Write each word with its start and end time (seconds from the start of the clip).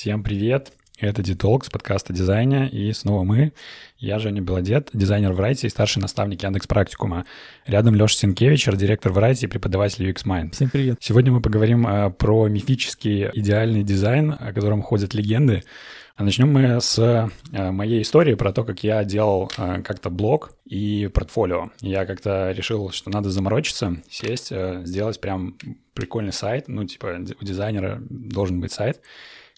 Всем 0.00 0.22
привет! 0.22 0.79
Это 1.00 1.22
Дитолк 1.22 1.64
с 1.64 1.70
подкаста 1.70 2.12
дизайна, 2.12 2.66
и 2.66 2.92
снова 2.92 3.24
мы. 3.24 3.54
Я 3.96 4.18
Женя 4.18 4.42
Белодед, 4.42 4.90
дизайнер 4.92 5.32
Variety 5.32 5.64
и 5.64 5.70
старший 5.70 6.02
наставник 6.02 6.42
Яндекс 6.42 6.66
Практикума. 6.66 7.24
Рядом 7.64 7.94
Леша 7.94 8.18
Сенкевич, 8.18 8.66
директор 8.66 9.10
Variety 9.10 9.44
и 9.44 9.46
преподаватель 9.46 10.10
UX 10.10 10.26
Mind. 10.26 10.52
Всем 10.52 10.68
привет. 10.68 10.98
Сегодня 11.00 11.32
мы 11.32 11.40
поговорим 11.40 11.86
а, 11.86 12.10
про 12.10 12.48
мифический 12.48 13.30
идеальный 13.32 13.82
дизайн, 13.82 14.36
о 14.38 14.52
котором 14.52 14.82
ходят 14.82 15.14
легенды. 15.14 15.62
А 16.16 16.22
начнем 16.22 16.52
мы 16.52 16.82
с 16.82 16.98
а, 16.98 17.30
моей 17.50 18.02
истории 18.02 18.34
про 18.34 18.52
то, 18.52 18.62
как 18.62 18.84
я 18.84 19.02
делал 19.02 19.50
а, 19.56 19.80
как-то 19.80 20.10
блог 20.10 20.52
и 20.66 21.08
портфолио. 21.14 21.70
Я 21.80 22.04
как-то 22.04 22.52
решил, 22.52 22.90
что 22.90 23.08
надо 23.08 23.30
заморочиться, 23.30 23.96
сесть, 24.10 24.52
сделать 24.84 25.18
прям 25.18 25.56
прикольный 25.94 26.34
сайт. 26.34 26.68
Ну, 26.68 26.84
типа 26.84 27.20
у 27.40 27.44
дизайнера 27.46 28.02
должен 28.10 28.60
быть 28.60 28.72
сайт, 28.72 29.00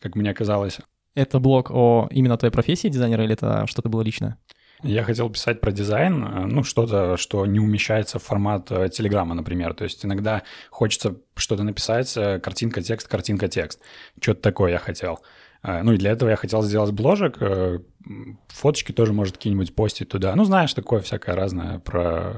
как 0.01 0.15
мне 0.15 0.33
казалось. 0.35 0.79
Это 1.15 1.39
блог 1.39 1.71
о 1.71 2.09
именно 2.11 2.37
твоей 2.37 2.53
профессии 2.53 2.89
дизайнера 2.89 3.25
или 3.25 3.35
это 3.35 3.67
что-то 3.67 3.89
было 3.89 4.03
личное? 4.03 4.39
Я 4.83 5.05
хотел 5.05 5.31
писать 5.31 5.61
про 5.61 5.71
дизайн, 5.71 6.25
э, 6.25 6.47
ну, 6.47 6.65
что-то, 6.65 7.17
что 7.17 7.47
не 7.47 7.61
умещается 7.61 8.19
в 8.19 8.25
формат 8.25 8.73
э, 8.73 8.89
Телеграма, 8.89 9.35
например. 9.35 9.75
То 9.75 9.85
есть 9.85 10.05
иногда 10.05 10.43
хочется 10.71 11.17
что-то 11.37 11.63
написать, 11.63 12.17
э, 12.17 12.41
картинка, 12.41 12.83
текст, 12.83 13.07
картинка, 13.07 13.47
текст. 13.47 13.81
Что-то 14.21 14.41
такое 14.41 14.73
я 14.73 14.79
хотел. 14.79 15.21
Ну 15.63 15.93
и 15.93 15.97
для 15.97 16.11
этого 16.11 16.31
я 16.31 16.37
хотел 16.37 16.63
сделать 16.63 16.91
бложек, 16.91 17.39
фоточки 18.49 18.91
тоже, 18.91 19.13
может, 19.13 19.37
какие-нибудь 19.37 19.77
постить 19.77 20.09
туда. 20.09 20.35
Ну, 20.35 20.45
знаешь, 20.45 20.75
такое 20.75 21.01
всякое 21.01 21.37
разное 21.37 21.79
про... 21.79 22.35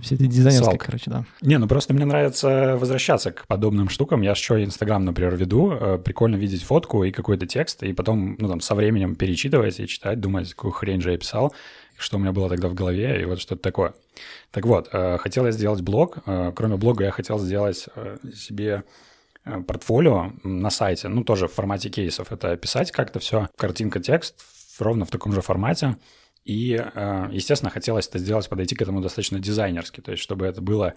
Все 0.00 0.14
эти 0.14 0.26
дизайнерские, 0.26 0.78
короче, 0.78 1.10
да. 1.10 1.24
Не, 1.40 1.58
ну 1.58 1.66
просто 1.66 1.92
мне 1.92 2.04
нравится 2.04 2.76
возвращаться 2.78 3.32
к 3.32 3.48
подобным 3.48 3.88
штукам. 3.88 4.22
Я 4.22 4.30
еще 4.30 4.62
Инстаграм, 4.62 5.04
например, 5.04 5.34
веду. 5.34 5.98
Прикольно 6.04 6.36
видеть 6.36 6.62
фотку 6.62 7.02
и 7.02 7.10
какой-то 7.10 7.46
текст, 7.46 7.82
и 7.82 7.92
потом, 7.92 8.36
ну, 8.38 8.48
там, 8.48 8.60
со 8.60 8.76
временем 8.76 9.16
перечитывать 9.16 9.80
и 9.80 9.88
читать, 9.88 10.20
думать, 10.20 10.54
какую 10.54 10.70
хрень 10.70 11.00
же 11.00 11.10
я 11.10 11.18
писал 11.18 11.52
что 11.98 12.16
у 12.16 12.20
меня 12.20 12.32
было 12.32 12.48
тогда 12.48 12.68
в 12.68 12.74
голове, 12.74 13.20
и 13.20 13.24
вот 13.24 13.40
что-то 13.40 13.60
такое. 13.60 13.94
Так 14.52 14.64
вот, 14.64 14.88
э, 14.92 15.18
хотел 15.18 15.44
я 15.46 15.52
сделать 15.52 15.82
блог. 15.82 16.18
Э, 16.26 16.52
кроме 16.54 16.76
блога 16.76 17.04
я 17.04 17.10
хотел 17.10 17.38
сделать 17.38 17.88
э, 17.94 18.18
себе 18.34 18.84
портфолио 19.44 20.32
на 20.44 20.70
сайте, 20.70 21.08
ну, 21.08 21.24
тоже 21.24 21.48
в 21.48 21.52
формате 21.52 21.90
кейсов. 21.90 22.32
Это 22.32 22.56
писать 22.56 22.92
как-то 22.92 23.18
все, 23.18 23.48
картинка, 23.56 24.00
текст, 24.00 24.44
ровно 24.78 25.04
в 25.04 25.10
таком 25.10 25.32
же 25.32 25.40
формате. 25.40 25.96
И, 26.44 26.70
естественно, 27.30 27.70
хотелось 27.70 28.08
это 28.08 28.18
сделать, 28.18 28.48
подойти 28.48 28.74
к 28.74 28.80
этому 28.80 29.00
достаточно 29.02 29.38
дизайнерски, 29.38 30.00
то 30.00 30.12
есть 30.12 30.22
чтобы 30.22 30.46
это 30.46 30.62
было, 30.62 30.94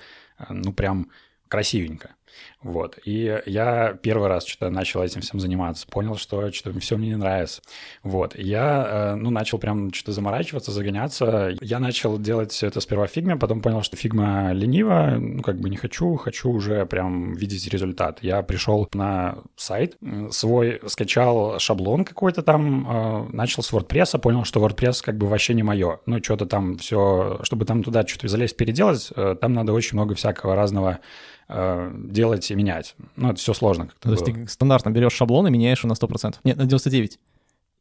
ну, 0.50 0.72
прям 0.72 1.10
красивенько. 1.50 2.16
Вот. 2.62 3.00
И 3.06 3.42
я 3.46 3.98
первый 4.02 4.28
раз 4.28 4.46
что-то 4.46 4.70
начал 4.70 5.02
этим 5.02 5.22
всем 5.22 5.40
заниматься, 5.40 5.88
понял, 5.88 6.16
что 6.18 6.52
что-то 6.52 6.80
все 6.80 6.98
мне 6.98 7.10
не 7.10 7.18
нравится. 7.18 7.62
Вот. 8.04 8.38
Я, 8.38 9.14
э, 9.14 9.16
ну, 9.16 9.30
начал 9.30 9.58
прям 9.58 9.94
что-то 9.94 10.12
заморачиваться, 10.12 10.72
загоняться. 10.72 11.56
Я 11.62 11.80
начал 11.80 12.20
делать 12.20 12.52
все 12.52 12.68
это 12.68 12.80
сперва 12.80 13.08
в 13.08 13.12
фигме, 13.12 13.36
потом 13.36 13.62
понял, 13.62 13.82
что 13.82 13.98
Figma, 13.98 14.52
лениво, 14.54 15.18
ну, 15.20 15.42
как 15.42 15.60
бы 15.60 15.70
не 15.70 15.78
хочу, 15.78 16.16
хочу 16.18 16.50
уже 16.52 16.86
прям 16.86 17.34
видеть 17.34 17.68
результат. 17.68 18.20
Я 18.22 18.42
пришел 18.44 18.88
на 18.94 19.38
сайт 19.56 19.98
свой, 20.32 20.82
скачал 20.88 21.60
шаблон 21.60 22.06
какой-то 22.06 22.44
там, 22.44 22.88
э, 22.90 23.36
начал 23.36 23.64
с 23.64 23.74
WordPress, 23.74 24.20
понял, 24.20 24.44
что 24.46 24.60
WordPress 24.66 25.04
как 25.04 25.18
бы 25.18 25.28
вообще 25.28 25.54
не 25.54 25.64
мое. 25.64 26.00
Ну, 26.06 26.24
что-то 26.24 26.46
там 26.46 26.78
все, 26.78 27.40
чтобы 27.44 27.66
там 27.66 27.84
туда 27.84 28.06
что-то 28.06 28.28
залезть, 28.28 28.58
переделать, 28.58 29.12
э, 29.16 29.36
там 29.40 29.54
надо 29.54 29.74
очень 29.74 29.98
много 29.98 30.16
всякого 30.16 30.56
разного 30.56 31.00
Э, 31.54 31.92
делать 31.94 32.50
и 32.50 32.56
менять. 32.56 32.96
Ну, 33.18 33.30
это 33.30 33.40
все 33.40 33.54
сложно. 33.54 33.90
То 34.00 34.10
было. 34.10 34.14
есть 34.14 34.26
ты 34.26 34.48
стандартно 34.48 34.90
берешь 34.90 35.12
шаблон 35.14 35.48
и 35.48 35.52
меняешь 35.52 35.84
его 35.84 35.90
на 35.90 35.94
100%? 35.94 36.36
Нет, 36.46 36.56
на 36.56 36.64
99%. 36.64 37.18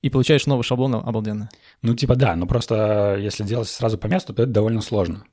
И 0.03 0.11
получаешь 0.11 0.47
новый 0.47 0.63
шаблон 0.63 0.95
обалденно. 0.95 1.51
Ну, 1.83 1.95
типа 1.95 2.17
да, 2.17 2.35
но 2.35 2.47
просто 2.47 3.17
если 3.21 3.45
делать 3.45 3.69
сразу 3.69 3.99
по 3.99 4.07
месту, 4.07 4.33
то 4.33 4.43
это 4.43 4.51
довольно 4.51 4.81
сложно. 4.81 5.25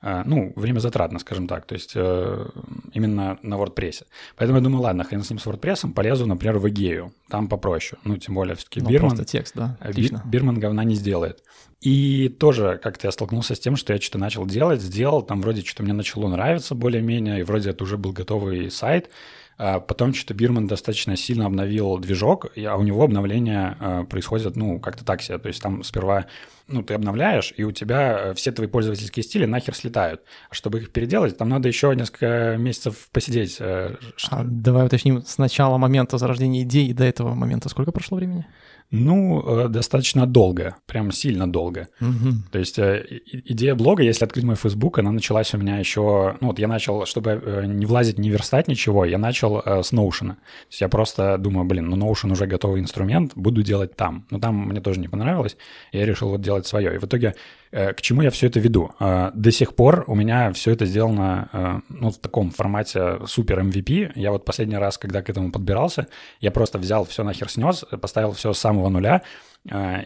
А, 0.00 0.22
ну, 0.24 0.52
время 0.56 0.78
затратно, 0.78 1.18
скажем 1.18 1.48
так, 1.48 1.66
то 1.66 1.74
есть 1.74 1.92
э, 1.94 2.46
именно 2.92 3.38
на 3.42 3.54
WordPress. 3.54 4.04
Поэтому 4.36 4.58
я 4.58 4.64
думаю, 4.64 4.82
ладно, 4.82 5.04
хрен 5.04 5.22
с 5.22 5.30
ним 5.30 5.38
с 5.38 5.46
WordPress, 5.46 5.92
полезу, 5.92 6.26
например, 6.26 6.58
в 6.58 6.68
Эгею, 6.68 7.12
там 7.28 7.48
попроще. 7.48 7.98
Ну, 8.04 8.16
тем 8.16 8.34
более 8.34 8.56
все-таки 8.56 8.80
ну, 8.80 8.88
Бирман... 8.88 9.10
просто 9.10 9.24
текст, 9.24 9.54
да, 9.56 9.76
а 9.80 9.88
отлично. 9.88 10.22
Бирман 10.24 10.60
говна 10.60 10.84
не 10.84 10.94
сделает. 10.94 11.42
И 11.80 12.28
тоже 12.28 12.80
как-то 12.82 13.08
я 13.08 13.12
столкнулся 13.12 13.54
с 13.54 13.60
тем, 13.60 13.76
что 13.76 13.92
я 13.92 14.00
что-то 14.00 14.18
начал 14.18 14.46
делать, 14.46 14.80
сделал, 14.80 15.22
там 15.22 15.40
вроде 15.40 15.62
что-то 15.62 15.82
мне 15.82 15.92
начало 15.92 16.28
нравиться 16.28 16.74
более-менее, 16.74 17.40
и 17.40 17.42
вроде 17.42 17.70
это 17.70 17.84
уже 17.84 17.96
был 17.96 18.12
готовый 18.12 18.70
сайт, 18.70 19.10
а 19.58 19.80
потом 19.80 20.12
что-то 20.12 20.34
Бирман 20.34 20.66
достаточно 20.66 21.16
сильно 21.16 21.46
обновил 21.46 21.98
движок, 21.98 22.46
а 22.56 22.76
у 22.76 22.82
него 22.82 23.02
обновления 23.02 24.06
происходят, 24.08 24.56
ну, 24.56 24.78
как-то 24.80 25.04
так 25.04 25.22
себе. 25.22 25.38
То 25.38 25.48
есть 25.48 25.62
там 25.62 25.82
сперва, 25.82 26.26
ну, 26.68 26.82
ты 26.82 26.94
обновляешь, 26.94 27.54
и 27.56 27.64
у 27.64 27.70
тебя 27.70 28.18
э, 28.18 28.34
все 28.34 28.50
твои 28.50 28.66
пользовательские 28.66 29.22
стили 29.22 29.46
нахер 29.46 29.74
слетают. 29.74 30.22
А 30.50 30.54
чтобы 30.54 30.80
их 30.80 30.90
переделать, 30.90 31.36
там 31.36 31.48
надо 31.48 31.68
еще 31.68 31.94
несколько 31.94 32.56
месяцев 32.58 33.08
посидеть. 33.12 33.56
Э. 33.60 33.96
А, 34.30 34.42
давай 34.44 34.86
уточним, 34.86 35.22
с 35.22 35.38
начала 35.38 35.78
момента 35.78 36.18
зарождения 36.18 36.62
идеи 36.62 36.92
до 36.92 37.04
этого 37.04 37.34
момента 37.34 37.68
сколько 37.68 37.92
прошло 37.92 38.16
времени? 38.16 38.46
Ну, 38.90 39.42
э, 39.64 39.68
достаточно 39.68 40.26
долго, 40.26 40.76
прям 40.86 41.10
сильно 41.10 41.50
долго. 41.50 41.88
Угу. 42.00 42.34
То 42.52 42.58
есть 42.58 42.78
э, 42.78 43.04
идея 43.32 43.74
блога, 43.74 44.02
если 44.02 44.24
открыть 44.24 44.44
мой 44.44 44.54
Facebook, 44.54 44.98
она 44.98 45.10
началась 45.10 45.52
у 45.54 45.58
меня 45.58 45.78
еще... 45.78 46.36
Ну, 46.40 46.48
вот 46.48 46.58
я 46.58 46.68
начал, 46.68 47.04
чтобы 47.04 47.42
э, 47.44 47.66
не 47.66 47.84
влазить, 47.84 48.18
не 48.18 48.30
верстать 48.30 48.68
ничего, 48.68 49.04
я 49.04 49.18
начал 49.18 49.60
с 49.64 49.92
Notion. 49.92 50.28
То 50.28 50.36
есть 50.70 50.80
я 50.80 50.88
просто 50.88 51.36
думаю, 51.36 51.66
блин, 51.66 51.88
ну 51.88 51.96
Notion 51.96 52.30
уже 52.32 52.46
готовый 52.46 52.80
инструмент, 52.80 53.32
буду 53.34 53.62
делать 53.62 53.96
там. 53.96 54.26
Но 54.30 54.38
там 54.38 54.68
мне 54.68 54.80
тоже 54.80 55.00
не 55.00 55.08
понравилось, 55.08 55.56
я 55.92 56.06
решил 56.06 56.28
вот 56.28 56.40
делать 56.40 56.66
свое. 56.66 56.94
И 56.94 56.98
в 56.98 57.04
итоге 57.04 57.34
к 57.70 58.00
чему 58.00 58.22
я 58.22 58.30
все 58.30 58.46
это 58.46 58.60
веду? 58.60 58.92
Э, 59.00 59.30
до 59.34 59.50
сих 59.50 59.74
пор 59.74 60.04
у 60.06 60.14
меня 60.14 60.52
все 60.52 60.72
это 60.72 60.86
сделано 60.86 61.48
э, 61.52 61.80
ну, 61.88 62.10
в 62.10 62.18
таком 62.18 62.50
формате 62.50 63.18
супер 63.26 63.60
MVP. 63.60 64.12
Я 64.14 64.32
вот 64.32 64.44
последний 64.44 64.76
раз, 64.76 64.98
когда 64.98 65.22
к 65.22 65.30
этому 65.30 65.50
подбирался, 65.50 66.06
я 66.40 66.50
просто 66.50 66.78
взял 66.78 67.04
все 67.04 67.24
нахер 67.24 67.50
снес, 67.50 67.84
поставил 68.00 68.32
все 68.32 68.52
с 68.52 68.58
самого 68.58 68.88
нуля, 68.88 69.22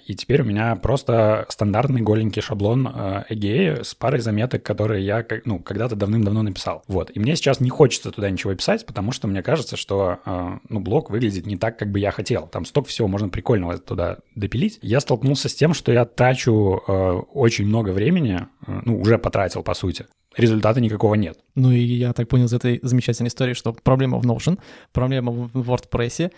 и 0.07 0.15
теперь 0.15 0.43
у 0.43 0.45
меня 0.45 0.77
просто 0.77 1.47
стандартный 1.49 2.01
голенький 2.01 2.43
шаблон 2.43 2.87
Эгеи 3.29 3.83
с 3.83 3.95
парой 3.95 4.21
заметок, 4.21 4.63
которые 4.63 5.05
я 5.05 5.25
ну, 5.45 5.59
когда-то 5.59 5.97
давным-давно 5.97 6.43
написал. 6.43 6.83
Вот. 6.89 7.11
И 7.15 7.21
мне 7.21 7.37
сейчас 7.37 7.61
не 7.61 7.71
хочется 7.71 8.11
туда 8.11 8.31
ничего 8.31 8.55
писать, 8.55 8.87
потому 8.87 9.13
что 9.13 9.29
мне 9.29 9.43
кажется, 9.43 9.77
что 9.77 10.19
а, 10.25 10.59
ну, 10.69 10.81
блог 10.81 11.11
выглядит 11.11 11.47
не 11.47 11.57
так, 11.57 11.79
как 11.79 11.91
бы 11.91 11.99
я 11.99 12.11
хотел. 12.11 12.47
Там 12.47 12.65
столько 12.65 12.89
всего 12.89 13.09
можно 13.09 13.29
прикольного 13.29 13.79
туда 13.79 14.19
допилить. 14.35 14.79
Я 14.83 15.01
столкнулся 15.01 15.49
с 15.49 15.55
тем, 15.55 15.75
что 15.75 15.93
я 15.93 16.05
трачу 16.05 16.83
очень 17.33 17.67
много 17.67 17.91
времени, 17.91 18.47
ну, 18.67 19.01
уже 19.01 19.19
потратил, 19.19 19.63
по 19.63 19.75
сути. 19.75 20.07
Результата 20.37 20.81
никакого 20.81 21.15
нет. 21.15 21.39
Ну 21.55 21.73
и 21.73 21.81
я 21.81 22.13
так 22.13 22.29
понял 22.29 22.47
из 22.47 22.53
этой 22.53 22.79
замечательной 22.83 23.29
истории, 23.29 23.55
что 23.55 23.73
проблема 23.73 24.19
в 24.19 24.27
Notion, 24.27 24.59
проблема 24.93 25.33
в 25.33 25.57
WordPress, 25.57 26.31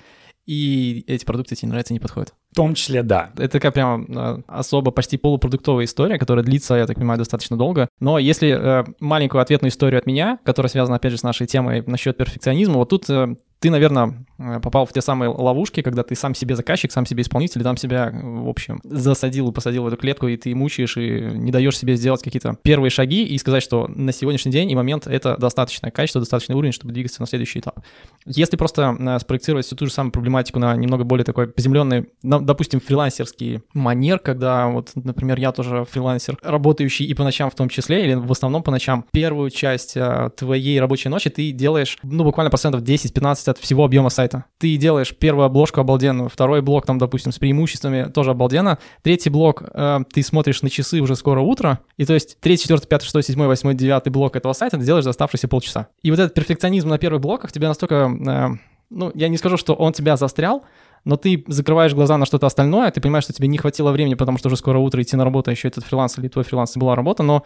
и 0.46 1.04
эти 1.06 1.24
продукты 1.24 1.54
тебе 1.54 1.68
нравятся, 1.68 1.92
не 1.92 2.00
подходят. 2.00 2.34
В 2.52 2.54
том 2.54 2.74
числе, 2.74 3.02
да. 3.02 3.30
Это 3.38 3.48
такая 3.48 3.72
прям 3.72 4.04
э, 4.08 4.42
особо 4.46 4.90
почти 4.90 5.16
полупродуктовая 5.16 5.86
история, 5.86 6.18
которая 6.18 6.44
длится, 6.44 6.74
я 6.74 6.86
так 6.86 6.96
понимаю, 6.96 7.18
достаточно 7.18 7.56
долго. 7.56 7.88
Но 7.98 8.18
если 8.18 8.50
э, 8.50 8.84
маленькую 9.00 9.40
ответную 9.40 9.70
историю 9.70 9.98
от 9.98 10.06
меня, 10.06 10.38
которая 10.44 10.68
связана, 10.68 10.96
опять 10.96 11.12
же, 11.12 11.18
с 11.18 11.22
нашей 11.22 11.46
темой 11.46 11.82
насчет 11.86 12.18
перфекционизма, 12.18 12.74
вот 12.74 12.90
тут 12.90 13.08
э, 13.08 13.36
ты, 13.62 13.70
наверное, 13.70 14.26
э, 14.38 14.58
попал 14.58 14.86
в 14.86 14.92
те 14.92 15.00
самые 15.00 15.28
ловушки, 15.28 15.82
когда 15.82 16.02
ты 16.02 16.16
сам 16.16 16.34
себе 16.34 16.56
заказчик, 16.56 16.90
сам 16.90 17.06
себе 17.06 17.22
исполнитель, 17.22 17.62
там 17.62 17.76
себя, 17.76 18.10
в 18.12 18.48
общем, 18.48 18.80
засадил 18.82 19.50
и 19.50 19.52
посадил 19.52 19.84
в 19.84 19.86
эту 19.86 19.96
клетку, 19.96 20.26
и 20.26 20.36
ты 20.36 20.52
мучаешь, 20.52 20.96
и 20.96 21.20
не 21.32 21.52
даешь 21.52 21.78
себе 21.78 21.94
сделать 21.94 22.24
какие-то 22.24 22.58
первые 22.62 22.90
шаги 22.90 23.24
и 23.24 23.38
сказать, 23.38 23.62
что 23.62 23.86
на 23.86 24.10
сегодняшний 24.10 24.50
день 24.50 24.68
и 24.68 24.74
момент 24.74 25.06
это 25.06 25.36
достаточное 25.36 25.92
качество, 25.92 26.20
достаточный 26.20 26.56
уровень, 26.56 26.72
чтобы 26.72 26.92
двигаться 26.92 27.22
на 27.22 27.26
следующий 27.28 27.60
этап. 27.60 27.78
Если 28.26 28.56
просто 28.56 28.96
э, 28.98 29.18
спроектировать 29.20 29.64
всю 29.64 29.76
ту 29.76 29.86
же 29.86 29.92
самую 29.92 30.10
проблематику 30.10 30.58
на 30.58 30.74
немного 30.74 31.04
более 31.04 31.24
такой 31.24 31.46
поземленный, 31.46 32.08
допустим, 32.44 32.80
фрилансерский 32.80 33.62
манер, 33.74 34.18
когда 34.18 34.68
вот, 34.68 34.90
например, 34.94 35.38
я 35.38 35.52
тоже 35.52 35.84
фрилансер, 35.90 36.38
работающий 36.42 37.06
и 37.06 37.14
по 37.14 37.24
ночам 37.24 37.50
в 37.50 37.54
том 37.54 37.68
числе, 37.68 38.04
или 38.04 38.14
в 38.14 38.30
основном 38.30 38.62
по 38.62 38.70
ночам, 38.70 39.04
первую 39.12 39.50
часть 39.50 39.96
э, 39.96 40.30
твоей 40.36 40.80
рабочей 40.80 41.08
ночи 41.08 41.30
ты 41.30 41.50
делаешь, 41.52 41.98
ну, 42.02 42.24
буквально 42.24 42.50
процентов 42.50 42.82
10-15 42.82 43.50
от 43.50 43.58
всего 43.58 43.84
объема 43.84 44.10
сайта. 44.10 44.44
Ты 44.58 44.76
делаешь 44.76 45.14
первую 45.16 45.44
обложку 45.44 45.80
обалденно, 45.80 46.28
второй 46.28 46.62
блок 46.62 46.86
там, 46.86 46.98
допустим, 46.98 47.32
с 47.32 47.38
преимуществами 47.38 48.10
тоже 48.10 48.30
обалденно, 48.30 48.78
третий 49.02 49.30
блок 49.30 49.62
э, 49.72 50.00
ты 50.12 50.22
смотришь 50.22 50.62
на 50.62 50.70
часы 50.70 51.00
уже 51.00 51.16
скоро 51.16 51.40
утро, 51.40 51.80
и 51.96 52.04
то 52.04 52.14
есть 52.14 52.38
третий, 52.40 52.62
четвертый, 52.62 52.88
пятый, 52.88 53.04
шестой, 53.04 53.22
седьмой, 53.22 53.48
восьмой, 53.48 53.74
девятый 53.74 54.12
блок 54.12 54.36
этого 54.36 54.52
сайта 54.52 54.78
ты 54.78 54.84
делаешь 54.84 55.04
за 55.04 55.10
оставшиеся 55.10 55.48
полчаса. 55.48 55.88
И 56.02 56.10
вот 56.10 56.18
этот 56.18 56.34
перфекционизм 56.34 56.88
на 56.88 56.98
первых 56.98 57.20
блоках 57.20 57.52
тебя 57.52 57.68
настолько, 57.68 57.94
э, 57.94 58.48
ну, 58.90 59.10
я 59.14 59.28
не 59.28 59.36
скажу, 59.36 59.56
что 59.56 59.74
он 59.74 59.92
тебя 59.92 60.16
застрял, 60.16 60.64
но 61.04 61.16
ты 61.16 61.44
закрываешь 61.48 61.94
глаза 61.94 62.16
на 62.16 62.26
что-то 62.26 62.46
остальное, 62.46 62.90
ты 62.90 63.00
понимаешь, 63.00 63.24
что 63.24 63.32
тебе 63.32 63.48
не 63.48 63.58
хватило 63.58 63.92
времени, 63.92 64.14
потому 64.14 64.38
что 64.38 64.48
уже 64.48 64.56
скоро 64.56 64.78
утро 64.78 65.02
идти 65.02 65.16
на 65.16 65.24
работу, 65.24 65.50
а 65.50 65.52
еще 65.52 65.68
этот 65.68 65.84
фриланс 65.84 66.18
или 66.18 66.28
твой 66.28 66.44
фриланс 66.44 66.76
была 66.76 66.94
работа, 66.94 67.22
но 67.22 67.44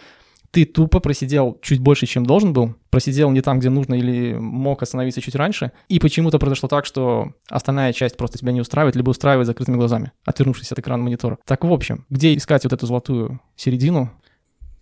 ты 0.50 0.64
тупо 0.64 1.00
просидел 1.00 1.58
чуть 1.60 1.80
больше, 1.80 2.06
чем 2.06 2.24
должен 2.24 2.52
был, 2.52 2.74
просидел 2.90 3.30
не 3.30 3.40
там, 3.40 3.58
где 3.58 3.68
нужно, 3.68 3.94
или 3.94 4.34
мог 4.34 4.82
остановиться 4.82 5.20
чуть 5.20 5.34
раньше, 5.34 5.72
и 5.88 5.98
почему-то 5.98 6.38
произошло 6.38 6.68
так, 6.68 6.86
что 6.86 7.32
остальная 7.48 7.92
часть 7.92 8.16
просто 8.16 8.38
тебя 8.38 8.52
не 8.52 8.60
устраивает, 8.60 8.96
либо 8.96 9.10
устраивает 9.10 9.46
закрытыми 9.46 9.76
глазами, 9.76 10.12
отвернувшись 10.24 10.72
от 10.72 10.78
экрана 10.78 11.02
монитора. 11.02 11.38
Так, 11.44 11.64
в 11.64 11.72
общем, 11.72 12.06
где 12.10 12.34
искать 12.34 12.64
вот 12.64 12.72
эту 12.72 12.86
золотую 12.86 13.40
середину? 13.56 14.10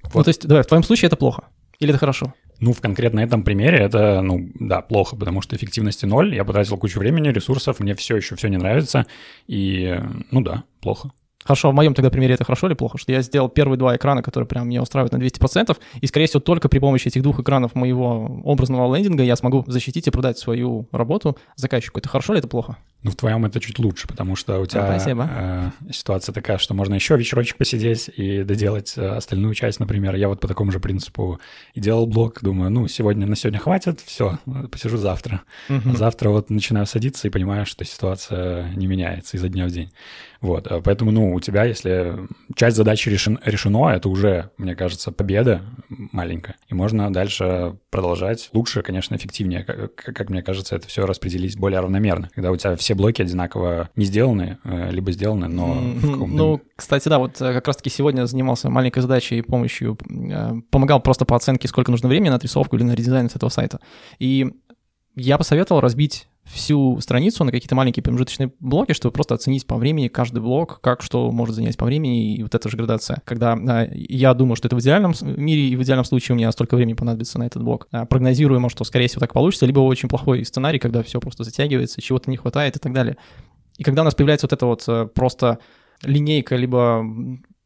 Вот. 0.03 0.15
Ну, 0.15 0.23
то 0.23 0.29
есть, 0.29 0.47
давай, 0.47 0.62
в 0.62 0.67
твоем 0.67 0.85
случае 0.85 1.06
это 1.06 1.17
плохо 1.17 1.44
или 1.79 1.91
это 1.91 1.99
хорошо? 1.99 2.35
Ну, 2.60 2.72
в 2.72 2.80
конкретно 2.80 3.20
этом 3.20 3.42
примере 3.42 3.78
это, 3.78 4.20
ну, 4.22 4.48
да, 4.54 4.80
плохо, 4.80 5.16
потому 5.16 5.42
что 5.42 5.56
эффективности 5.56 6.06
ноль, 6.06 6.34
я 6.34 6.44
потратил 6.44 6.76
кучу 6.78 7.00
времени, 7.00 7.28
ресурсов, 7.28 7.80
мне 7.80 7.94
все 7.94 8.16
еще 8.16 8.36
все 8.36 8.48
не 8.48 8.56
нравится, 8.56 9.06
и, 9.46 10.00
ну 10.30 10.40
да, 10.40 10.64
плохо. 10.80 11.10
Хорошо, 11.44 11.70
в 11.70 11.75
моем 11.75 11.94
тогда 11.94 12.11
примере 12.11 12.35
это 12.35 12.44
хорошо 12.44 12.67
или 12.67 12.75
плохо? 12.75 12.99
Что 12.99 13.12
я 13.12 13.23
сделал 13.23 13.49
первые 13.49 13.79
два 13.79 13.96
экрана, 13.96 14.23
которые 14.23 14.49
прям 14.49 14.69
меня 14.69 14.82
устраивают 14.82 15.12
на 15.12 15.19
200%, 15.19 15.76
и, 16.00 16.06
скорее 16.06 16.26
всего, 16.26 16.41
только 16.41 16.69
при 16.69 16.79
помощи 16.79 17.08
этих 17.08 17.23
двух 17.23 17.41
экранов 17.41 17.75
моего 17.75 18.41
образного 18.44 18.94
лендинга 18.94 19.23
я 19.23 19.37
смогу 19.37 19.64
защитить 19.67 20.06
и 20.06 20.11
продать 20.11 20.38
свою 20.38 20.88
работу 20.93 21.37
заказчику. 21.56 21.99
Это 21.99 22.08
хорошо 22.08 22.32
или 22.32 22.41
это 22.41 22.49
плохо? 22.49 22.76
Ну, 23.05 23.11
в 23.11 23.17
твоем 23.17 23.44
это 23.44 23.61
чуть 23.61 23.79
лучше, 23.79 24.08
потому 24.08 24.35
что 24.35 24.61
у 24.61 24.67
тебя 24.67 24.99
э, 24.99 25.70
ситуация 25.93 26.32
такая, 26.32 26.56
что 26.56 26.73
можно 26.73 26.94
еще 26.94 27.17
вечерочек 27.19 27.58
посидеть 27.58 28.08
и 28.08 28.44
доделать 28.44 28.94
э, 28.97 29.06
остальную 29.06 29.52
часть, 29.52 29.79
например. 29.79 30.14
Я 30.14 30.29
вот 30.29 30.40
по 30.40 30.49
такому 30.49 30.73
же 30.73 30.81
принципу 30.81 31.38
и 31.75 31.81
делал 31.81 32.06
блог, 32.06 32.40
думаю, 32.40 32.70
ну, 32.70 32.88
сегодня 32.88 33.26
на 33.26 33.37
сегодня 33.37 33.61
хватит, 33.61 34.00
все, 34.00 34.38
посижу 34.73 34.97
завтра. 34.97 35.43
Угу. 35.69 35.97
Завтра 35.97 36.31
вот 36.31 36.49
начинаю 36.49 36.87
садиться 36.87 37.29
и 37.29 37.31
понимаю, 37.31 37.67
что 37.67 37.85
ситуация 37.85 38.70
не 38.70 38.87
меняется 38.87 39.37
изо 39.37 39.50
дня 39.50 39.67
в 39.67 39.70
день. 39.70 39.93
Вот, 40.44 40.70
э, 40.70 40.82
поэтому, 40.85 41.11
ну, 41.11 41.32
у 41.32 41.41
тебя, 41.41 41.64
если 41.64 42.19
часть 42.55 42.76
задачи 42.76 43.08
решен, 43.08 43.38
решено, 43.46 43.88
это 43.88 44.11
уже, 44.11 44.50
мне 44.58 44.76
кажется, 44.76 45.11
победа 45.11 45.62
маленькая, 45.88 46.56
и 46.69 46.75
можно 46.75 47.11
дальше 47.11 47.79
продолжать. 47.88 48.50
Лучше, 48.52 48.82
конечно, 48.82 49.14
эффективнее, 49.14 49.64
как, 49.64 49.94
как 49.94 50.29
мне 50.29 50.43
кажется, 50.43 50.76
это 50.76 50.87
все 50.87 51.06
распределить 51.06 51.58
более 51.58 51.81
равномерно, 51.81 52.29
когда 52.35 52.50
у 52.50 52.56
тебя 52.56 52.76
все 52.76 52.94
блоки 52.94 53.23
одинаково 53.23 53.88
не 53.96 54.05
сделаны, 54.05 54.58
э, 54.64 54.91
либо 54.91 55.12
сделаны, 55.12 55.49
но 55.49 55.73
в 55.73 56.29
Ну, 56.29 56.61
кстати, 56.76 57.08
да, 57.08 57.19
вот 57.19 57.40
э, 57.40 57.55
как 57.55 57.67
раз-таки 57.67 57.88
сегодня 57.88 58.26
занимался 58.26 58.69
маленькой 58.69 59.00
задачей 59.00 59.40
помощью, 59.40 59.97
помогал 60.70 61.00
просто 61.00 61.25
по 61.25 61.37
оценке, 61.37 61.69
сколько 61.69 61.90
нужно 61.90 62.11
времени 62.11 62.29
на 62.29 62.37
отрисовку 62.37 62.76
или 62.76 62.82
на 62.82 62.93
редизайн 62.93 63.31
этого 63.35 63.49
сайта. 63.49 63.81
И 64.19 64.52
я 65.17 65.38
посоветовал 65.38 65.81
разбить 65.81 66.29
всю 66.54 67.00
страницу 67.00 67.44
на 67.44 67.50
какие-то 67.50 67.74
маленькие 67.74 68.02
промежуточные 68.02 68.52
блоки, 68.60 68.92
чтобы 68.92 69.12
просто 69.12 69.34
оценить 69.34 69.66
по 69.66 69.76
времени 69.76 70.08
каждый 70.08 70.40
блок, 70.40 70.80
как 70.80 71.02
что 71.02 71.30
может 71.30 71.54
занять 71.54 71.76
по 71.76 71.84
времени, 71.84 72.36
и 72.36 72.42
вот 72.42 72.54
эта 72.54 72.68
же 72.68 72.76
градация. 72.76 73.22
Когда 73.24 73.52
а, 73.52 73.88
я 73.92 74.32
думаю, 74.34 74.56
что 74.56 74.68
это 74.68 74.76
в 74.76 74.80
идеальном 74.80 75.12
мире, 75.22 75.68
и 75.68 75.76
в 75.76 75.82
идеальном 75.82 76.04
случае 76.04 76.34
у 76.34 76.38
меня 76.38 76.50
столько 76.52 76.76
времени 76.76 76.94
понадобится 76.94 77.38
на 77.38 77.44
этот 77.44 77.62
блок. 77.62 77.88
А, 77.90 78.06
прогнозируемо, 78.06 78.70
что, 78.70 78.84
скорее 78.84 79.08
всего, 79.08 79.20
так 79.20 79.32
получится, 79.32 79.66
либо 79.66 79.80
очень 79.80 80.08
плохой 80.08 80.44
сценарий, 80.44 80.78
когда 80.78 81.02
все 81.02 81.20
просто 81.20 81.44
затягивается, 81.44 82.00
чего-то 82.00 82.30
не 82.30 82.36
хватает 82.36 82.76
и 82.76 82.78
так 82.78 82.92
далее. 82.92 83.16
И 83.76 83.82
когда 83.82 84.02
у 84.02 84.04
нас 84.04 84.14
появляется 84.14 84.46
вот 84.46 84.52
это 84.52 84.66
вот 84.66 84.84
э, 84.86 85.06
просто 85.06 85.58
линейка, 86.02 86.56
либо 86.56 87.04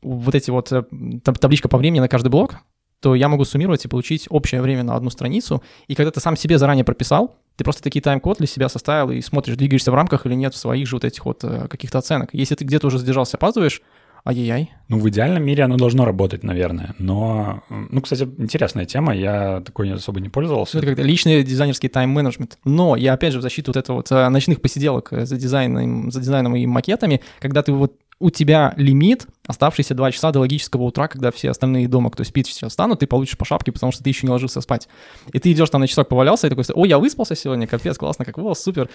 вот 0.03 0.35
эти 0.35 0.51
вот 0.51 0.73
э, 0.73 0.85
табличка 1.23 1.69
по 1.69 1.79
времени 1.79 2.01
на 2.01 2.09
каждый 2.09 2.29
блок, 2.29 2.57
то 3.01 3.15
я 3.15 3.29
могу 3.29 3.45
суммировать 3.45 3.85
и 3.85 3.89
получить 3.89 4.27
общее 4.31 4.61
время 4.61 4.83
на 4.83 4.97
одну 4.97 5.11
страницу. 5.11 5.63
И 5.87 5.95
когда 5.95 6.11
ты 6.11 6.21
сам 6.21 6.37
себе 6.37 6.59
заранее 6.59 6.85
прописал, 6.85 7.37
ты 7.59 7.65
просто 7.65 7.83
такие 7.83 8.01
тайм-код 8.01 8.39
для 8.39 8.47
себя 8.47 8.69
составил 8.69 9.11
и 9.11 9.21
смотришь, 9.21 9.57
двигаешься 9.57 9.91
в 9.91 9.95
рамках 9.95 10.27
или 10.27 10.35
нет 10.35 10.55
в 10.55 10.57
своих 10.57 10.87
же 10.87 10.95
вот 10.95 11.05
этих 11.05 11.25
вот 11.27 11.43
э, 11.43 11.67
каких-то 11.69 11.99
оценок. 11.99 12.31
Если 12.33 12.55
ты 12.55 12.65
где-то 12.65 12.87
уже 12.87 12.99
задержался, 12.99 13.37
опаздываешь, 13.37 13.83
Ай-яй-яй. 14.25 14.71
Ну, 14.89 14.99
в 14.99 15.09
идеальном 15.09 15.43
мире 15.45 15.65
оно 15.65 15.77
должно 15.77 16.05
работать, 16.05 16.43
наверное. 16.43 16.95
Но, 16.99 17.63
ну, 17.71 18.01
кстати, 18.03 18.29
интересная 18.37 18.85
тема, 18.85 19.15
я 19.15 19.63
такой 19.65 19.91
особо 19.93 20.21
не 20.21 20.29
пользовался. 20.29 20.79
Это 20.79 20.89
как-то 20.89 21.03
личный 21.03 21.43
дизайнерский 21.43 21.89
тайм-менеджмент. 21.89 22.59
Но 22.65 22.95
я, 22.97 23.15
опять 23.15 23.33
же, 23.33 23.39
в 23.39 23.43
защиту 23.43 23.71
вот 23.71 23.77
этого 23.77 23.97
вот 23.97 24.11
э, 24.11 24.29
ночных 24.29 24.61
посиделок 24.61 25.09
за 25.11 25.37
дизайном, 25.37 26.11
за 26.11 26.21
дизайном 26.21 26.57
и 26.57 26.67
макетами, 26.67 27.23
когда 27.41 27.63
ты 27.63 27.73
вот 27.73 27.95
у 28.21 28.31
тебя 28.31 28.75
лимит, 28.77 29.27
оставшиеся 29.47 29.95
2 29.95 30.13
часа 30.13 30.33
до 30.33 30.41
логического 30.41 30.83
утра, 30.83 31.07
когда 31.09 31.31
все 31.31 31.51
остальные 31.51 31.89
дома, 31.89 32.11
кто 32.11 32.25
спит, 32.25 32.47
сейчас 32.47 32.71
встанут, 32.71 33.01
ты 33.01 33.07
получишь 33.07 33.39
по 33.39 33.45
шапке, 33.45 33.71
потому 33.71 33.93
что 33.93 34.03
ты 34.03 34.11
еще 34.11 34.27
не 34.27 34.33
ложился 34.33 34.61
спать. 34.61 34.89
И 35.33 35.39
ты 35.39 35.53
идешь 35.53 35.71
там 35.71 35.81
на 35.81 35.87
часок 35.87 36.09
повалялся 36.09 36.47
и 36.47 36.51
такой, 36.51 36.65
о, 36.75 36.85
я 36.85 36.99
выспался 36.99 37.37
сегодня, 37.37 37.67
капец, 37.67 37.97
классно, 37.97 38.25
как 38.25 38.39
о, 38.39 38.55
супер. 38.55 38.91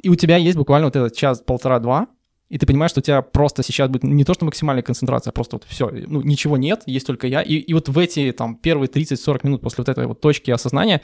И 0.00 0.08
у 0.08 0.14
тебя 0.14 0.36
есть 0.36 0.56
буквально 0.56 0.86
вот 0.86 0.96
этот 0.96 1.16
час, 1.16 1.40
полтора-два, 1.40 2.06
и 2.48 2.58
ты 2.58 2.66
понимаешь, 2.66 2.92
что 2.92 3.00
у 3.00 3.02
тебя 3.02 3.22
просто 3.22 3.64
сейчас 3.64 3.88
будет 3.90 4.04
не 4.04 4.24
то, 4.24 4.32
что 4.32 4.44
максимальная 4.44 4.82
концентрация, 4.82 5.30
а 5.30 5.32
просто 5.32 5.56
вот 5.56 5.64
все, 5.64 5.90
ну, 5.90 6.22
ничего 6.22 6.56
нет, 6.56 6.82
есть 6.86 7.06
только 7.06 7.26
я. 7.26 7.42
И, 7.42 7.54
и 7.54 7.74
вот 7.74 7.88
в 7.88 7.98
эти 7.98 8.30
там 8.30 8.54
первые 8.54 8.88
30-40 8.88 9.40
минут 9.42 9.62
после 9.62 9.82
вот 9.82 9.88
этой 9.88 10.06
вот 10.06 10.20
точки 10.20 10.52
осознания 10.52 11.02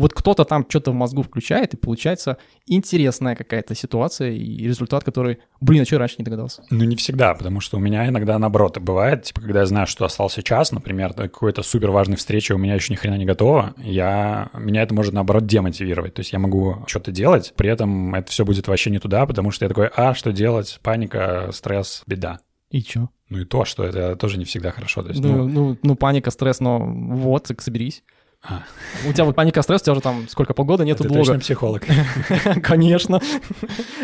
вот 0.00 0.14
кто-то 0.14 0.44
там 0.44 0.64
что-то 0.66 0.92
в 0.92 0.94
мозгу 0.94 1.22
включает, 1.22 1.74
и 1.74 1.76
получается 1.76 2.38
интересная 2.66 3.36
какая-то 3.36 3.74
ситуация 3.74 4.30
и 4.30 4.66
результат, 4.66 5.04
который, 5.04 5.40
блин, 5.60 5.82
а 5.82 5.84
что 5.84 5.96
я 5.96 5.98
раньше 5.98 6.14
не 6.18 6.24
догадался? 6.24 6.62
Ну, 6.70 6.84
не 6.84 6.96
всегда, 6.96 7.34
потому 7.34 7.60
что 7.60 7.76
у 7.76 7.80
меня 7.80 8.08
иногда 8.08 8.38
наоборот 8.38 8.78
бывает, 8.78 9.24
типа, 9.24 9.42
когда 9.42 9.60
я 9.60 9.66
знаю, 9.66 9.86
что 9.86 10.06
остался 10.06 10.42
час, 10.42 10.72
например, 10.72 11.12
какой-то 11.12 11.62
супер 11.62 11.90
важной 11.90 12.16
встречи 12.16 12.52
у 12.52 12.58
меня 12.58 12.76
еще 12.76 12.94
ни 12.94 12.96
хрена 12.96 13.16
не 13.16 13.26
готово, 13.26 13.74
я, 13.76 14.48
меня 14.54 14.82
это 14.82 14.94
может, 14.94 15.12
наоборот, 15.12 15.44
демотивировать. 15.44 16.14
То 16.14 16.20
есть 16.20 16.32
я 16.32 16.38
могу 16.38 16.82
что-то 16.86 17.12
делать, 17.12 17.52
при 17.54 17.68
этом 17.68 18.14
это 18.14 18.32
все 18.32 18.46
будет 18.46 18.68
вообще 18.68 18.88
не 18.88 19.00
туда, 19.00 19.26
потому 19.26 19.50
что 19.50 19.66
я 19.66 19.68
такой, 19.68 19.90
а, 19.94 20.14
что 20.14 20.32
делать? 20.32 20.80
Паника, 20.82 21.50
стресс, 21.52 22.04
беда. 22.06 22.40
И 22.70 22.82
чё? 22.82 23.10
Ну 23.28 23.40
и 23.40 23.44
то, 23.44 23.64
что 23.64 23.84
это 23.84 24.16
тоже 24.16 24.38
не 24.38 24.44
всегда 24.44 24.70
хорошо. 24.70 25.02
То 25.02 25.10
есть, 25.10 25.20
ну, 25.20 25.36
ну, 25.36 25.48
ну, 25.48 25.78
ну, 25.82 25.94
паника, 25.94 26.30
стресс, 26.30 26.60
но 26.60 26.78
вот, 26.80 27.50
соберись. 27.58 28.02
А. 28.42 28.62
У 29.06 29.12
тебя 29.12 29.24
вот 29.24 29.36
паника, 29.36 29.60
стресс, 29.60 29.82
у 29.82 29.84
тебя 29.84 29.92
уже 29.92 30.00
там 30.00 30.26
сколько, 30.28 30.54
полгода 30.54 30.84
нету 30.84 31.04
Это 31.04 31.12
блога. 31.12 31.26
точно 31.26 31.40
психолог. 31.40 31.84
Конечно. 32.62 33.20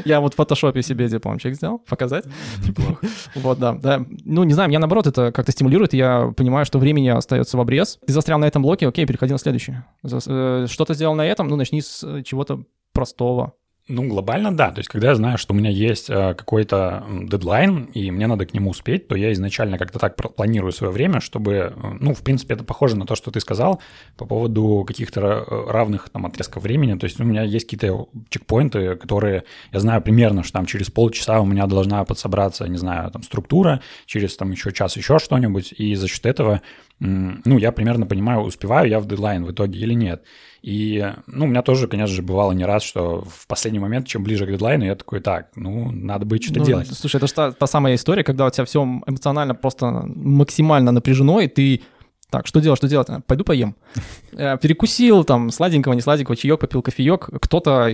Я 0.04 0.20
вот 0.20 0.34
в 0.34 0.36
фотошопе 0.36 0.82
себе 0.82 1.08
дипломчик 1.08 1.54
сделал, 1.54 1.78
показать. 1.78 2.24
Неплохо. 2.66 3.06
Вот, 3.34 3.58
да, 3.58 3.72
да. 3.72 4.04
Ну, 4.24 4.44
не 4.44 4.52
знаю, 4.52 4.68
меня 4.68 4.78
наоборот 4.78 5.06
это 5.06 5.32
как-то 5.32 5.52
стимулирует, 5.52 5.94
я 5.94 6.32
понимаю, 6.36 6.66
что 6.66 6.78
времени 6.78 7.08
остается 7.08 7.56
в 7.56 7.60
обрез. 7.60 7.98
Ты 8.06 8.12
застрял 8.12 8.38
на 8.38 8.44
этом 8.44 8.62
блоке, 8.62 8.86
окей, 8.86 9.06
переходи 9.06 9.32
на 9.32 9.38
следующий. 9.38 9.76
Э, 10.04 10.66
что-то 10.68 10.94
сделал 10.94 11.14
на 11.14 11.24
этом, 11.24 11.48
ну, 11.48 11.56
начни 11.56 11.80
с 11.80 12.22
чего-то 12.22 12.64
простого. 12.92 13.54
Ну, 13.88 14.08
глобально 14.08 14.50
да. 14.50 14.72
То 14.72 14.80
есть, 14.80 14.88
когда 14.88 15.10
я 15.10 15.14
знаю, 15.14 15.38
что 15.38 15.54
у 15.54 15.56
меня 15.56 15.70
есть 15.70 16.10
э, 16.10 16.34
какой-то 16.34 17.04
дедлайн, 17.08 17.84
и 17.94 18.10
мне 18.10 18.26
надо 18.26 18.44
к 18.44 18.52
нему 18.52 18.70
успеть, 18.70 19.06
то 19.06 19.14
я 19.14 19.32
изначально 19.32 19.78
как-то 19.78 20.00
так 20.00 20.16
планирую 20.16 20.72
свое 20.72 20.92
время, 20.92 21.20
чтобы, 21.20 21.52
э, 21.52 21.72
ну, 22.00 22.12
в 22.12 22.22
принципе, 22.22 22.54
это 22.54 22.64
похоже 22.64 22.96
на 22.96 23.06
то, 23.06 23.14
что 23.14 23.30
ты 23.30 23.38
сказал 23.38 23.80
по 24.16 24.26
поводу 24.26 24.84
каких-то 24.84 25.20
э, 25.20 25.70
равных 25.70 26.08
там 26.08 26.26
отрезков 26.26 26.64
времени. 26.64 26.98
То 26.98 27.04
есть 27.04 27.20
у 27.20 27.24
меня 27.24 27.44
есть 27.44 27.66
какие-то 27.66 28.08
чекпоинты, 28.28 28.96
которые 28.96 29.44
я 29.70 29.78
знаю 29.78 30.02
примерно, 30.02 30.42
что 30.42 30.54
там 30.54 30.66
через 30.66 30.90
полчаса 30.90 31.40
у 31.40 31.46
меня 31.46 31.66
должна 31.66 32.04
подсобраться, 32.04 32.66
не 32.66 32.78
знаю, 32.78 33.12
там 33.12 33.22
структура, 33.22 33.82
через 34.04 34.36
там 34.36 34.50
еще 34.50 34.72
час 34.72 34.96
еще 34.96 35.20
что-нибудь, 35.20 35.72
и 35.78 35.94
за 35.94 36.08
счет 36.08 36.26
этого, 36.26 36.60
ну, 36.98 37.58
я 37.58 37.72
примерно 37.72 38.06
понимаю, 38.06 38.40
успеваю 38.40 38.88
я 38.88 39.00
в 39.00 39.06
дедлайн 39.06 39.44
в 39.44 39.52
итоге 39.52 39.80
или 39.80 39.92
нет. 39.92 40.22
И, 40.62 41.12
ну, 41.26 41.44
у 41.44 41.48
меня 41.48 41.62
тоже, 41.62 41.88
конечно 41.88 42.14
же, 42.14 42.22
бывало 42.22 42.52
не 42.52 42.64
раз, 42.64 42.82
что 42.82 43.22
в 43.28 43.46
последний 43.46 43.78
момент, 43.78 44.06
чем 44.06 44.24
ближе 44.24 44.46
к 44.46 44.50
дедлайну, 44.50 44.84
я 44.84 44.94
такой, 44.94 45.20
так, 45.20 45.50
ну, 45.56 45.90
надо 45.92 46.24
бы 46.24 46.38
что-то 46.38 46.60
ну, 46.60 46.66
делать. 46.66 46.88
Слушай, 46.92 47.16
это 47.16 47.26
же 47.26 47.34
та, 47.34 47.52
та 47.52 47.66
самая 47.66 47.94
история, 47.94 48.24
когда 48.24 48.46
у 48.46 48.50
тебя 48.50 48.64
все 48.64 48.82
эмоционально 48.82 49.54
просто 49.54 50.04
максимально 50.06 50.90
напряжено, 50.90 51.40
и 51.40 51.48
ты 51.48 51.82
так, 52.30 52.46
что 52.46 52.60
делать, 52.60 52.78
что 52.78 52.88
делать? 52.88 53.08
Пойду 53.26 53.44
поем. 53.44 53.76
Э, 54.38 54.58
перекусил, 54.58 55.24
там, 55.24 55.50
сладенького, 55.50 55.94
не 55.94 56.02
сладенького, 56.02 56.36
чаек 56.36 56.60
попил, 56.60 56.82
кофеек. 56.82 57.30
Кто-то 57.40 57.88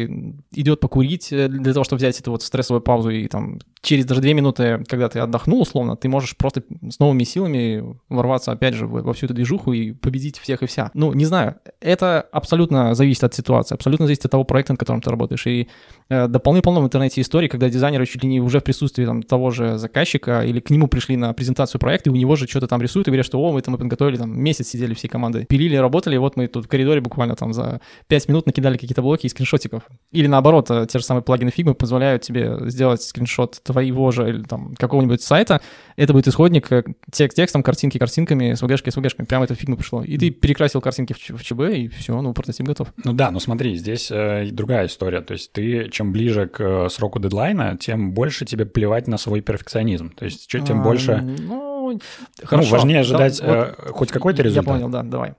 идет 0.50 0.80
покурить 0.80 1.32
э, 1.32 1.46
для 1.46 1.72
того, 1.72 1.84
чтобы 1.84 1.98
взять 1.98 2.18
эту 2.18 2.32
вот 2.32 2.42
стрессовую 2.42 2.80
паузу. 2.80 3.10
И 3.10 3.28
там 3.28 3.60
через 3.82 4.04
даже 4.04 4.20
две 4.20 4.32
минуты, 4.32 4.84
когда 4.88 5.08
ты 5.08 5.18
отдохнул, 5.18 5.60
условно, 5.60 5.96
ты 5.96 6.08
можешь 6.08 6.36
просто 6.36 6.62
с 6.88 7.00
новыми 7.00 7.24
силами 7.24 7.96
ворваться, 8.08 8.52
опять 8.52 8.74
же, 8.74 8.86
во 8.86 9.12
всю 9.12 9.26
эту 9.26 9.34
движуху 9.34 9.72
и 9.72 9.92
победить 9.92 10.38
всех 10.38 10.62
и 10.62 10.66
вся. 10.66 10.90
Ну, 10.94 11.12
не 11.12 11.24
знаю, 11.24 11.56
это 11.80 12.20
абсолютно 12.32 12.94
зависит 12.94 13.24
от 13.24 13.34
ситуации, 13.34 13.74
абсолютно 13.74 14.06
зависит 14.06 14.24
от 14.24 14.30
того 14.30 14.44
проекта, 14.44 14.72
над 14.72 14.80
которым 14.80 15.02
ты 15.02 15.10
работаешь. 15.10 15.46
И 15.48 15.68
э, 16.08 16.28
да 16.28 16.38
полным-полно 16.38 16.80
в 16.80 16.84
интернете 16.84 17.20
истории, 17.20 17.48
когда 17.48 17.68
дизайнеры 17.68 18.06
чуть 18.06 18.22
ли 18.22 18.28
не 18.28 18.40
уже 18.40 18.60
в 18.60 18.64
присутствии 18.64 19.04
там, 19.04 19.22
того 19.24 19.50
же 19.50 19.78
заказчика 19.78 20.42
или 20.42 20.60
к 20.60 20.70
нему 20.70 20.86
пришли 20.86 21.16
на 21.16 21.32
презентацию 21.32 21.80
проекта, 21.80 22.10
и 22.10 22.12
у 22.12 22.16
него 22.16 22.36
же 22.36 22.46
что-то 22.46 22.68
там 22.68 22.80
рисуют 22.80 23.08
и 23.08 23.10
говорят, 23.10 23.26
что, 23.26 23.40
о, 23.40 23.52
мы 23.52 23.58
это 23.58 23.72
мы 23.72 23.78
подготовили 23.78 24.16
там 24.16 24.38
месяц 24.38 24.68
сидели 24.68 24.94
всей 24.94 25.08
командой, 25.08 25.44
пилили, 25.44 25.74
работали, 25.74 26.14
и 26.14 26.18
вот 26.18 26.36
мы 26.36 26.46
тут 26.46 26.66
в 26.66 26.68
коридоре 26.68 27.00
буквально 27.00 27.34
там 27.34 27.52
за 27.52 27.80
5 28.06 28.28
минут 28.28 28.46
накидали 28.46 28.76
какие-то 28.76 29.02
блоки 29.02 29.26
из 29.26 29.32
скриншотиков. 29.32 29.82
Или 30.12 30.28
наоборот, 30.28 30.70
э, 30.70 30.86
те 30.88 31.00
же 31.00 31.04
самые 31.04 31.24
плагины 31.24 31.48
Figma 31.48 31.74
позволяют 31.74 32.22
тебе 32.22 32.58
сделать 32.70 33.02
скриншот 33.02 33.60
твоего 33.72 34.10
же 34.10 34.28
или 34.28 34.42
там 34.42 34.74
какого-нибудь 34.76 35.22
сайта, 35.22 35.60
это 35.96 36.12
будет 36.12 36.28
исходник 36.28 36.70
э, 36.72 36.84
текст 37.10 37.36
текстом, 37.36 37.62
картинки 37.62 37.98
картинками, 37.98 38.54
SVG 38.54 38.68
шкой 38.68 38.92
SVG 38.92 39.03
шкой. 39.03 39.26
Прямо 39.26 39.44
это 39.44 39.54
Figma 39.54 39.76
пришло. 39.76 40.02
И 40.02 40.16
ты 40.18 40.30
перекрасил 40.30 40.80
картинки 40.80 41.12
в, 41.12 41.18
в 41.18 41.42
ЧБ, 41.42 41.60
и 41.74 41.88
все, 41.88 42.20
ну, 42.20 42.32
прототип 42.32 42.66
готов. 42.66 42.92
Ну 43.04 43.12
да, 43.12 43.30
но 43.30 43.40
смотри, 43.40 43.76
здесь 43.76 44.10
э, 44.10 44.48
другая 44.52 44.86
история. 44.86 45.20
То 45.20 45.32
есть 45.32 45.52
ты, 45.52 45.88
чем 45.90 46.12
ближе 46.12 46.46
к 46.46 46.60
э, 46.60 46.88
сроку 46.88 47.18
дедлайна, 47.18 47.76
тем 47.78 48.12
больше 48.12 48.44
тебе 48.44 48.66
плевать 48.66 49.08
на 49.08 49.18
свой 49.18 49.40
перфекционизм. 49.40 50.10
То 50.10 50.24
есть 50.24 50.48
тем 50.48 50.80
а, 50.80 50.84
больше... 50.84 51.20
Ну, 51.22 51.92
ну 51.92 52.00
хорошо. 52.44 52.70
Ну, 52.70 52.76
важнее 52.76 53.00
ожидать 53.00 53.40
да, 53.40 53.74
э, 53.76 53.90
хоть 53.90 54.10
какой-то 54.10 54.42
результат. 54.42 54.66
Я 54.66 54.72
понял, 54.72 54.88
да, 54.88 55.02
давай. 55.02 55.34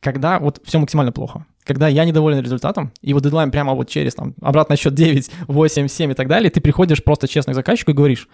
Когда 0.00 0.38
вот 0.38 0.60
все 0.64 0.78
максимально 0.78 1.12
плохо, 1.12 1.46
когда 1.64 1.88
я 1.88 2.04
недоволен 2.04 2.40
результатом, 2.40 2.92
и 3.00 3.12
вот 3.12 3.22
дедлайн 3.22 3.50
прямо 3.50 3.74
вот 3.74 3.88
через 3.88 4.14
там 4.14 4.34
обратный 4.40 4.76
счет 4.76 4.94
9, 4.94 5.30
8, 5.48 5.88
7 5.88 6.10
и 6.10 6.14
так 6.14 6.28
далее, 6.28 6.50
ты 6.50 6.60
приходишь 6.60 7.02
просто 7.02 7.26
честно 7.28 7.52
к 7.52 7.56
заказчику 7.56 7.90
и 7.90 7.94
говоришь, 7.94 8.28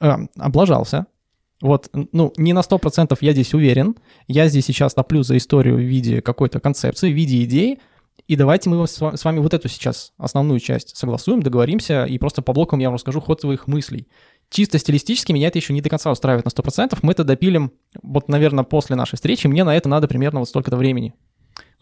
э, 0.00 0.10
облажался, 0.36 1.06
вот, 1.60 1.90
ну, 1.92 2.32
не 2.36 2.52
на 2.52 2.62
100% 2.62 3.16
я 3.20 3.32
здесь 3.32 3.52
уверен, 3.52 3.96
я 4.26 4.48
здесь 4.48 4.64
сейчас 4.64 4.94
топлю 4.94 5.22
за 5.22 5.36
историю 5.36 5.76
в 5.76 5.80
виде 5.80 6.22
какой-то 6.22 6.58
концепции, 6.58 7.12
в 7.12 7.14
виде 7.14 7.44
идеи, 7.44 7.78
и 8.26 8.36
давайте 8.36 8.70
мы 8.70 8.86
с 8.86 9.24
вами 9.24 9.40
вот 9.40 9.54
эту 9.54 9.68
сейчас 9.68 10.12
основную 10.16 10.60
часть 10.60 10.96
согласуем, 10.96 11.42
договоримся, 11.42 12.04
и 12.04 12.18
просто 12.18 12.42
по 12.42 12.52
блокам 12.52 12.78
я 12.78 12.88
вам 12.88 12.94
расскажу 12.94 13.20
ход 13.20 13.40
своих 13.40 13.66
мыслей. 13.66 14.08
Чисто 14.50 14.78
стилистически 14.78 15.32
меня 15.32 15.48
это 15.48 15.58
еще 15.58 15.72
не 15.72 15.80
до 15.80 15.88
конца 15.88 16.10
устраивает 16.10 16.44
на 16.44 16.50
100%. 16.50 16.98
Мы 17.02 17.12
это 17.12 17.22
допилим, 17.22 17.72
вот, 18.02 18.28
наверное, 18.28 18.64
после 18.64 18.96
нашей 18.96 19.14
встречи. 19.14 19.46
Мне 19.46 19.62
на 19.64 19.76
это 19.76 19.88
надо 19.88 20.08
примерно 20.08 20.40
вот 20.40 20.48
столько-то 20.48 20.76
времени. 20.76 21.14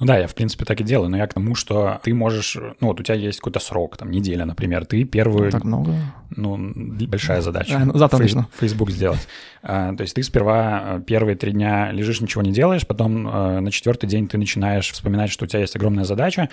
Ну 0.00 0.06
да, 0.06 0.16
я 0.16 0.28
в 0.28 0.34
принципе 0.34 0.64
так 0.64 0.80
и 0.80 0.84
делаю, 0.84 1.10
но 1.10 1.16
я 1.16 1.26
к 1.26 1.34
тому, 1.34 1.56
что 1.56 2.00
ты 2.04 2.14
можешь, 2.14 2.56
ну 2.56 2.86
вот 2.86 3.00
у 3.00 3.02
тебя 3.02 3.16
есть 3.16 3.38
какой-то 3.38 3.58
срок, 3.58 3.96
там 3.96 4.12
неделя, 4.12 4.44
например, 4.44 4.86
ты 4.86 5.02
первую... 5.02 5.50
Так 5.50 5.64
много. 5.64 5.92
Ну, 6.36 6.56
большая 7.08 7.40
задача. 7.40 7.76
А, 7.76 7.84
ну, 7.84 7.98
завтра 7.98 8.22
Фей- 8.22 8.44
Facebook 8.60 8.90
сделать. 8.90 9.26
А, 9.62 9.92
то 9.96 10.02
есть 10.02 10.14
ты 10.14 10.22
сперва 10.22 10.82
э, 10.84 11.00
первые 11.04 11.34
три 11.34 11.50
дня 11.50 11.90
лежишь, 11.90 12.20
ничего 12.20 12.42
не 12.42 12.52
делаешь, 12.52 12.86
потом 12.86 13.26
а, 13.26 13.60
на 13.60 13.72
четвертый 13.72 14.08
день 14.08 14.28
ты 14.28 14.38
начинаешь 14.38 14.88
вспоминать, 14.92 15.32
что 15.32 15.46
у 15.46 15.48
тебя 15.48 15.60
есть 15.60 15.74
огромная 15.74 16.04
задача, 16.04 16.48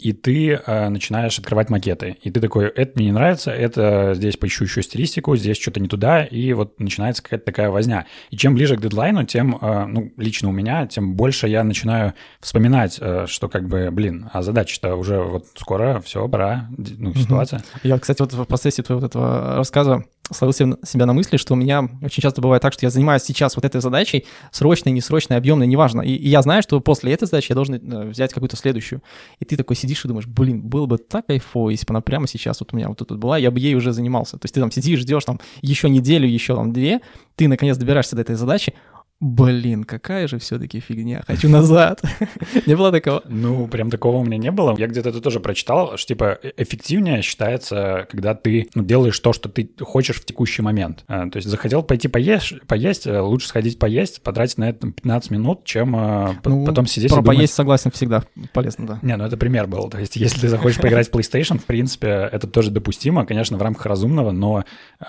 и 0.00 0.12
ты 0.12 0.52
э, 0.54 0.88
начинаешь 0.88 1.38
открывать 1.38 1.70
макеты. 1.70 2.16
И 2.22 2.30
ты 2.30 2.40
такой, 2.40 2.66
это 2.66 2.92
мне 2.94 3.06
не 3.06 3.12
нравится, 3.12 3.50
это 3.50 4.12
здесь 4.14 4.36
поищу 4.36 4.64
еще 4.64 4.82
стилистику, 4.82 5.36
здесь 5.36 5.60
что-то 5.60 5.80
не 5.80 5.88
туда, 5.88 6.24
и 6.24 6.52
вот 6.52 6.80
начинается 6.80 7.22
какая-то 7.22 7.44
такая 7.44 7.70
возня. 7.70 8.06
И 8.30 8.36
чем 8.36 8.54
ближе 8.54 8.76
к 8.76 8.80
дедлайну, 8.80 9.24
тем, 9.24 9.58
э, 9.60 9.86
ну, 9.86 10.12
лично 10.16 10.48
у 10.48 10.52
меня, 10.52 10.86
тем 10.86 11.14
больше 11.14 11.48
я 11.48 11.62
начинаю 11.64 12.14
вспоминать, 12.40 12.98
э, 13.00 13.26
что 13.28 13.48
как 13.48 13.68
бы, 13.68 13.90
блин, 13.90 14.30
а 14.32 14.42
задача-то 14.42 14.96
уже 14.96 15.20
вот 15.20 15.46
скоро, 15.56 16.00
все, 16.00 16.26
пора, 16.28 16.68
ну, 16.76 17.14
ситуация. 17.14 17.62
Я, 17.82 17.98
кстати, 17.98 18.20
вот 18.20 18.32
в 18.32 18.44
процессе 18.44 18.82
твоего 18.82 19.00
вот 19.00 19.10
этого 19.10 19.56
рассказа 19.56 20.04
словил 20.32 20.52
себя 20.52 21.06
на 21.06 21.12
мысли, 21.12 21.36
что 21.36 21.54
у 21.54 21.56
меня 21.56 21.88
очень 22.02 22.22
часто 22.22 22.40
бывает 22.40 22.62
так, 22.62 22.72
что 22.72 22.86
я 22.86 22.90
занимаюсь 22.90 23.22
сейчас 23.22 23.56
вот 23.56 23.64
этой 23.64 23.80
задачей, 23.80 24.26
срочной, 24.50 24.92
несрочной, 24.92 25.36
объемной, 25.36 25.66
неважно. 25.66 26.02
И, 26.02 26.12
и 26.12 26.28
я 26.28 26.42
знаю, 26.42 26.62
что 26.62 26.80
после 26.80 27.12
этой 27.12 27.26
задачи 27.26 27.46
я 27.50 27.54
должен 27.54 27.74
э, 27.74 28.08
взять 28.08 28.32
какую-то 28.32 28.56
следующую. 28.56 29.02
И 29.38 29.44
ты 29.44 29.56
такой 29.56 29.76
сидишь 29.76 30.04
и 30.04 30.08
думаешь, 30.08 30.26
блин, 30.26 30.62
было 30.62 30.86
бы 30.86 30.98
так 30.98 31.26
кайфово, 31.26 31.70
если 31.70 31.86
бы 31.86 31.92
она 31.92 32.00
прямо 32.00 32.26
сейчас 32.26 32.60
вот 32.60 32.72
у 32.72 32.76
меня 32.76 32.88
вот 32.88 32.98
тут 32.98 33.12
была, 33.18 33.38
я 33.38 33.50
бы 33.50 33.60
ей 33.60 33.74
уже 33.74 33.92
занимался. 33.92 34.38
То 34.38 34.44
есть 34.44 34.54
ты 34.54 34.60
там 34.60 34.70
сидишь, 34.70 35.00
ждешь 35.00 35.24
там 35.24 35.40
еще 35.62 35.88
неделю, 35.88 36.28
еще 36.28 36.54
там 36.54 36.72
две, 36.72 37.00
ты 37.36 37.48
наконец 37.48 37.76
добираешься 37.76 38.16
до 38.16 38.22
этой 38.22 38.36
задачи, 38.36 38.74
Блин, 39.20 39.84
какая 39.84 40.26
же 40.28 40.38
все-таки 40.38 40.80
фигня, 40.80 41.22
хочу 41.26 41.50
назад. 41.50 42.00
не 42.66 42.74
было 42.74 42.90
такого? 42.90 43.22
Ну, 43.28 43.68
прям 43.68 43.90
такого 43.90 44.16
у 44.16 44.24
меня 44.24 44.38
не 44.38 44.50
было. 44.50 44.74
Я 44.78 44.86
где-то 44.86 45.10
это 45.10 45.20
тоже 45.20 45.40
прочитал, 45.40 45.98
что 45.98 46.08
типа 46.08 46.38
э, 46.42 46.52
эффективнее 46.56 47.20
считается, 47.20 48.08
когда 48.10 48.34
ты 48.34 48.70
ну, 48.74 48.82
делаешь 48.82 49.18
то, 49.20 49.34
что 49.34 49.50
ты 49.50 49.68
хочешь 49.78 50.16
в 50.16 50.24
текущий 50.24 50.62
момент. 50.62 51.04
А, 51.06 51.28
то 51.28 51.36
есть 51.36 51.48
захотел 51.48 51.82
пойти 51.82 52.08
поесть, 52.08 52.62
поесть, 52.66 53.06
э, 53.06 53.20
лучше 53.20 53.48
сходить 53.48 53.78
поесть, 53.78 54.22
потратить 54.22 54.56
на 54.56 54.70
это 54.70 54.90
15 54.90 55.30
минут, 55.32 55.64
чем 55.64 55.94
а, 55.96 56.36
ну, 56.42 56.64
потом 56.64 56.86
сидеть 56.86 57.12
про 57.12 57.20
поесть 57.22 57.52
согласен 57.52 57.90
всегда, 57.90 58.24
полезно, 58.54 58.86
да. 58.86 58.98
Не, 59.02 59.16
ну 59.16 59.24
это 59.24 59.36
пример 59.36 59.66
был. 59.66 59.90
То 59.90 59.98
есть 59.98 60.16
если 60.16 60.40
ты 60.40 60.48
захочешь 60.48 60.80
поиграть 60.80 61.10
в 61.10 61.12
PlayStation, 61.12 61.58
в 61.58 61.66
принципе, 61.66 62.26
это 62.32 62.46
тоже 62.46 62.70
допустимо, 62.70 63.26
конечно, 63.26 63.58
в 63.58 63.62
рамках 63.62 63.84
разумного, 63.84 64.30
но 64.30 64.64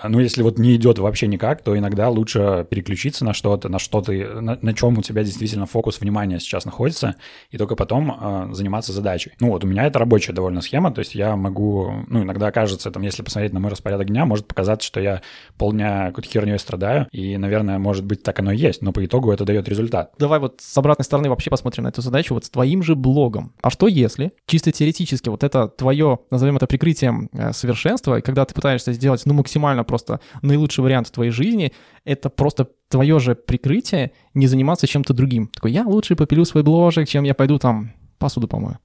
ну 0.06 0.20
если 0.20 0.42
вот 0.42 0.58
не 0.58 0.76
идет 0.76 0.98
вообще 0.98 1.28
никак, 1.28 1.62
то 1.62 1.78
иногда 1.78 2.10
лучше 2.10 2.66
переключиться 2.68 3.24
на 3.24 3.32
что-то, 3.32 3.70
на 3.70 3.78
что 3.78 4.01
ты, 4.02 4.26
на, 4.40 4.58
на 4.60 4.74
чем 4.74 4.98
у 4.98 5.02
тебя 5.02 5.24
действительно 5.24 5.66
фокус 5.66 6.00
внимания 6.00 6.40
сейчас 6.40 6.64
находится, 6.64 7.16
и 7.50 7.58
только 7.58 7.76
потом 7.76 8.10
э, 8.10 8.54
заниматься 8.54 8.92
задачей. 8.92 9.32
Ну 9.40 9.50
вот 9.50 9.64
у 9.64 9.66
меня 9.66 9.84
это 9.84 9.98
рабочая 9.98 10.32
довольно 10.32 10.60
схема, 10.60 10.92
то 10.92 11.00
есть 11.00 11.14
я 11.14 11.36
могу, 11.36 11.92
ну 12.08 12.22
иногда 12.22 12.50
кажется, 12.50 12.90
там, 12.90 13.02
если 13.02 13.22
посмотреть 13.22 13.52
на 13.52 13.60
мой 13.60 13.70
распорядок 13.70 14.08
дня, 14.08 14.24
может 14.24 14.46
показаться, 14.46 14.86
что 14.86 15.00
я 15.00 15.22
полдня 15.56 16.08
какой-то 16.08 16.28
херней 16.28 16.58
страдаю, 16.58 17.06
и, 17.12 17.36
наверное, 17.36 17.78
может 17.78 18.04
быть, 18.04 18.22
так 18.22 18.38
оно 18.38 18.52
и 18.52 18.56
есть, 18.56 18.82
но 18.82 18.92
по 18.92 19.04
итогу 19.04 19.32
это 19.32 19.44
дает 19.44 19.68
результат. 19.68 20.12
Давай 20.18 20.38
вот 20.38 20.60
с 20.60 20.76
обратной 20.78 21.04
стороны 21.04 21.28
вообще 21.28 21.50
посмотрим 21.50 21.84
на 21.84 21.88
эту 21.88 22.02
задачу 22.02 22.34
вот 22.34 22.44
с 22.44 22.50
твоим 22.50 22.82
же 22.82 22.94
блогом. 22.94 23.52
А 23.62 23.70
что 23.70 23.88
если, 23.88 24.32
чисто 24.46 24.72
теоретически, 24.72 25.28
вот 25.28 25.44
это 25.44 25.68
твое, 25.68 26.18
назовем 26.30 26.56
это 26.56 26.66
прикрытием 26.66 27.28
э, 27.32 27.52
совершенства, 27.52 28.20
когда 28.20 28.44
ты 28.44 28.54
пытаешься 28.54 28.92
сделать, 28.92 29.22
ну, 29.24 29.34
максимально 29.34 29.84
просто 29.84 30.20
наилучший 30.42 30.84
вариант 30.84 31.08
в 31.08 31.12
твоей 31.12 31.30
жизни, 31.30 31.72
это 32.04 32.30
просто 32.30 32.68
твое 32.92 33.18
же 33.18 33.34
прикрытие 33.34 34.12
не 34.34 34.46
заниматься 34.46 34.86
чем-то 34.86 35.14
другим. 35.14 35.48
Такой, 35.48 35.72
я 35.72 35.84
лучше 35.84 36.14
попилю 36.14 36.44
свой 36.44 36.62
бложек, 36.62 37.08
чем 37.08 37.24
я 37.24 37.34
пойду 37.34 37.58
там 37.58 37.92
посуду 38.18 38.46
помою. 38.46 38.78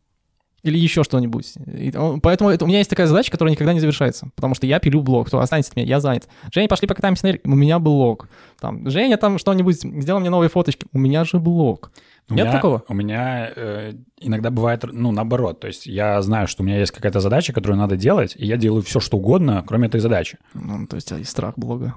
Или 0.64 0.80
еще 0.80 1.04
что-нибудь. 1.04 1.54
И, 1.68 1.94
поэтому 2.24 2.50
это, 2.50 2.66
у 2.66 2.68
меня 2.68 2.80
есть 2.80 2.90
такая 2.90 3.06
задача, 3.06 3.32
которая 3.32 3.52
никогда 3.52 3.74
не 3.74 3.80
завершается. 3.80 4.30
Потому 4.36 4.56
что 4.56 4.66
я 4.66 4.80
пилю 4.80 5.02
блог. 5.02 5.28
Кто 5.28 5.40
останется 5.40 5.72
от 5.72 5.76
меня? 5.76 5.86
Я 5.86 6.00
занят. 6.00 6.28
Женя, 6.52 6.68
пошли 6.68 6.88
покатаемся 6.88 7.28
на 7.28 7.38
У 7.44 7.56
меня 7.56 7.80
блог. 7.80 8.28
Там, 8.60 8.90
Женя, 8.90 9.18
там 9.18 9.38
что-нибудь, 9.38 9.82
сделай 9.82 10.20
мне 10.20 10.30
новые 10.30 10.50
фоточки. 10.50 10.88
У 10.94 10.98
меня 10.98 11.26
же 11.26 11.40
блог. 11.40 11.92
У 12.30 12.34
Нет 12.34 12.46
меня, 12.46 12.52
такого? 12.54 12.84
У 12.88 12.94
меня 12.94 13.52
э, 13.56 13.94
иногда 14.20 14.50
бывает, 14.50 14.84
ну, 14.90 15.12
наоборот. 15.12 15.60
То 15.60 15.68
есть 15.68 15.86
я 15.86 16.22
знаю, 16.22 16.48
что 16.48 16.64
у 16.64 16.66
меня 16.66 16.80
есть 16.80 16.92
какая-то 16.92 17.20
задача, 17.20 17.54
которую 17.54 17.78
надо 17.78 17.96
делать, 17.96 18.36
и 18.38 18.46
я 18.46 18.58
делаю 18.58 18.82
все, 18.82 19.00
что 19.00 19.18
угодно, 19.18 19.64
кроме 19.66 19.88
этой 19.88 20.00
задачи. 20.00 20.38
Ну, 20.54 20.88
то 20.88 20.96
есть 20.96 21.12
есть 21.12 21.30
страх 21.30 21.54
блога. 21.56 21.96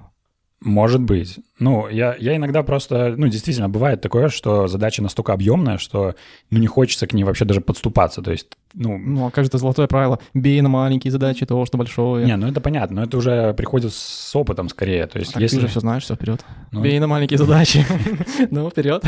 Может 0.63 1.01
быть. 1.01 1.39
Ну, 1.59 1.89
я, 1.89 2.15
я 2.19 2.37
иногда 2.37 2.63
просто, 2.63 3.15
ну, 3.17 3.29
действительно, 3.29 3.71
бывает 3.71 4.03
такое, 4.03 4.29
что 4.29 4.67
задача 4.67 5.03
настолько 5.03 5.33
объемная, 5.33 5.79
что, 5.79 6.17
ну, 6.51 6.59
не 6.59 6.67
хочется 6.67 7.07
к 7.07 7.15
ней 7.15 7.25
вообще 7.25 7.47
даже 7.47 7.63
подступаться, 7.63 8.21
то 8.21 8.31
есть, 8.31 8.49
ну... 8.75 8.99
Ну, 8.99 9.27
а 9.27 9.31
как 9.31 9.45
же 9.45 9.49
это 9.49 9.57
золотое 9.57 9.87
правило? 9.87 10.19
Бей 10.35 10.61
на 10.61 10.69
маленькие 10.69 11.13
задачи 11.13 11.47
того, 11.47 11.65
что 11.65 11.79
большое. 11.79 12.27
Не, 12.27 12.37
ну 12.37 12.47
это 12.47 12.61
понятно, 12.61 12.97
но 12.97 13.03
это 13.05 13.17
уже 13.17 13.55
приходит 13.55 13.95
с 13.95 14.37
опытом 14.37 14.69
скорее, 14.69 15.07
то 15.07 15.19
есть 15.19 15.33
так 15.33 15.41
если... 15.41 15.57
ты 15.57 15.63
уже 15.63 15.69
все 15.69 15.81
знаешь, 15.81 16.03
все, 16.03 16.15
вперед. 16.15 16.45
Ну... 16.73 16.83
Бей 16.83 16.99
на 16.99 17.07
маленькие 17.07 17.39
задачи. 17.39 17.85
Ну, 18.51 18.69
вперед. 18.69 19.03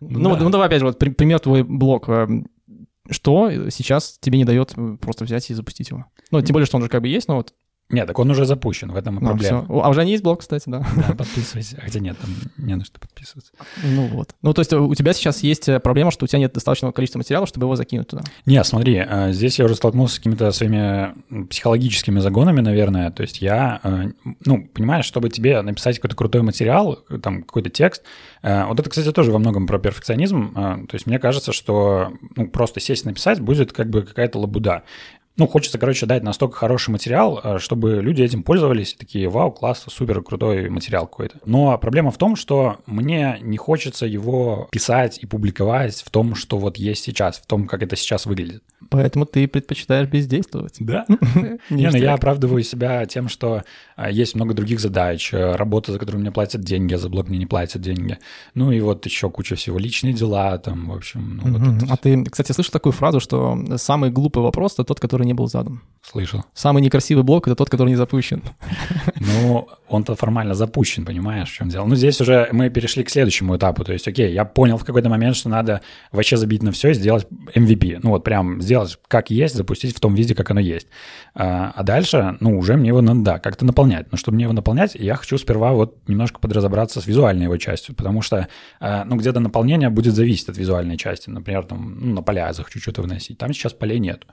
Ну, 0.00 0.36
ну, 0.36 0.50
давай 0.50 0.66
опять 0.66 0.80
же, 0.80 0.86
вот 0.86 0.98
пример 0.98 1.38
твой 1.38 1.62
блог. 1.62 2.08
Эм, 2.08 2.48
что 3.10 3.50
сейчас 3.70 4.18
тебе 4.20 4.38
не 4.38 4.44
дает 4.44 4.74
просто 5.00 5.24
взять 5.24 5.48
и 5.50 5.54
запустить 5.54 5.90
его? 5.90 6.06
Ну, 6.30 6.40
тем 6.40 6.54
более, 6.54 6.66
что 6.66 6.76
он 6.76 6.82
же 6.82 6.88
как 6.88 7.02
бы 7.02 7.08
есть, 7.08 7.28
но 7.28 7.36
вот 7.36 7.52
нет, 7.92 8.06
так 8.06 8.18
он 8.18 8.30
уже 8.30 8.46
запущен, 8.46 8.90
в 8.90 8.96
этом 8.96 9.18
и 9.18 9.20
ну, 9.20 9.26
проблема. 9.28 9.64
Все. 9.64 9.80
А 9.80 9.88
уже 9.90 10.04
не 10.04 10.12
есть 10.12 10.22
блок, 10.24 10.40
кстати, 10.40 10.64
да. 10.66 10.84
Да, 10.96 11.14
подписывайся. 11.14 11.76
Хотя 11.78 12.00
нет, 12.00 12.16
там 12.18 12.30
не 12.56 12.74
на 12.74 12.84
что 12.84 12.98
подписываться. 12.98 13.52
Ну 13.84 14.06
вот. 14.08 14.34
Ну 14.40 14.54
то 14.54 14.60
есть 14.60 14.72
у 14.72 14.94
тебя 14.94 15.12
сейчас 15.12 15.42
есть 15.42 15.68
э, 15.68 15.78
проблема, 15.78 16.10
что 16.10 16.24
у 16.24 16.26
тебя 16.26 16.38
нет 16.38 16.54
достаточного 16.54 16.92
количества 16.92 17.18
материала, 17.18 17.46
чтобы 17.46 17.66
его 17.66 17.76
закинуть 17.76 18.08
туда? 18.08 18.22
Не, 18.46 18.64
смотри, 18.64 19.04
э, 19.06 19.32
здесь 19.32 19.58
я 19.58 19.66
уже 19.66 19.74
столкнулся 19.74 20.14
с 20.14 20.18
какими-то 20.18 20.50
своими 20.52 21.12
психологическими 21.48 22.20
загонами, 22.20 22.60
наверное. 22.60 23.10
То 23.10 23.22
есть 23.22 23.42
я, 23.42 23.80
э, 23.82 24.08
ну, 24.46 24.66
понимаешь, 24.72 25.04
чтобы 25.04 25.28
тебе 25.28 25.60
написать 25.60 25.96
какой-то 25.96 26.16
крутой 26.16 26.42
материал, 26.42 26.96
там 27.22 27.42
какой-то 27.42 27.68
текст, 27.68 28.02
вот 28.42 28.80
это, 28.80 28.90
кстати, 28.90 29.12
тоже 29.12 29.30
во 29.30 29.38
многом 29.38 29.66
про 29.68 29.78
перфекционизм. 29.78 30.52
То 30.52 30.94
есть 30.94 31.06
мне 31.06 31.20
кажется, 31.20 31.52
что 31.52 32.12
ну, 32.34 32.48
просто 32.48 32.80
сесть 32.80 33.04
написать 33.04 33.40
будет 33.40 33.72
как 33.72 33.88
бы 33.88 34.02
какая-то 34.02 34.40
лабуда 34.40 34.82
ну, 35.36 35.46
хочется, 35.46 35.78
короче, 35.78 36.04
дать 36.04 36.22
настолько 36.22 36.56
хороший 36.56 36.90
материал, 36.90 37.40
э, 37.42 37.58
чтобы 37.58 38.02
люди 38.02 38.22
этим 38.22 38.42
пользовались, 38.42 38.94
такие, 38.94 39.28
вау, 39.28 39.50
класс, 39.50 39.84
супер 39.88 40.22
крутой 40.22 40.68
материал 40.68 41.06
какой-то. 41.06 41.38
Но 41.46 41.76
проблема 41.78 42.10
в 42.10 42.18
том, 42.18 42.36
что 42.36 42.76
мне 42.86 43.38
не 43.40 43.56
хочется 43.56 44.04
его 44.04 44.68
писать 44.70 45.18
и 45.22 45.26
публиковать 45.26 46.02
в 46.04 46.10
том, 46.10 46.34
что 46.34 46.58
вот 46.58 46.76
есть 46.76 47.04
сейчас, 47.04 47.38
в 47.38 47.46
том, 47.46 47.66
как 47.66 47.82
это 47.82 47.96
сейчас 47.96 48.26
выглядит. 48.26 48.62
Поэтому 48.90 49.24
ты 49.24 49.48
предпочитаешь 49.48 50.08
бездействовать. 50.08 50.76
Да. 50.80 51.06
Не, 51.70 51.88
ну 51.88 51.96
я 51.96 52.14
оправдываю 52.14 52.62
себя 52.62 53.06
тем, 53.06 53.28
что 53.28 53.62
э, 53.96 54.12
есть 54.12 54.34
много 54.34 54.54
других 54.54 54.80
задач, 54.80 55.32
э, 55.32 55.56
работа, 55.56 55.92
за 55.92 55.98
которую 55.98 56.20
мне 56.20 56.30
платят 56.30 56.62
деньги, 56.62 56.94
а 56.94 56.98
за 56.98 57.08
блог 57.08 57.28
мне 57.28 57.38
не 57.38 57.46
платят 57.46 57.80
деньги. 57.80 58.18
Ну 58.54 58.70
и 58.70 58.80
вот 58.80 59.06
еще 59.06 59.30
куча 59.30 59.56
всего, 59.56 59.78
личные 59.78 60.12
дела 60.12 60.58
там, 60.58 60.90
в 60.90 60.94
общем. 60.94 61.40
Ну 61.42 61.78
а 61.88 61.96
ты, 61.96 62.22
кстати, 62.24 62.52
слышал 62.52 62.72
такую 62.72 62.92
фразу, 62.92 63.20
что 63.20 63.58
самый 63.76 64.10
глупый 64.10 64.42
вопрос— 64.42 64.72
это 64.74 64.84
тот, 64.84 65.00
который 65.00 65.21
который 65.22 65.26
не 65.26 65.34
был 65.34 65.46
задан. 65.46 65.80
Слышал. 66.02 66.44
Самый 66.52 66.82
некрасивый 66.82 67.22
блок— 67.22 67.46
это 67.46 67.54
тот, 67.54 67.70
который 67.70 67.90
не 67.90 67.96
запущен. 67.96 68.42
Ну, 69.24 69.68
он-то 69.88 70.16
формально 70.16 70.54
запущен, 70.54 71.04
понимаешь, 71.04 71.48
в 71.48 71.54
чем 71.54 71.68
дело. 71.68 71.86
Ну, 71.86 71.94
здесь 71.94 72.20
уже 72.20 72.48
мы 72.52 72.70
перешли 72.70 73.04
к 73.04 73.10
следующему 73.10 73.56
этапу. 73.56 73.84
То 73.84 73.92
есть, 73.92 74.08
окей, 74.08 74.32
я 74.32 74.44
понял 74.44 74.76
в 74.76 74.84
какой-то 74.84 75.08
момент, 75.08 75.36
что 75.36 75.48
надо 75.48 75.80
вообще 76.10 76.36
забить 76.36 76.62
на 76.62 76.72
все 76.72 76.90
и 76.90 76.94
сделать 76.94 77.26
MVP. 77.54 78.00
Ну, 78.02 78.10
вот 78.10 78.24
прям 78.24 78.60
сделать 78.60 78.98
как 79.06 79.30
есть, 79.30 79.54
запустить 79.54 79.96
в 79.96 80.00
том 80.00 80.14
виде, 80.16 80.34
как 80.34 80.50
оно 80.50 80.60
есть. 80.60 80.88
А, 81.34 81.72
а 81.76 81.82
дальше, 81.84 82.36
ну, 82.40 82.58
уже 82.58 82.76
мне 82.76 82.88
его 82.88 83.00
надо, 83.00 83.20
да, 83.20 83.38
как-то 83.38 83.64
наполнять. 83.64 84.10
Но 84.10 84.18
чтобы 84.18 84.34
мне 84.34 84.44
его 84.44 84.52
наполнять, 84.52 84.96
я 84.96 85.14
хочу 85.14 85.38
сперва 85.38 85.72
вот 85.72 86.08
немножко 86.08 86.40
подразобраться 86.40 87.00
с 87.00 87.06
визуальной 87.06 87.44
его 87.44 87.56
частью, 87.58 87.94
потому 87.94 88.22
что, 88.22 88.48
а, 88.80 89.04
ну, 89.04 89.16
где-то 89.16 89.38
наполнение 89.38 89.88
будет 89.88 90.14
зависеть 90.14 90.48
от 90.48 90.56
визуальной 90.58 90.96
части. 90.96 91.30
Например, 91.30 91.64
там, 91.64 91.96
ну, 92.00 92.14
на 92.14 92.22
поля 92.22 92.48
я 92.48 92.52
захочу 92.52 92.80
что-то 92.80 93.02
выносить. 93.02 93.38
Там 93.38 93.52
сейчас 93.52 93.72
полей 93.72 94.00
нет. 94.00 94.26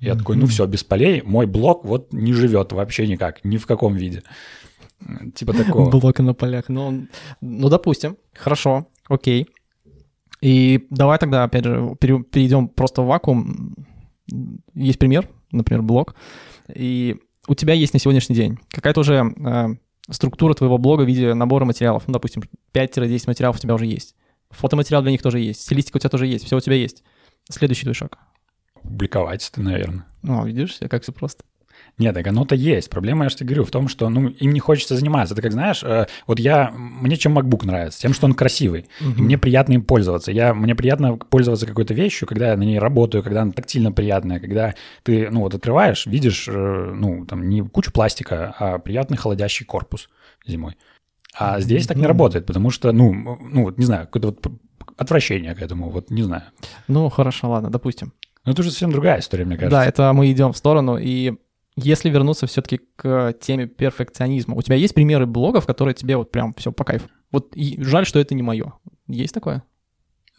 Я 0.00 0.12
mm-hmm. 0.12 0.18
такой, 0.18 0.36
ну 0.36 0.46
все, 0.46 0.66
без 0.66 0.84
полей, 0.84 1.22
мой 1.22 1.46
блок 1.46 1.84
вот 1.84 2.12
не 2.12 2.32
живет 2.32 2.72
вообще 2.72 3.06
никак, 3.06 3.44
ни 3.44 3.56
в 3.56 3.66
каком 3.66 3.94
виде. 3.94 4.22
Типа 5.34 5.52
такого. 5.52 5.90
Блока 5.90 6.22
на 6.22 6.34
полях. 6.34 6.68
Ну, 6.68 7.06
ну, 7.40 7.68
допустим. 7.68 8.16
Хорошо, 8.34 8.88
окей. 9.08 9.46
И 10.40 10.86
давай 10.90 11.18
тогда, 11.18 11.44
опять 11.44 11.64
же, 11.64 11.94
перейдем 12.00 12.68
просто 12.68 13.02
в 13.02 13.06
вакуум. 13.06 13.74
Есть 14.74 14.98
пример, 14.98 15.28
например, 15.52 15.82
блок. 15.82 16.14
И 16.74 17.16
у 17.46 17.54
тебя 17.54 17.74
есть 17.74 17.92
на 17.92 18.00
сегодняшний 18.00 18.34
день 18.34 18.58
какая-то 18.70 19.00
уже 19.00 19.22
э, 19.36 19.68
структура 20.10 20.54
твоего 20.54 20.78
блога 20.78 21.02
в 21.02 21.06
виде 21.06 21.34
набора 21.34 21.64
материалов. 21.64 22.04
Ну, 22.06 22.12
допустим, 22.12 22.42
5-10 22.72 23.24
материалов 23.26 23.56
у 23.56 23.60
тебя 23.60 23.74
уже 23.74 23.86
есть. 23.86 24.14
Фотоматериал 24.50 25.02
для 25.02 25.12
них 25.12 25.22
тоже 25.22 25.40
есть. 25.40 25.62
Стилистика 25.62 25.96
у 25.96 26.00
тебя 26.00 26.10
тоже 26.10 26.26
есть. 26.26 26.44
Все 26.44 26.56
у 26.56 26.60
тебя 26.60 26.76
есть. 26.76 27.02
Следующий 27.50 27.82
твой 27.82 27.94
шаг. 27.94 28.18
Публиковать 28.84 29.48
это, 29.48 29.60
наверное. 29.60 30.06
Ну, 30.22 30.46
видишь, 30.46 30.78
как 30.88 31.02
все 31.02 31.12
просто. 31.12 31.42
Нет, 31.96 32.14
так 32.14 32.26
оно-то 32.26 32.54
есть. 32.54 32.90
Проблема, 32.90 33.24
я 33.24 33.28
же 33.28 33.36
тебе 33.36 33.48
говорю, 33.48 33.64
в 33.64 33.70
том, 33.70 33.88
что 33.88 34.08
ну, 34.08 34.28
им 34.28 34.52
не 34.52 34.58
хочется 34.58 34.96
заниматься. 34.96 35.34
Ты 35.34 35.42
как 35.42 35.52
знаешь, 35.52 35.82
э, 35.84 36.06
вот 36.26 36.40
я, 36.40 36.72
мне 36.72 37.16
чем 37.16 37.38
MacBook 37.38 37.64
нравится? 37.64 38.00
Тем, 38.00 38.12
что 38.12 38.26
он 38.26 38.34
красивый. 38.34 38.86
Угу. 39.00 39.10
И 39.18 39.22
мне 39.22 39.38
приятно 39.38 39.74
им 39.74 39.82
пользоваться. 39.82 40.32
Я, 40.32 40.54
мне 40.54 40.74
приятно 40.74 41.16
пользоваться 41.16 41.66
какой-то 41.66 41.94
вещью, 41.94 42.26
когда 42.26 42.50
я 42.50 42.56
на 42.56 42.64
ней 42.64 42.80
работаю, 42.80 43.22
когда 43.22 43.42
она 43.42 43.52
тактильно 43.52 43.92
приятная, 43.92 44.40
когда 44.40 44.74
ты, 45.04 45.30
ну, 45.30 45.40
вот 45.40 45.54
открываешь, 45.54 46.06
видишь, 46.06 46.48
э, 46.48 46.92
ну, 46.94 47.26
там, 47.26 47.48
не 47.48 47.62
кучу 47.62 47.92
пластика, 47.92 48.54
а 48.58 48.78
приятный 48.78 49.16
холодящий 49.16 49.64
корпус 49.64 50.08
зимой. 50.44 50.76
А 51.36 51.60
здесь 51.60 51.86
так 51.86 51.96
не 51.96 52.06
работает, 52.06 52.46
потому 52.46 52.70
что, 52.70 52.92
ну, 52.92 53.12
ну, 53.12 53.64
вот 53.64 53.78
не 53.78 53.84
знаю, 53.84 54.06
какое-то 54.06 54.28
вот 54.28 54.60
отвращение 54.96 55.54
к 55.54 55.62
этому, 55.62 55.90
вот 55.90 56.10
не 56.10 56.22
знаю. 56.22 56.44
Ну, 56.88 57.08
хорошо, 57.08 57.50
ладно, 57.50 57.70
допустим. 57.70 58.12
Ну, 58.44 58.52
это 58.52 58.60
уже 58.60 58.70
совсем 58.70 58.90
другая 58.90 59.20
история, 59.20 59.44
мне 59.44 59.56
кажется. 59.56 59.78
Да, 59.78 59.86
это 59.86 60.12
мы 60.12 60.30
идем 60.30 60.52
в 60.52 60.56
сторону, 60.56 60.98
и 60.98 61.34
если 61.76 62.08
вернуться 62.08 62.46
все-таки 62.46 62.80
к 62.96 63.34
теме 63.40 63.66
перфекционизма, 63.66 64.54
у 64.54 64.62
тебя 64.62 64.76
есть 64.76 64.94
примеры 64.94 65.26
блогов, 65.26 65.66
которые 65.66 65.94
тебе 65.94 66.16
вот 66.16 66.30
прям 66.30 66.54
все 66.54 66.70
по 66.72 66.84
кайфу? 66.84 67.08
Вот 67.32 67.52
жаль, 67.56 68.06
что 68.06 68.18
это 68.20 68.34
не 68.34 68.42
мое. 68.42 68.74
Есть 69.08 69.34
такое? 69.34 69.64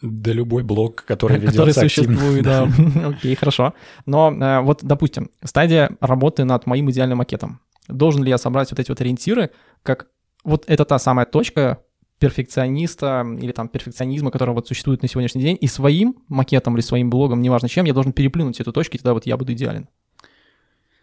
Да 0.02 0.32
любой 0.32 0.62
блог, 0.62 1.04
который 1.04 1.38
ведется 1.38 1.58
Который 1.58 1.74
существует, 1.74 2.44
да. 2.44 2.68
Окей, 3.06 3.34
хорошо. 3.34 3.74
Но 4.04 4.30
э, 4.30 4.60
вот, 4.60 4.80
допустим, 4.82 5.30
стадия 5.42 5.96
работы 6.00 6.44
над 6.44 6.66
моим 6.66 6.90
идеальным 6.90 7.18
макетом. 7.18 7.60
Должен 7.88 8.22
ли 8.22 8.30
я 8.30 8.38
собрать 8.38 8.70
вот 8.70 8.80
эти 8.80 8.90
вот 8.90 9.00
ориентиры, 9.00 9.50
как 9.82 10.08
вот 10.44 10.64
это 10.66 10.84
та 10.84 10.98
самая 10.98 11.26
точка 11.26 11.78
перфекциониста 12.18 13.26
или 13.40 13.52
там 13.52 13.68
перфекционизма, 13.68 14.30
который 14.30 14.54
вот 14.54 14.66
существует 14.66 15.02
на 15.02 15.08
сегодняшний 15.08 15.42
день, 15.42 15.58
и 15.60 15.66
своим 15.66 16.16
макетом 16.28 16.74
или 16.74 16.80
своим 16.82 17.10
блогом, 17.10 17.42
неважно 17.42 17.68
чем, 17.68 17.84
я 17.84 17.92
должен 17.92 18.12
переплюнуть 18.12 18.60
эту 18.60 18.72
точку, 18.72 18.96
и 18.96 18.98
тогда 18.98 19.14
вот 19.14 19.26
я 19.26 19.36
буду 19.36 19.52
идеален. 19.52 19.88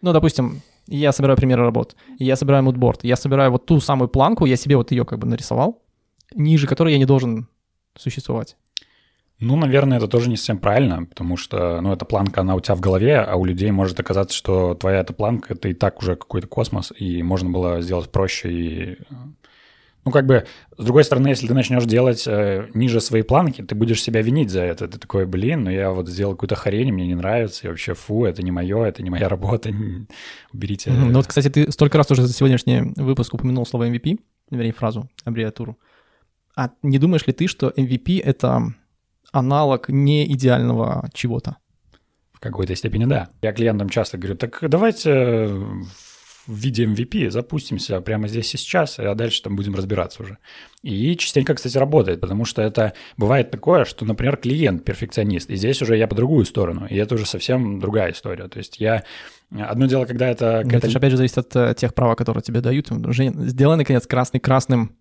Ну, 0.02 0.12
допустим, 0.12 0.60
я 0.86 1.12
собираю 1.12 1.36
примеры 1.36 1.62
работ, 1.62 1.96
я 2.18 2.36
собираю 2.36 2.64
мудборд, 2.64 3.04
я 3.04 3.16
собираю 3.16 3.52
вот 3.52 3.66
ту 3.66 3.80
самую 3.80 4.08
планку, 4.08 4.44
я 4.44 4.56
себе 4.56 4.76
вот 4.76 4.90
ее 4.90 5.04
как 5.04 5.18
бы 5.18 5.26
нарисовал, 5.26 5.82
ниже 6.34 6.66
которой 6.66 6.92
я 6.92 6.98
не 6.98 7.06
должен 7.06 7.48
существовать. 7.96 8.56
Ну, 9.40 9.56
наверное, 9.56 9.98
это 9.98 10.06
тоже 10.06 10.30
не 10.30 10.36
совсем 10.36 10.58
правильно, 10.58 11.04
потому 11.04 11.36
что, 11.36 11.80
ну, 11.80 11.92
эта 11.92 12.04
планка, 12.04 12.42
она 12.42 12.54
у 12.54 12.60
тебя 12.60 12.76
в 12.76 12.80
голове, 12.80 13.18
а 13.18 13.34
у 13.36 13.44
людей 13.44 13.70
может 13.72 13.98
оказаться, 13.98 14.36
что 14.36 14.74
твоя 14.74 15.00
эта 15.00 15.12
планка— 15.12 15.54
это 15.54 15.68
и 15.68 15.74
так 15.74 16.00
уже 16.00 16.16
какой-то 16.16 16.46
космос, 16.46 16.92
и 16.96 17.22
можно 17.22 17.50
было 17.50 17.80
сделать 17.80 18.10
проще 18.10 18.52
и 18.52 18.98
ну, 20.04 20.10
как 20.10 20.26
бы, 20.26 20.46
с 20.76 20.84
другой 20.84 21.04
стороны, 21.04 21.28
если 21.28 21.46
ты 21.46 21.54
начнешь 21.54 21.84
делать 21.84 22.24
э, 22.26 22.68
ниже 22.74 23.00
своей 23.00 23.24
планки, 23.24 23.62
ты 23.62 23.74
будешь 23.74 24.02
себя 24.02 24.20
винить 24.20 24.50
за 24.50 24.60
это. 24.60 24.86
Ты 24.86 24.98
такой, 24.98 25.24
блин, 25.24 25.64
ну 25.64 25.70
я 25.70 25.90
вот 25.90 26.08
сделал 26.08 26.32
какую-то 26.32 26.56
хрень, 26.56 26.92
мне 26.92 27.06
не 27.06 27.14
нравится, 27.14 27.66
и 27.66 27.70
вообще, 27.70 27.94
фу, 27.94 28.26
это 28.26 28.42
не 28.42 28.50
мое, 28.50 28.84
это 28.84 29.02
не 29.02 29.08
моя 29.08 29.28
работа, 29.28 29.70
уберите. 30.52 30.90
Mm-hmm. 30.90 31.04
Ну 31.06 31.14
вот, 31.14 31.26
кстати, 31.26 31.48
ты 31.48 31.72
столько 31.72 31.96
раз 31.96 32.10
уже 32.10 32.22
за 32.22 32.34
сегодняшний 32.34 32.92
выпуск 32.96 33.32
упомянул 33.32 33.64
слово 33.64 33.88
MVP, 33.88 34.20
вернее, 34.50 34.72
фразу, 34.72 35.08
аббревиатуру. 35.24 35.78
А 36.56 36.70
не 36.82 36.98
думаешь 36.98 37.26
ли 37.26 37.32
ты, 37.32 37.46
что 37.46 37.70
MVP— 37.70 38.22
это 38.24 38.74
аналог 39.32 39.88
не 39.88 40.30
идеального 40.32 41.08
чего-то? 41.14 41.56
В 42.32 42.40
какой-то 42.40 42.76
степени 42.76 43.06
да. 43.06 43.30
Я 43.40 43.52
клиентам 43.52 43.88
часто 43.88 44.18
говорю, 44.18 44.36
так 44.36 44.58
давайте 44.60 45.50
в 46.46 46.54
виде 46.54 46.84
MVP, 46.84 47.30
запустимся 47.30 48.00
прямо 48.00 48.28
здесь 48.28 48.54
и 48.54 48.58
сейчас, 48.58 48.98
а 48.98 49.14
дальше 49.14 49.42
там 49.42 49.56
будем 49.56 49.74
разбираться 49.74 50.22
уже. 50.22 50.38
И 50.82 51.16
частенько, 51.16 51.54
кстати, 51.54 51.78
работает, 51.78 52.20
потому 52.20 52.44
что 52.44 52.60
это 52.62 52.92
бывает 53.16 53.50
такое, 53.50 53.84
что, 53.84 54.04
например, 54.04 54.36
клиент 54.36 54.84
перфекционист, 54.84 55.50
и 55.50 55.56
здесь 55.56 55.80
уже 55.80 55.96
я 55.96 56.06
по 56.06 56.14
другую 56.14 56.44
сторону, 56.44 56.86
и 56.88 56.96
это 56.96 57.14
уже 57.14 57.26
совсем 57.26 57.80
другая 57.80 58.12
история. 58.12 58.48
То 58.48 58.58
есть 58.58 58.78
я... 58.78 59.04
Одно 59.50 59.86
дело, 59.86 60.04
когда 60.04 60.28
это... 60.28 60.62
Это, 60.66 60.76
это 60.76 60.90
же, 60.90 60.98
опять 60.98 61.12
же, 61.12 61.16
зависит 61.16 61.38
от 61.38 61.56
э, 61.56 61.74
тех 61.76 61.94
прав, 61.94 62.16
которые 62.16 62.42
тебе 62.42 62.60
дают. 62.60 62.90
Уже 62.90 63.32
сделай, 63.34 63.76
наконец, 63.76 64.06
красный 64.06 64.40
красным. 64.40 64.96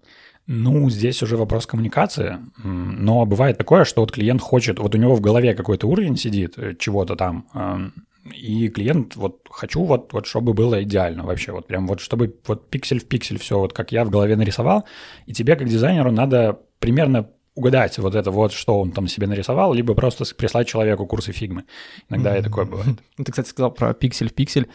Ну, 0.46 0.90
здесь 0.90 1.24
уже 1.24 1.38
вопрос 1.38 1.66
коммуникации, 1.66 2.38
но 2.64 3.26
бывает 3.26 3.58
такое, 3.58 3.86
что 3.86 4.02
вот 4.02 4.12
клиент 4.12 4.42
хочет, 4.42 4.78
вот 4.78 4.94
у 4.94 4.98
него 4.98 5.16
в 5.16 5.22
голове 5.22 5.54
какой-то 5.54 5.88
уровень 5.88 6.18
сидит, 6.18 6.58
э, 6.58 6.76
чего-то 6.78 7.16
там, 7.16 7.94
и 8.32 8.70
клиент, 8.70 9.16
вот 9.16 9.48
хочу 9.50 9.84
вот, 9.84 10.14
вот 10.14 10.26
чтобы 10.26 10.54
было 10.54 10.82
идеально 10.84 11.24
вообще, 11.24 11.52
вот 11.52 11.68
прям 11.68 11.88
вот 11.88 12.00
чтобы 12.00 12.36
вот 12.48 12.70
пиксель 12.70 13.00
в 13.00 13.06
пиксель 13.06 13.38
все 13.38 13.60
вот 13.60 13.74
как 13.74 13.92
я 13.92 14.06
в 14.06 14.10
голове 14.10 14.36
нарисовал, 14.36 14.86
и 15.26 15.34
тебе 15.34 15.56
как 15.56 15.68
дизайнеру 15.68 16.12
надо 16.12 16.60
примерно 16.80 17.30
угадать 17.56 17.98
вот 18.00 18.16
это 18.16 18.32
вот, 18.32 18.52
что 18.52 18.80
он 18.80 18.92
там 18.92 19.08
себе 19.08 19.28
нарисовал, 19.28 19.74
либо 19.74 19.94
просто 19.94 20.26
прислать 20.36 20.68
человеку 20.68 21.06
курсы 21.06 21.32
фигмы. 21.32 21.66
Иногда 22.10 22.36
mm-hmm. 22.36 22.40
и 22.40 22.44
такое 22.44 22.66
бывает. 22.66 23.00
Ты, 23.18 23.32
кстати, 23.32 23.50
сказал 23.50 23.72
про 23.72 23.94
пиксель 23.94 24.30
в 24.30 24.34
пиксель. 24.34 24.68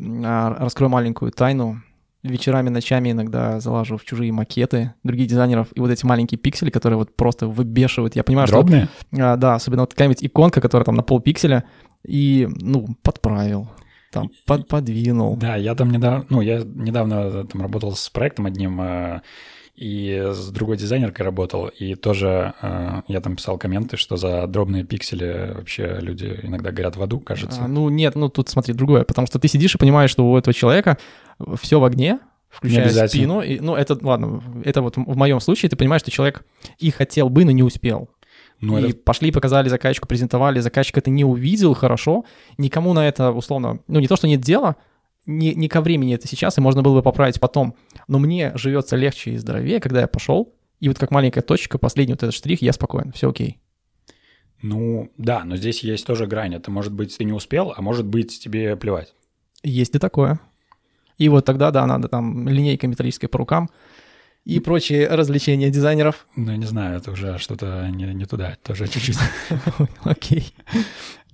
А, 0.00 0.56
раскрою 0.58 0.90
маленькую 0.90 1.32
тайну. 1.32 1.82
Вечерами, 2.22 2.68
ночами 2.68 3.12
иногда 3.12 3.60
залажу 3.60 3.96
в 3.96 4.04
чужие 4.04 4.30
макеты 4.30 4.92
других 5.04 5.26
дизайнеров, 5.26 5.68
и 5.74 5.80
вот 5.80 5.90
эти 5.90 6.04
маленькие 6.04 6.36
пиксели, 6.36 6.68
которые 6.68 6.98
вот 6.98 7.16
просто 7.16 7.46
выбешивают. 7.46 8.14
Я 8.14 8.24
понимаю, 8.24 8.46
Дробные? 8.46 8.88
что... 9.10 9.32
А, 9.32 9.36
да, 9.36 9.54
особенно 9.54 9.82
вот 9.82 9.92
какая-нибудь 9.92 10.22
иконка, 10.22 10.60
которая 10.60 10.84
там 10.84 10.96
на 10.96 11.02
полпикселя, 11.02 11.64
и, 12.04 12.48
ну, 12.60 12.88
подправил, 13.02 13.68
там, 14.10 14.30
под, 14.46 14.68
подвинул. 14.68 15.36
Да, 15.36 15.56
я 15.56 15.74
там 15.74 15.90
недавно, 15.90 16.26
ну, 16.28 16.40
я 16.40 16.62
недавно 16.64 17.44
там 17.44 17.62
работал 17.62 17.94
с 17.94 18.08
проектом 18.08 18.46
одним, 18.46 18.80
э, 18.80 19.20
и 19.76 20.28
с 20.32 20.50
другой 20.50 20.76
дизайнеркой 20.76 21.24
работал, 21.24 21.68
и 21.68 21.94
тоже 21.94 22.54
э, 22.60 23.02
я 23.08 23.20
там 23.20 23.36
писал 23.36 23.56
комменты, 23.56 23.96
что 23.96 24.16
за 24.16 24.46
дробные 24.46 24.84
пиксели 24.84 25.54
вообще 25.54 25.98
люди 26.00 26.38
иногда 26.42 26.70
горят 26.70 26.96
в 26.96 27.02
аду, 27.02 27.20
кажется. 27.20 27.62
А, 27.62 27.68
ну, 27.68 27.88
нет, 27.88 28.14
ну, 28.14 28.28
тут 28.28 28.48
смотри, 28.48 28.74
другое, 28.74 29.04
потому 29.04 29.26
что 29.26 29.38
ты 29.38 29.48
сидишь 29.48 29.74
и 29.74 29.78
понимаешь, 29.78 30.10
что 30.10 30.30
у 30.30 30.36
этого 30.36 30.52
человека 30.52 30.98
все 31.60 31.80
в 31.80 31.84
огне, 31.84 32.18
включая 32.50 33.08
спину. 33.08 33.40
И, 33.40 33.60
ну, 33.60 33.74
это, 33.74 33.98
ладно, 34.02 34.42
это 34.64 34.82
вот 34.82 34.96
в 34.96 35.16
моем 35.16 35.40
случае 35.40 35.70
ты 35.70 35.76
понимаешь, 35.76 36.02
что 36.02 36.10
человек 36.10 36.44
и 36.78 36.90
хотел 36.90 37.30
бы, 37.30 37.44
но 37.44 37.52
не 37.52 37.62
успел. 37.62 38.10
Ну, 38.60 38.78
и 38.78 38.90
это... 38.90 38.98
пошли, 38.98 39.32
показали 39.32 39.68
заказчику, 39.68 40.06
презентовали, 40.06 40.60
заказчик 40.60 40.98
это 40.98 41.10
не 41.10 41.24
увидел 41.24 41.74
хорошо, 41.74 42.24
никому 42.58 42.92
на 42.92 43.08
это 43.08 43.32
условно, 43.32 43.80
ну 43.88 44.00
не 44.00 44.08
то, 44.08 44.16
что 44.16 44.28
нет 44.28 44.40
дела, 44.40 44.76
не, 45.24 45.54
не 45.54 45.68
ко 45.68 45.80
времени 45.80 46.14
это 46.14 46.28
сейчас, 46.28 46.58
и 46.58 46.60
можно 46.60 46.82
было 46.82 46.96
бы 46.96 47.02
поправить 47.02 47.40
потом, 47.40 47.74
но 48.06 48.18
мне 48.18 48.52
живется 48.56 48.96
легче 48.96 49.32
и 49.32 49.36
здоровее, 49.38 49.80
когда 49.80 50.00
я 50.00 50.08
пошел, 50.08 50.54
и 50.80 50.88
вот 50.88 50.98
как 50.98 51.10
маленькая 51.10 51.42
точка, 51.42 51.78
последний 51.78 52.14
вот 52.14 52.22
этот 52.22 52.34
штрих, 52.34 52.62
я 52.62 52.72
спокоен, 52.72 53.12
все 53.12 53.30
окей. 53.30 53.58
Ну, 54.62 55.10
да, 55.16 55.44
но 55.44 55.56
здесь 55.56 55.82
есть 55.82 56.06
тоже 56.06 56.26
грань. 56.26 56.54
Это 56.54 56.70
может 56.70 56.92
быть 56.92 57.16
ты 57.16 57.24
не 57.24 57.32
успел, 57.32 57.72
а 57.76 57.80
может 57.80 58.06
быть 58.06 58.40
тебе 58.40 58.76
плевать. 58.76 59.14
Есть 59.62 59.94
и 59.94 59.98
такое. 59.98 60.38
И 61.18 61.28
вот 61.28 61.44
тогда, 61.44 61.70
да, 61.70 61.86
надо 61.86 62.08
там 62.08 62.48
линейкой 62.48 62.88
металлической 62.88 63.28
по 63.28 63.38
рукам, 63.38 63.70
и 64.44 64.60
прочие 64.60 65.08
развлечения 65.08 65.70
дизайнеров? 65.70 66.26
Ну, 66.36 66.50
я 66.50 66.56
не 66.56 66.66
знаю, 66.66 66.96
это 66.96 67.10
уже 67.10 67.38
что-то 67.38 67.88
не, 67.90 68.14
не 68.14 68.24
туда, 68.24 68.56
тоже 68.62 68.88
чуть-чуть. 68.88 69.18
Окей. 70.04 70.54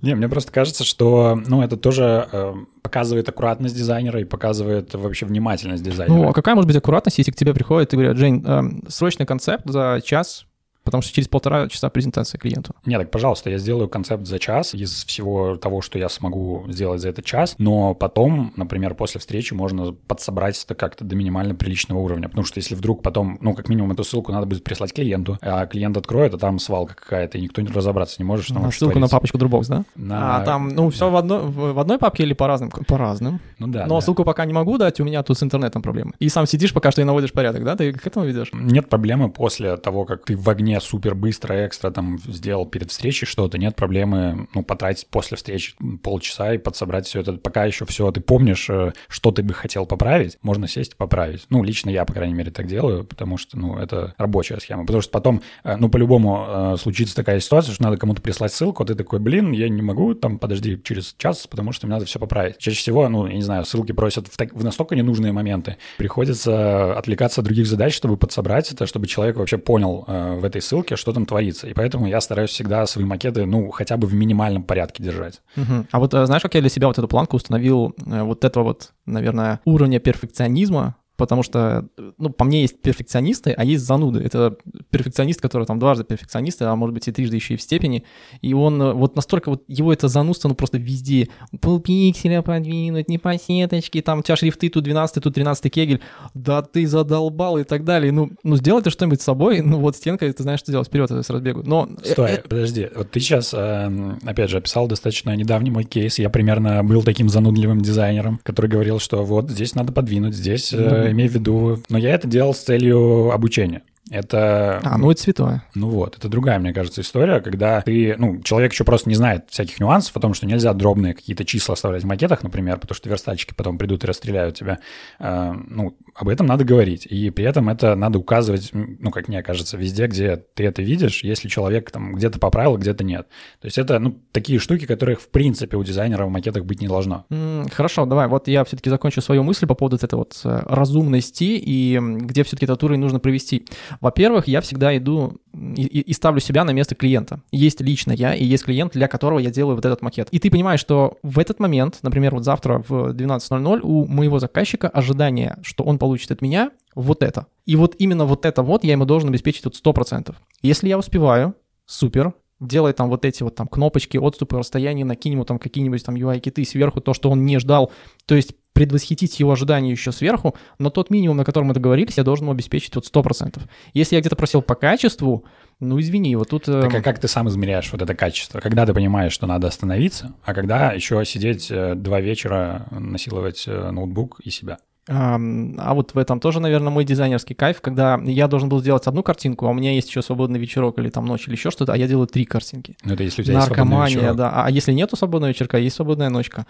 Не, 0.01 0.15
мне 0.15 0.29
просто 0.29 0.51
кажется, 0.51 0.83
что, 0.83 1.41
ну, 1.47 1.63
это 1.63 1.75
тоже 1.75 2.27
э, 2.31 2.53
показывает 2.83 3.27
аккуратность 3.29 3.75
дизайнера 3.75 4.19
и 4.21 4.25
показывает 4.25 4.93
вообще 4.93 5.25
внимательность 5.25 5.83
дизайнера. 5.83 6.15
Ну, 6.15 6.29
а 6.29 6.33
какая 6.33 6.53
может 6.53 6.67
быть 6.67 6.77
аккуратность, 6.77 7.17
если 7.17 7.31
к 7.31 7.35
тебе 7.35 7.53
приходит 7.53 7.93
и 7.93 7.97
говорят, 7.97 8.17
Жень, 8.17 8.43
э, 8.45 8.89
срочный 8.89 9.25
концепт 9.25 9.63
за 9.65 10.01
час, 10.03 10.45
потому 10.87 11.01
что 11.01 11.13
через 11.13 11.27
полтора 11.27 11.67
часа 11.67 11.89
презентация 11.89 12.39
клиенту. 12.39 12.73
Не, 12.85 12.97
так, 12.97 13.11
пожалуйста, 13.11 13.49
я 13.49 13.57
сделаю 13.57 13.89
концепт 13.89 14.25
за 14.25 14.39
час 14.39 14.73
из 14.73 15.03
всего 15.03 15.57
того, 15.57 15.81
что 15.81 15.99
я 15.99 16.07
смогу 16.07 16.63
сделать 16.69 17.01
за 17.01 17.09
этот 17.09 17.25
час, 17.25 17.55
но 17.57 17.93
потом, 17.93 18.53
например, 18.55 18.93
после 18.93 19.19
встречи 19.19 19.53
можно 19.53 19.91
подсобрать 19.91 20.63
это 20.63 20.75
как-то 20.75 21.03
до 21.03 21.17
минимально 21.17 21.55
приличного 21.55 21.99
уровня, 21.99 22.29
потому 22.29 22.45
что 22.45 22.59
если 22.59 22.73
вдруг 22.73 23.03
потом, 23.03 23.37
ну, 23.41 23.53
как 23.53 23.67
минимум, 23.67 23.91
эту 23.91 24.05
ссылку 24.05 24.31
надо 24.31 24.45
будет 24.45 24.63
прислать 24.63 24.93
клиенту, 24.93 25.37
а 25.41 25.65
клиент 25.65 25.97
откроет, 25.97 26.33
а 26.33 26.37
там 26.37 26.57
свалка 26.59 26.95
какая-то, 26.95 27.37
и 27.37 27.41
никто 27.41 27.61
не 27.61 27.67
разобраться 27.67 28.15
не 28.19 28.25
может, 28.25 28.45
что 28.45 28.53
там 28.53 28.71
Ссылку 28.71 28.93
творится. 28.93 29.15
на 29.15 29.19
папочку 29.19 29.37
Dropbox, 29.37 29.65
да? 29.67 29.83
На... 29.95 30.37
А 30.37 30.45
там, 30.45 30.69
ну, 30.69 30.89
все 30.89 31.09
в, 31.09 31.15
одно, 31.17 31.39
в 31.39 31.79
одной 31.79 31.97
папке 31.97 32.23
или 32.23 32.33
по 32.33 32.47
разным? 32.47 32.69
По 32.69 32.97
разным. 32.97 33.41
Ну 33.59 33.67
да. 33.67 33.85
Но 33.85 33.95
да. 33.95 34.01
ссылку 34.01 34.23
пока 34.23 34.45
не 34.45 34.53
могу 34.53 34.77
дать, 34.77 35.01
у 35.01 35.03
меня 35.03 35.21
тут 35.23 35.37
с 35.37 35.43
интернетом 35.43 35.81
проблемы. 35.81 36.13
И 36.19 36.29
сам 36.29 36.45
сидишь 36.45 36.73
пока 36.73 36.91
что 36.91 37.01
и 37.01 37.03
наводишь 37.03 37.33
порядок, 37.33 37.63
да? 37.63 37.75
Ты 37.75 37.91
к 37.91 38.05
этому 38.05 38.25
ведешь? 38.25 38.49
Нет 38.53 38.89
проблемы 38.89 39.29
после 39.29 39.75
того, 39.77 40.05
как 40.05 40.23
ты 40.23 40.37
в 40.37 40.49
огне 40.49 40.76
супер 40.79 41.15
быстро, 41.15 41.65
экстра 41.65 41.91
там 41.91 42.19
сделал 42.19 42.65
перед 42.65 42.91
встречей 42.91 43.25
что-то, 43.27 43.57
нет 43.57 43.75
проблемы, 43.75 44.47
ну, 44.53 44.63
потратить 44.63 45.07
после 45.07 45.37
встречи 45.37 45.73
полчаса 46.03 46.53
и 46.53 46.57
подсобрать 46.57 47.07
все 47.07 47.21
это. 47.21 47.33
Пока 47.33 47.65
еще 47.65 47.85
все 47.85 48.11
ты 48.11 48.21
помнишь, 48.21 48.69
э, 48.69 48.93
что 49.07 49.31
ты 49.31 49.43
бы 49.43 49.53
хотел 49.53 49.85
поправить, 49.85 50.37
можно 50.41 50.67
сесть 50.67 50.93
и 50.93 50.95
поправить. 50.95 51.45
Ну, 51.49 51.63
лично 51.63 51.89
я, 51.89 52.05
по 52.05 52.13
крайней 52.13 52.33
мере, 52.33 52.51
так 52.51 52.67
делаю, 52.67 53.03
потому 53.03 53.37
что, 53.37 53.57
ну, 53.57 53.77
это 53.77 54.13
рабочая 54.17 54.59
схема. 54.59 54.85
Потому 54.85 55.01
что 55.01 55.11
потом, 55.11 55.41
э, 55.63 55.75
ну, 55.77 55.89
по-любому 55.89 56.45
э, 56.47 56.77
случится 56.77 57.15
такая 57.15 57.39
ситуация, 57.39 57.73
что 57.73 57.83
надо 57.83 57.97
кому-то 57.97 58.21
прислать 58.21 58.53
ссылку, 58.53 58.83
а 58.83 58.85
ты 58.85 58.95
такой, 58.95 59.19
блин, 59.19 59.51
я 59.51 59.69
не 59.69 59.81
могу, 59.81 60.13
там, 60.13 60.39
подожди 60.39 60.79
через 60.83 61.15
час, 61.17 61.47
потому 61.47 61.71
что 61.71 61.87
мне 61.87 61.95
надо 61.95 62.05
все 62.05 62.19
поправить. 62.19 62.57
Чаще 62.57 62.77
всего, 62.77 63.07
ну, 63.09 63.27
я 63.27 63.33
не 63.33 63.41
знаю, 63.43 63.65
ссылки 63.65 63.91
просят 63.91 64.27
в, 64.27 64.37
так, 64.37 64.53
в 64.53 64.63
настолько 64.63 64.95
ненужные 64.95 65.31
моменты. 65.31 65.77
Приходится 65.97 66.97
отвлекаться 66.97 67.41
от 67.41 67.45
других 67.45 67.67
задач, 67.67 67.93
чтобы 67.93 68.17
подсобрать 68.17 68.71
это, 68.71 68.85
чтобы 68.85 69.07
человек 69.07 69.37
вообще 69.37 69.57
понял 69.57 70.03
э, 70.07 70.35
в 70.39 70.43
этой 70.43 70.61
ссылке, 70.67 70.95
что 70.95 71.13
там 71.13 71.25
творится. 71.25 71.67
И 71.67 71.73
поэтому 71.73 72.07
я 72.07 72.21
стараюсь 72.21 72.49
всегда 72.51 72.85
свои 72.85 73.05
макеты, 73.05 73.45
ну, 73.45 73.71
хотя 73.71 73.97
бы 73.97 74.07
в 74.07 74.13
минимальном 74.13 74.63
порядке 74.63 75.03
держать. 75.03 75.41
Угу. 75.55 75.87
А 75.91 75.99
вот 75.99 76.11
знаешь, 76.11 76.41
как 76.41 76.55
я 76.55 76.61
для 76.61 76.69
себя 76.69 76.87
вот 76.87 76.97
эту 76.97 77.07
планку 77.07 77.35
установил, 77.35 77.95
вот 77.97 78.43
этого 78.43 78.63
вот, 78.63 78.93
наверное, 79.05 79.59
уровня 79.65 79.99
перфекционизма, 79.99 80.95
потому 81.17 81.43
что, 81.43 81.87
ну, 82.17 82.29
по 82.29 82.45
мне 82.45 82.61
есть 82.61 82.81
перфекционисты, 82.81 83.51
а 83.51 83.65
есть 83.65 83.83
зануды. 83.83 84.21
Это 84.21 84.55
перфекционист, 84.91 85.41
который 85.41 85.65
там 85.65 85.79
дважды 85.79 86.03
перфекционист, 86.03 86.61
а 86.61 86.75
может 86.75 86.93
быть 86.93 87.07
и 87.07 87.11
трижды 87.11 87.35
еще 87.35 87.55
и 87.55 87.57
в 87.57 87.61
степени, 87.61 88.03
и 88.41 88.53
он 88.53 88.81
э, 88.81 88.93
вот 88.93 89.15
настолько, 89.15 89.49
вот 89.49 89.63
его 89.67 89.91
это 89.91 90.07
занудство, 90.07 90.47
ну, 90.47 90.55
просто 90.55 90.77
везде, 90.77 91.29
полпикселя 91.59 92.41
подвинуть, 92.43 93.09
не 93.09 93.17
по 93.17 93.37
сеточке, 93.37 94.01
там 94.01 94.19
у 94.19 94.21
тебя 94.21 94.35
шрифты, 94.35 94.69
тут 94.69 94.83
12, 94.83 95.23
тут 95.23 95.33
13 95.33 95.73
кегель, 95.73 96.01
да 96.33 96.61
ты 96.61 96.85
задолбал 96.85 97.57
и 97.57 97.63
так 97.63 97.83
далее. 97.83 98.11
Ну, 98.11 98.31
ну 98.43 98.55
сделай 98.55 98.83
ты 98.83 98.91
что-нибудь 98.91 99.21
с 99.21 99.25
собой, 99.25 99.61
ну, 99.61 99.79
вот 99.79 99.95
стенка, 99.95 100.31
ты 100.31 100.43
знаешь, 100.43 100.59
что 100.59 100.71
делать, 100.71 100.87
вперед 100.87 101.09
с 101.09 101.29
разбегу. 101.29 101.63
Но... 101.65 101.89
Э, 102.03 102.11
Стой, 102.11 102.31
это... 102.31 102.47
подожди, 102.47 102.89
вот 102.95 103.09
ты 103.09 103.19
сейчас, 103.19 103.53
эм, 103.55 104.19
опять 104.23 104.51
же, 104.51 104.57
описал 104.57 104.87
достаточно 104.87 105.35
недавний 105.35 105.71
мой 105.71 105.83
кейс, 105.83 106.19
я 106.19 106.29
примерно 106.29 106.83
был 106.83 107.01
таким 107.01 107.27
занудливым 107.27 107.81
дизайнером, 107.81 108.39
который 108.43 108.67
говорил, 108.67 108.99
что 108.99 109.23
вот 109.23 109.49
здесь 109.49 109.73
надо 109.73 109.91
подвинуть, 109.91 110.35
здесь 110.35 110.73
имею 111.11 111.29
в 111.29 111.33
виду... 111.33 111.79
Но 111.89 111.97
я 111.97 112.11
это 112.11 112.27
делал 112.27 112.53
с 112.53 112.59
целью 112.59 113.31
обучения. 113.31 113.81
Это... 114.09 114.79
А, 114.83 114.97
ну 114.97 115.11
это 115.11 115.21
святое. 115.21 115.63
Ну 115.75 115.89
вот, 115.89 116.17
это 116.17 116.29
другая, 116.29 116.59
мне 116.59 116.73
кажется, 116.73 117.01
история, 117.01 117.39
когда 117.41 117.81
ты, 117.81 118.15
ну, 118.17 118.41
человек 118.41 118.71
еще 118.71 118.83
просто 118.83 119.09
не 119.09 119.15
знает 119.15 119.45
всяких 119.49 119.79
нюансов 119.79 120.15
о 120.15 120.19
том, 120.19 120.33
что 120.33 120.45
нельзя 120.45 120.73
дробные 120.73 121.13
какие-то 121.13 121.45
числа 121.45 121.73
оставлять 121.73 122.03
в 122.03 122.07
макетах, 122.07 122.43
например, 122.43 122.79
потому 122.79 122.95
что 122.95 123.09
верстальщики 123.09 123.53
потом 123.53 123.77
придут 123.77 124.03
и 124.03 124.07
расстреляют 124.07 124.55
тебя. 124.55 124.79
Э, 125.19 125.53
ну, 125.67 125.97
об 126.15 126.29
этом 126.29 126.47
надо 126.47 126.63
говорить. 126.63 127.05
И 127.05 127.29
при 127.29 127.45
этом 127.45 127.69
это 127.69 127.95
надо 127.95 128.19
указывать, 128.19 128.69
ну, 128.73 129.11
как 129.11 129.27
мне 129.27 129.43
кажется, 129.43 129.77
везде, 129.77 130.07
где 130.07 130.37
ты 130.37 130.65
это 130.65 130.81
видишь, 130.81 131.23
если 131.23 131.47
человек 131.47 131.91
там 131.91 132.13
где-то 132.13 132.39
поправил, 132.39 132.77
где-то 132.77 133.03
нет. 133.03 133.27
То 133.61 133.65
есть 133.67 133.77
это, 133.77 133.99
ну, 133.99 134.19
такие 134.31 134.59
штуки, 134.59 134.85
которых, 134.85 135.21
в 135.21 135.29
принципе, 135.29 135.77
у 135.77 135.83
дизайнера 135.83 136.25
в 136.25 136.29
макетах 136.29 136.65
быть 136.65 136.81
не 136.81 136.87
должно. 136.87 137.25
Хорошо, 137.71 138.05
давай, 138.05 138.27
вот 138.27 138.47
я 138.47 138.63
все-таки 138.63 138.89
закончу 138.89 139.21
свою 139.21 139.43
мысль 139.43 139.67
по 139.67 139.75
поводу 139.75 139.97
этой 139.97 140.15
вот 140.15 140.39
э, 140.43 140.63
разумности 140.65 141.43
и 141.43 141.99
где 141.99 142.43
все-таки 142.43 142.67
уровень 142.87 142.99
нужно 142.99 143.19
провести. 143.19 143.65
Во-первых, 144.01 144.47
я 144.47 144.61
всегда 144.61 144.95
иду 144.97 145.37
и, 145.53 145.83
и 145.83 146.13
ставлю 146.13 146.39
себя 146.39 146.63
на 146.63 146.71
место 146.71 146.95
клиента. 146.95 147.41
Есть 147.51 147.81
лично 147.81 148.11
я, 148.11 148.33
и 148.33 148.43
есть 148.43 148.65
клиент, 148.65 148.93
для 148.93 149.07
которого 149.07 149.39
я 149.39 149.49
делаю 149.49 149.75
вот 149.75 149.85
этот 149.85 150.01
макет. 150.01 150.29
И 150.31 150.39
ты 150.39 150.49
понимаешь, 150.51 150.79
что 150.79 151.17
в 151.23 151.39
этот 151.39 151.59
момент, 151.59 151.99
например, 152.01 152.33
вот 152.33 152.43
завтра 152.43 152.83
в 152.87 153.13
12.00 153.13 153.79
у 153.81 154.05
моего 154.07 154.39
заказчика 154.39 154.87
ожидание, 154.87 155.57
что 155.61 155.83
он 155.83 155.97
получит 155.97 156.31
от 156.31 156.41
меня 156.41 156.71
вот 156.95 157.23
это. 157.23 157.47
И 157.65 157.75
вот 157.75 157.95
именно 157.99 158.25
вот 158.25 158.45
это 158.45 158.63
вот 158.63 158.83
я 158.83 158.93
ему 158.93 159.05
должен 159.05 159.29
обеспечить 159.29 159.65
вот 159.65 159.75
100%. 159.75 160.35
Если 160.61 160.89
я 160.89 160.97
успеваю, 160.97 161.55
супер, 161.85 162.33
делай 162.59 162.93
там 162.93 163.09
вот 163.09 163.25
эти 163.25 163.43
вот 163.43 163.55
там 163.55 163.67
кнопочки, 163.67 164.17
отступы, 164.17 164.57
расстояния, 164.57 165.05
накинь 165.05 165.33
ему 165.33 165.45
там 165.45 165.59
какие-нибудь 165.59 166.03
там 166.03 166.15
UI-киты 166.15 166.65
сверху, 166.65 167.01
то, 167.01 167.13
что 167.13 167.29
он 167.29 167.45
не 167.45 167.59
ждал. 167.59 167.91
То 168.25 168.35
есть 168.35 168.53
предвосхитить 168.77 169.39
его 169.39 169.51
ожидания 169.53 169.89
еще 169.89 170.11
сверху, 170.11 170.53
но 170.77 170.91
тот 170.91 171.09
минимум, 171.09 171.37
на 171.37 171.43
котором 171.43 171.69
мы 171.69 171.73
договорились, 171.73 172.15
я 172.15 172.23
должен 172.23 172.45
ему 172.45 172.51
обеспечить 172.51 172.93
вот 172.93 173.05
100%. 173.11 173.59
Если 173.95 174.13
я 174.13 174.21
где-то 174.21 174.35
просил 174.35 174.61
по 174.61 174.75
качеству, 174.75 175.45
ну 175.79 175.99
извини, 175.99 176.35
вот 176.35 176.49
тут... 176.49 176.65
Так 176.65 176.93
а 176.93 176.97
эм, 176.97 177.01
как 177.01 177.17
ты 177.17 177.27
сам 177.27 177.49
измеряешь 177.49 177.91
вот 177.91 178.03
это 178.03 178.13
качество? 178.13 178.59
Когда 178.59 178.85
ты 178.85 178.93
понимаешь, 178.93 179.33
что 179.33 179.47
надо 179.47 179.67
остановиться, 179.67 180.35
а 180.43 180.53
когда 180.53 180.91
еще 180.91 181.25
сидеть 181.25 181.71
э, 181.71 181.95
два 181.95 182.21
вечера, 182.21 182.85
насиловать 182.91 183.63
э, 183.67 183.89
ноутбук 183.89 184.41
и 184.41 184.51
себя? 184.51 184.77
А, 185.09 185.39
а 185.77 185.93
вот 185.95 186.13
в 186.13 186.17
этом 186.19 186.39
тоже, 186.39 186.59
наверное, 186.59 186.91
мой 186.91 187.03
дизайнерский 187.03 187.55
кайф, 187.55 187.81
когда 187.81 188.19
я 188.25 188.47
должен 188.47 188.69
был 188.69 188.79
сделать 188.79 189.07
одну 189.07 189.23
картинку, 189.23 189.65
а 189.65 189.69
у 189.69 189.73
меня 189.73 189.93
есть 189.93 190.09
еще 190.09 190.21
свободный 190.21 190.59
вечерок 190.59 190.99
или 190.99 191.09
там 191.09 191.25
ночь 191.25 191.47
или 191.47 191.55
еще 191.55 191.71
что-то, 191.71 191.93
а 191.93 191.97
я 191.97 192.07
делаю 192.07 192.27
три 192.27 192.45
картинки. 192.45 192.95
Ну 193.03 193.13
это 193.13 193.23
если 193.23 193.41
у 193.41 193.45
тебя 193.45 193.55
Наркомания, 193.59 194.03
есть 194.03 194.13
свободный 194.13 194.33
вечерок. 194.33 194.53
да. 194.53 194.65
А 194.65 194.69
если 194.69 194.91
нету 194.91 195.15
свободного 195.15 195.49
вечерка, 195.49 195.77
есть 195.77 195.95
свободная 195.95 196.29
ночка. 196.29 196.67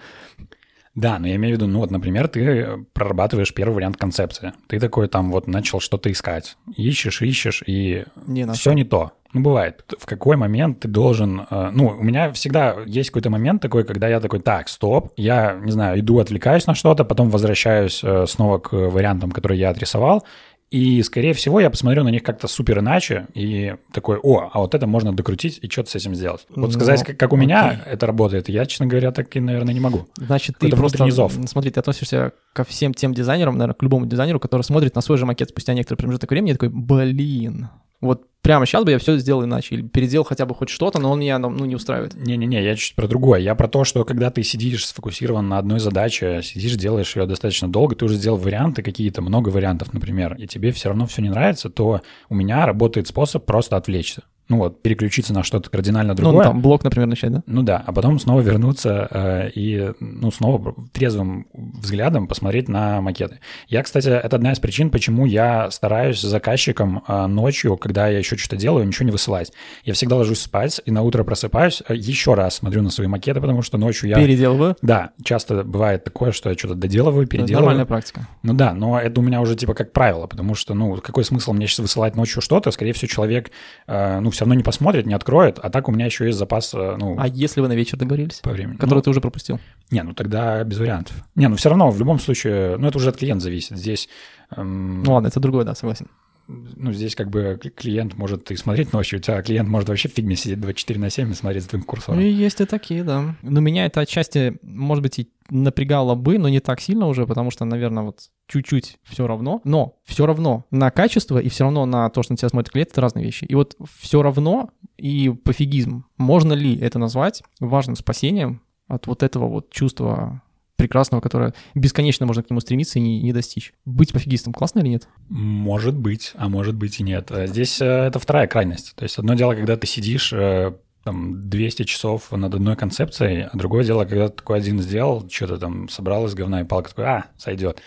Да, 0.97 1.19
но 1.19 1.27
я 1.27 1.35
имею 1.35 1.55
в 1.55 1.57
виду, 1.59 1.71
ну 1.71 1.77
вот, 1.77 1.91
например, 1.91 2.27
ты 2.27 2.83
прорабатываешь 2.93 3.53
первый 3.53 3.75
вариант 3.75 3.97
концепции. 3.97 4.53
Ты 4.65 4.79
такой 4.79 5.07
там 5.07 5.31
вот 5.31 5.45
начал 5.45 5.79
что-то 5.79 6.11
искать. 6.11 6.57
Ищешь, 6.75 7.21
ищешь, 7.21 7.61
и 7.67 8.05
не 8.25 8.51
все 8.53 8.73
не 8.73 8.83
то. 8.83 9.11
Ну, 9.31 9.41
бывает. 9.41 9.83
В 9.99 10.07
какой 10.07 10.37
момент 10.37 10.79
ты 10.79 10.87
должен... 10.87 11.45
Э, 11.51 11.69
ну, 11.71 11.89
у 11.89 12.03
меня 12.03 12.31
всегда 12.31 12.77
есть 12.87 13.11
какой-то 13.11 13.29
момент 13.29 13.61
такой, 13.61 13.83
когда 13.83 14.07
я 14.07 14.19
такой, 14.19 14.39
так, 14.39 14.69
стоп, 14.69 15.13
я, 15.17 15.59
не 15.61 15.71
знаю, 15.71 15.99
иду, 15.99 16.17
отвлекаюсь 16.17 16.65
на 16.65 16.73
что-то, 16.73 17.05
потом 17.05 17.29
возвращаюсь 17.29 18.01
э, 18.03 18.25
снова 18.25 18.57
к 18.57 18.73
вариантам, 18.73 19.31
которые 19.31 19.59
я 19.59 19.69
отрисовал, 19.69 20.23
и, 20.69 21.01
скорее 21.01 21.33
всего, 21.33 21.61
я 21.61 21.69
посмотрю 21.69 22.03
на 22.03 22.09
них 22.09 22.23
как-то 22.23 22.47
супер 22.47 22.79
иначе 22.79 23.27
и 23.33 23.75
такой, 23.93 24.17
о, 24.21 24.49
а 24.51 24.59
вот 24.59 24.75
это 24.75 24.85
можно 24.85 25.13
докрутить 25.13 25.59
и 25.61 25.69
что-то 25.69 25.91
с 25.91 25.95
этим 25.95 26.13
сделать. 26.13 26.45
Вот 26.49 26.73
сказать, 26.73 27.03
как, 27.03 27.17
как 27.17 27.31
у 27.31 27.37
меня 27.37 27.69
окей. 27.69 27.83
это 27.85 28.05
работает, 28.05 28.49
я, 28.49 28.65
честно 28.65 28.85
говоря, 28.85 29.11
так 29.11 29.33
и, 29.37 29.39
наверное, 29.39 29.73
не 29.73 29.79
могу. 29.79 30.07
Значит, 30.17 30.57
ты 30.59 30.69
просто, 30.69 31.09
зов. 31.09 31.33
смотри, 31.47 31.71
ты 31.71 31.79
относишься 31.79 32.33
ко 32.51 32.65
всем 32.65 32.93
тем 32.93 33.13
дизайнерам, 33.13 33.57
наверное, 33.57 33.75
к 33.75 33.83
любому 33.83 34.05
дизайнеру, 34.07 34.41
который 34.41 34.63
смотрит 34.63 34.93
на 34.95 35.01
свой 35.01 35.17
же 35.17 35.25
макет 35.25 35.49
спустя 35.49 35.73
некоторый 35.73 35.97
промежуток 35.97 36.31
времени 36.31 36.51
и 36.51 36.53
такой, 36.53 36.69
блин, 36.69 37.69
вот 38.01 38.23
прямо 38.41 38.65
сейчас 38.65 38.83
бы 38.83 38.91
я 38.91 38.99
все 38.99 39.17
сделал 39.17 39.43
иначе, 39.43 39.75
или 39.75 39.81
переделал 39.81 40.23
хотя 40.23 40.45
бы 40.45 40.55
хоть 40.55 40.69
что-то, 40.69 40.99
но 40.99 41.11
он 41.11 41.19
меня 41.19 41.39
ну, 41.39 41.65
не 41.65 41.75
устраивает. 41.75 42.15
Не-не-не, 42.15 42.63
я 42.63 42.75
чуть 42.75 42.95
про 42.95 43.07
другое. 43.07 43.39
Я 43.39 43.55
про 43.55 43.67
то, 43.67 43.83
что 43.83 44.05
когда 44.05 44.29
ты 44.31 44.43
сидишь 44.43 44.85
сфокусирован 44.85 45.47
на 45.47 45.57
одной 45.57 45.79
задаче, 45.79 46.41
сидишь, 46.43 46.75
делаешь 46.75 47.15
ее 47.15 47.25
достаточно 47.25 47.67
долго, 47.67 47.95
ты 47.95 48.05
уже 48.05 48.15
сделал 48.15 48.37
варианты 48.37 48.83
какие-то, 48.83 49.21
много 49.21 49.49
вариантов, 49.49 49.93
например, 49.93 50.35
и 50.35 50.47
тебе 50.47 50.71
все 50.71 50.89
равно 50.89 51.07
все 51.07 51.21
не 51.21 51.29
нравится, 51.29 51.69
то 51.69 52.01
у 52.29 52.35
меня 52.35 52.65
работает 52.65 53.07
способ 53.07 53.45
просто 53.45 53.75
отвлечься 53.75 54.23
ну 54.49 54.57
вот, 54.57 54.81
переключиться 54.81 55.33
на 55.33 55.43
что-то 55.43 55.69
кардинально 55.69 56.13
ну, 56.13 56.17
другое. 56.17 56.45
Ну, 56.45 56.51
там 56.51 56.61
блок, 56.61 56.83
например, 56.83 57.07
начать, 57.07 57.31
да? 57.31 57.43
Ну 57.45 57.63
да, 57.63 57.83
а 57.85 57.91
потом 57.91 58.19
снова 58.19 58.41
вернуться 58.41 59.07
э, 59.11 59.49
и, 59.53 59.91
ну, 59.99 60.31
снова 60.31 60.75
трезвым 60.93 61.47
взглядом 61.53 62.27
посмотреть 62.27 62.69
на 62.69 63.01
макеты. 63.01 63.39
Я, 63.67 63.83
кстати, 63.83 64.07
это 64.07 64.35
одна 64.35 64.53
из 64.53 64.59
причин, 64.59 64.89
почему 64.89 65.25
я 65.25 65.69
стараюсь 65.71 66.21
заказчикам 66.21 67.03
э, 67.07 67.27
ночью, 67.27 67.77
когда 67.77 68.07
я 68.07 68.19
еще 68.19 68.37
что-то 68.37 68.55
делаю, 68.55 68.85
ничего 68.87 69.05
не 69.05 69.11
высылать. 69.11 69.51
Я 69.83 69.93
всегда 69.93 70.15
ложусь 70.15 70.39
спать 70.39 70.81
и 70.85 70.91
на 70.91 71.01
утро 71.01 71.23
просыпаюсь, 71.23 71.83
э, 71.87 71.95
еще 71.95 72.33
раз 72.33 72.55
смотрю 72.55 72.81
на 72.81 72.89
свои 72.89 73.07
макеты, 73.07 73.41
потому 73.41 73.61
что 73.61 73.77
ночью 73.77 74.09
я... 74.09 74.15
Переделываю? 74.15 74.77
Да, 74.81 75.11
часто 75.23 75.63
бывает 75.63 76.03
такое, 76.03 76.31
что 76.31 76.49
я 76.49 76.57
что-то 76.57 76.75
доделываю, 76.75 77.27
переделываю. 77.27 77.53
Это 77.53 77.59
нормальная 77.59 77.85
практика. 77.85 78.27
Ну 78.43 78.53
да, 78.53 78.73
но 78.73 78.99
это 78.99 79.19
у 79.19 79.23
меня 79.23 79.41
уже 79.41 79.55
типа 79.55 79.73
как 79.73 79.91
правило, 79.91 80.27
потому 80.27 80.55
что, 80.55 80.73
ну, 80.73 80.95
какой 80.97 81.23
смысл 81.23 81.53
мне 81.53 81.67
сейчас 81.67 81.79
высылать 81.79 82.15
ночью 82.15 82.41
что-то? 82.41 82.71
Скорее 82.71 82.93
всего, 82.93 83.07
человек, 83.07 83.51
э, 83.87 84.19
ну, 84.19 84.31
все 84.37 84.45
равно 84.45 84.53
не 84.53 84.61
посмотрит, 84.61 85.07
не 85.07 85.15
откроет, 85.15 85.57
а 85.57 85.71
так 85.71 85.89
у 85.89 85.91
меня 85.91 86.05
еще 86.05 86.27
есть 86.27 86.37
запас, 86.37 86.71
э, 86.75 86.95
ну... 86.99 87.15
А 87.17 87.27
если 87.27 87.59
вы 87.59 87.67
на 87.67 87.73
вечер 87.73 87.97
договорились? 87.97 88.39
По 88.43 88.51
времени. 88.51 88.77
Который 88.77 88.99
ну, 88.99 89.01
ты 89.01 89.09
уже 89.09 89.19
пропустил? 89.19 89.59
Не, 89.89 90.03
ну 90.03 90.13
тогда 90.13 90.63
без 90.63 90.77
вариантов. 90.77 91.15
Не, 91.33 91.47
ну 91.47 91.55
все 91.55 91.69
равно, 91.69 91.89
в 91.89 91.97
любом 91.97 92.19
случае, 92.19 92.77
ну 92.77 92.87
это 92.87 92.99
уже 92.99 93.09
от 93.09 93.17
клиента 93.17 93.45
зависит. 93.45 93.75
Здесь... 93.75 94.07
Эм... 94.55 95.01
Ну 95.01 95.13
ладно, 95.13 95.29
это 95.29 95.39
другое, 95.39 95.65
да, 95.65 95.73
согласен. 95.73 96.07
Ну, 96.47 96.93
здесь 96.93 97.15
как 97.15 97.29
бы 97.29 97.59
клиент 97.75 98.17
может 98.17 98.49
и 98.51 98.55
смотреть 98.55 98.93
ночью, 98.93 99.19
у 99.19 99.21
тебя 99.21 99.41
клиент 99.41 99.67
может 99.67 99.89
вообще 99.89 100.07
в 100.07 100.13
фигме 100.13 100.35
сидеть 100.35 100.61
24 100.61 100.99
на 100.99 101.09
7 101.09 101.31
и 101.31 101.33
смотреть 101.33 101.63
за 101.63 101.69
твоим 101.69 101.83
курсором. 101.83 102.19
И 102.19 102.29
есть 102.29 102.61
и 102.61 102.65
такие, 102.65 103.03
да. 103.03 103.35
Но 103.41 103.59
меня 103.59 103.85
это 103.85 104.01
отчасти, 104.01 104.57
может 104.61 105.01
быть, 105.01 105.19
и 105.19 105.29
напрягало 105.49 106.15
бы, 106.15 106.37
но 106.37 106.49
не 106.49 106.59
так 106.59 106.79
сильно 106.79 107.07
уже, 107.07 107.27
потому 107.27 107.51
что, 107.51 107.65
наверное, 107.65 108.03
вот 108.03 108.29
чуть-чуть 108.47 108.97
все 109.03 109.27
равно. 109.27 109.61
Но 109.65 109.97
все 110.05 110.25
равно 110.25 110.65
на 110.71 110.89
качество 110.89 111.37
и 111.37 111.49
все 111.49 111.65
равно 111.65 111.85
на 111.85 112.09
то, 112.09 112.23
что 112.23 112.33
на 112.33 112.37
тебя 112.37 112.49
смотрит 112.49 112.71
клиент, 112.71 112.91
это 112.91 113.01
разные 113.01 113.25
вещи. 113.25 113.45
И 113.45 113.55
вот 113.55 113.75
все 113.99 114.21
равно 114.21 114.69
и 114.97 115.29
пофигизм. 115.29 116.05
Можно 116.17 116.53
ли 116.53 116.77
это 116.77 116.97
назвать 116.97 117.43
важным 117.59 117.95
спасением 117.95 118.61
от 118.87 119.07
вот 119.07 119.21
этого 119.21 119.47
вот 119.47 119.69
чувства 119.69 120.41
прекрасного, 120.77 121.21
которое 121.21 121.53
бесконечно 121.75 122.25
можно 122.25 122.43
к 122.43 122.49
нему 122.49 122.61
стремиться 122.61 122.99
и 122.99 123.01
не, 123.01 123.21
не 123.21 123.33
достичь. 123.33 123.73
Быть 123.83 124.13
пофигистом 124.13 124.53
классно 124.53 124.79
или 124.79 124.87
нет? 124.87 125.09
Может 125.27 125.97
быть, 125.97 126.31
а 126.35 126.47
может 126.47 126.75
быть 126.75 126.99
и 126.99 127.03
нет. 127.03 127.29
Э, 127.31 127.47
здесь 127.47 127.81
э, 127.81 127.85
это 127.85 128.19
вторая 128.19 128.47
крайность. 128.47 128.95
То 128.95 129.03
есть 129.03 129.17
одно 129.17 129.33
дело, 129.33 129.55
когда 129.55 129.75
ты 129.75 129.87
сидишь 129.87 130.31
э, 130.31 130.73
там 131.03 131.49
200 131.49 131.83
часов 131.83 132.31
над 132.31 132.53
одной 132.53 132.75
концепцией, 132.75 133.47
а 133.51 133.57
другое 133.57 133.83
дело, 133.83 134.05
когда 134.05 134.29
ты 134.29 134.35
такой 134.37 134.59
один 134.59 134.79
сделал, 134.81 135.27
что-то 135.29 135.57
там 135.57 135.89
собрал 135.89 136.27
из 136.27 136.35
говна 136.35 136.61
и 136.61 136.63
палка, 136.63 136.89
такой, 136.89 137.05
а, 137.05 137.25
сойдет, 137.37 137.81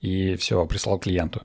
и 0.00 0.36
все, 0.36 0.64
прислал 0.66 0.98
клиенту 0.98 1.42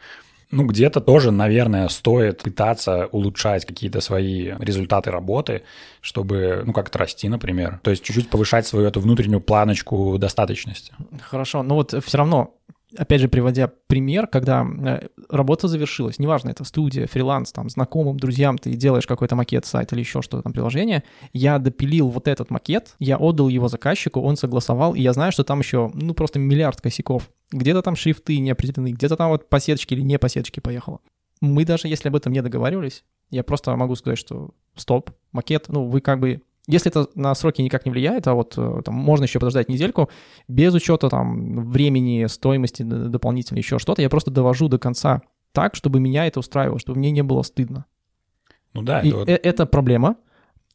ну, 0.51 0.65
где-то 0.65 0.99
тоже, 0.99 1.31
наверное, 1.31 1.87
стоит 1.89 2.41
пытаться 2.41 3.07
улучшать 3.11 3.65
какие-то 3.65 4.01
свои 4.01 4.53
результаты 4.59 5.11
работы, 5.11 5.63
чтобы, 6.01 6.63
ну, 6.65 6.73
как-то 6.73 6.99
расти, 6.99 7.29
например. 7.29 7.79
То 7.83 7.91
есть 7.91 8.03
чуть-чуть 8.03 8.29
повышать 8.29 8.65
свою 8.65 8.87
эту 8.87 8.99
внутреннюю 8.99 9.41
планочку 9.41 10.17
достаточности. 10.17 10.93
Хорошо, 11.21 11.63
но 11.63 11.75
вот 11.75 11.93
все 12.03 12.17
равно 12.17 12.55
опять 12.97 13.21
же, 13.21 13.27
приводя 13.27 13.71
пример, 13.87 14.27
когда 14.27 14.65
э, 14.65 15.07
работа 15.29 15.67
завершилась, 15.67 16.19
неважно, 16.19 16.49
это 16.49 16.63
студия, 16.63 17.07
фриланс, 17.07 17.51
там, 17.51 17.69
знакомым, 17.69 18.19
друзьям, 18.19 18.57
ты 18.57 18.73
делаешь 18.73 19.07
какой-то 19.07 19.35
макет 19.35 19.65
сайт 19.65 19.93
или 19.93 19.99
еще 19.99 20.21
что-то 20.21 20.43
там, 20.43 20.53
приложение, 20.53 21.03
я 21.33 21.59
допилил 21.59 22.09
вот 22.09 22.27
этот 22.27 22.49
макет, 22.49 22.95
я 22.99 23.17
отдал 23.17 23.49
его 23.49 23.67
заказчику, 23.67 24.21
он 24.21 24.37
согласовал, 24.37 24.95
и 24.95 25.01
я 25.01 25.13
знаю, 25.13 25.31
что 25.31 25.43
там 25.43 25.59
еще, 25.59 25.91
ну, 25.93 26.13
просто 26.13 26.39
миллиард 26.39 26.81
косяков. 26.81 27.29
Где-то 27.51 27.81
там 27.81 27.95
шрифты 27.95 28.37
не 28.39 28.51
определены, 28.51 28.91
где-то 28.91 29.15
там 29.15 29.29
вот 29.29 29.49
посеточки 29.49 29.93
или 29.93 30.01
не 30.01 30.19
посеточки 30.19 30.59
поехало. 30.59 30.99
Мы 31.41 31.65
даже, 31.65 31.87
если 31.87 32.09
об 32.09 32.15
этом 32.15 32.33
не 32.33 32.41
договаривались, 32.41 33.03
я 33.29 33.43
просто 33.43 33.75
могу 33.75 33.95
сказать, 33.95 34.19
что 34.19 34.51
стоп, 34.75 35.11
макет, 35.31 35.65
ну, 35.69 35.85
вы 35.85 36.01
как 36.01 36.19
бы 36.19 36.41
если 36.69 36.91
это 36.91 37.09
на 37.15 37.33
сроки 37.33 37.61
никак 37.61 37.85
не 37.85 37.91
влияет, 37.91 38.27
а 38.27 38.35
вот 38.35 38.53
э, 38.57 38.81
там, 38.85 38.93
можно 38.93 39.23
еще 39.23 39.39
подождать 39.39 39.69
недельку, 39.69 40.09
без 40.47 40.73
учета 40.73 41.09
там 41.09 41.67
времени, 41.69 42.27
стоимости 42.27 42.83
дополнительно, 42.83 43.57
еще 43.57 43.79
что-то, 43.79 44.03
я 44.03 44.09
просто 44.09 44.29
довожу 44.29 44.67
до 44.67 44.77
конца 44.77 45.21
так, 45.51 45.75
чтобы 45.75 45.99
меня 45.99 46.27
это 46.27 46.39
устраивало, 46.39 46.77
чтобы 46.79 46.99
мне 46.99 47.09
не 47.09 47.23
было 47.23 47.41
стыдно. 47.41 47.85
Ну 48.73 48.83
да, 48.83 49.01
И 49.01 49.09
это, 49.09 49.31
это 49.31 49.65
проблема, 49.65 50.17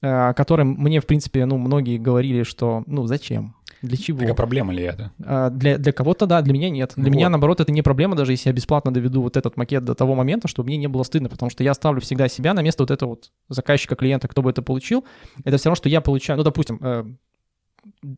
э, 0.02 0.08
о 0.08 0.34
которой 0.34 0.64
мне, 0.64 1.00
в 1.00 1.06
принципе, 1.06 1.46
ну, 1.46 1.58
многие 1.58 1.96
говорили, 1.98 2.42
что, 2.42 2.82
ну, 2.86 3.06
зачем? 3.06 3.54
Для 3.84 3.98
чего? 3.98 4.20
Так 4.20 4.30
а 4.30 4.34
проблема 4.34 4.72
ли 4.72 4.82
это? 4.82 5.12
А, 5.22 5.50
для, 5.50 5.76
для 5.76 5.92
кого-то 5.92 6.26
да, 6.26 6.40
для 6.40 6.54
меня 6.54 6.70
нет. 6.70 6.94
Для 6.96 7.04
вот. 7.04 7.12
меня, 7.12 7.28
наоборот, 7.28 7.60
это 7.60 7.70
не 7.70 7.82
проблема, 7.82 8.16
даже 8.16 8.32
если 8.32 8.48
я 8.48 8.54
бесплатно 8.54 8.92
доведу 8.92 9.20
вот 9.20 9.36
этот 9.36 9.56
макет 9.58 9.84
до 9.84 9.94
того 9.94 10.14
момента, 10.14 10.48
чтобы 10.48 10.68
мне 10.68 10.78
не 10.78 10.86
было 10.86 11.02
стыдно, 11.02 11.28
потому 11.28 11.50
что 11.50 11.62
я 11.62 11.74
ставлю 11.74 12.00
всегда 12.00 12.28
себя 12.28 12.54
на 12.54 12.62
место 12.62 12.82
вот 12.82 12.90
этого 12.90 13.10
вот 13.10 13.30
заказчика, 13.50 13.94
клиента, 13.94 14.26
кто 14.26 14.40
бы 14.40 14.50
это 14.50 14.62
получил. 14.62 15.04
Это 15.44 15.58
все 15.58 15.68
равно, 15.68 15.76
что 15.76 15.88
я 15.90 16.00
получаю, 16.00 16.38
ну, 16.38 16.44
допустим, 16.44 16.78
э, 16.80 17.04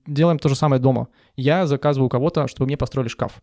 делаем 0.06 0.38
то 0.38 0.48
же 0.48 0.54
самое 0.54 0.80
дома. 0.80 1.08
Я 1.34 1.66
заказываю 1.66 2.06
у 2.06 2.10
кого-то, 2.10 2.46
чтобы 2.46 2.66
мне 2.66 2.76
построили 2.76 3.08
шкаф. 3.08 3.42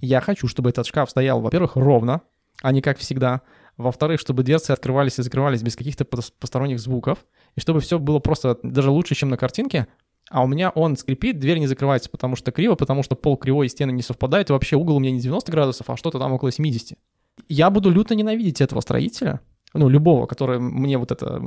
Я 0.00 0.20
хочу, 0.20 0.46
чтобы 0.46 0.70
этот 0.70 0.86
шкаф 0.86 1.10
стоял, 1.10 1.40
во-первых, 1.40 1.76
ровно, 1.76 2.20
а 2.60 2.70
не 2.70 2.82
как 2.82 2.98
всегда. 2.98 3.40
Во-вторых, 3.78 4.20
чтобы 4.20 4.42
дверцы 4.42 4.70
открывались 4.70 5.18
и 5.18 5.22
закрывались 5.22 5.62
без 5.62 5.74
каких-то 5.74 6.04
посторонних 6.04 6.78
звуков. 6.78 7.24
И 7.56 7.60
чтобы 7.60 7.80
все 7.80 7.98
было 7.98 8.18
просто 8.18 8.58
даже 8.62 8.90
лучше, 8.90 9.14
чем 9.14 9.30
на 9.30 9.36
картинке, 9.36 9.88
а 10.32 10.42
у 10.42 10.46
меня 10.46 10.70
он 10.70 10.96
скрипит, 10.96 11.38
дверь 11.38 11.58
не 11.58 11.66
закрывается, 11.66 12.08
потому 12.08 12.36
что 12.36 12.52
криво, 12.52 12.74
потому 12.74 13.02
что 13.02 13.14
пол 13.14 13.36
кривой 13.36 13.68
стены 13.68 13.90
не 13.90 14.02
совпадают, 14.02 14.48
и 14.48 14.52
вообще 14.54 14.76
угол 14.76 14.96
у 14.96 14.98
меня 14.98 15.12
не 15.12 15.20
90 15.20 15.52
градусов, 15.52 15.90
а 15.90 15.96
что-то 15.96 16.18
там 16.18 16.32
около 16.32 16.50
70. 16.50 16.98
Я 17.48 17.68
буду 17.68 17.90
люто 17.90 18.14
ненавидеть 18.14 18.62
этого 18.62 18.80
строителя, 18.80 19.40
ну, 19.74 19.90
любого, 19.90 20.26
который 20.26 20.58
мне 20.58 20.96
вот 20.96 21.12
это 21.12 21.42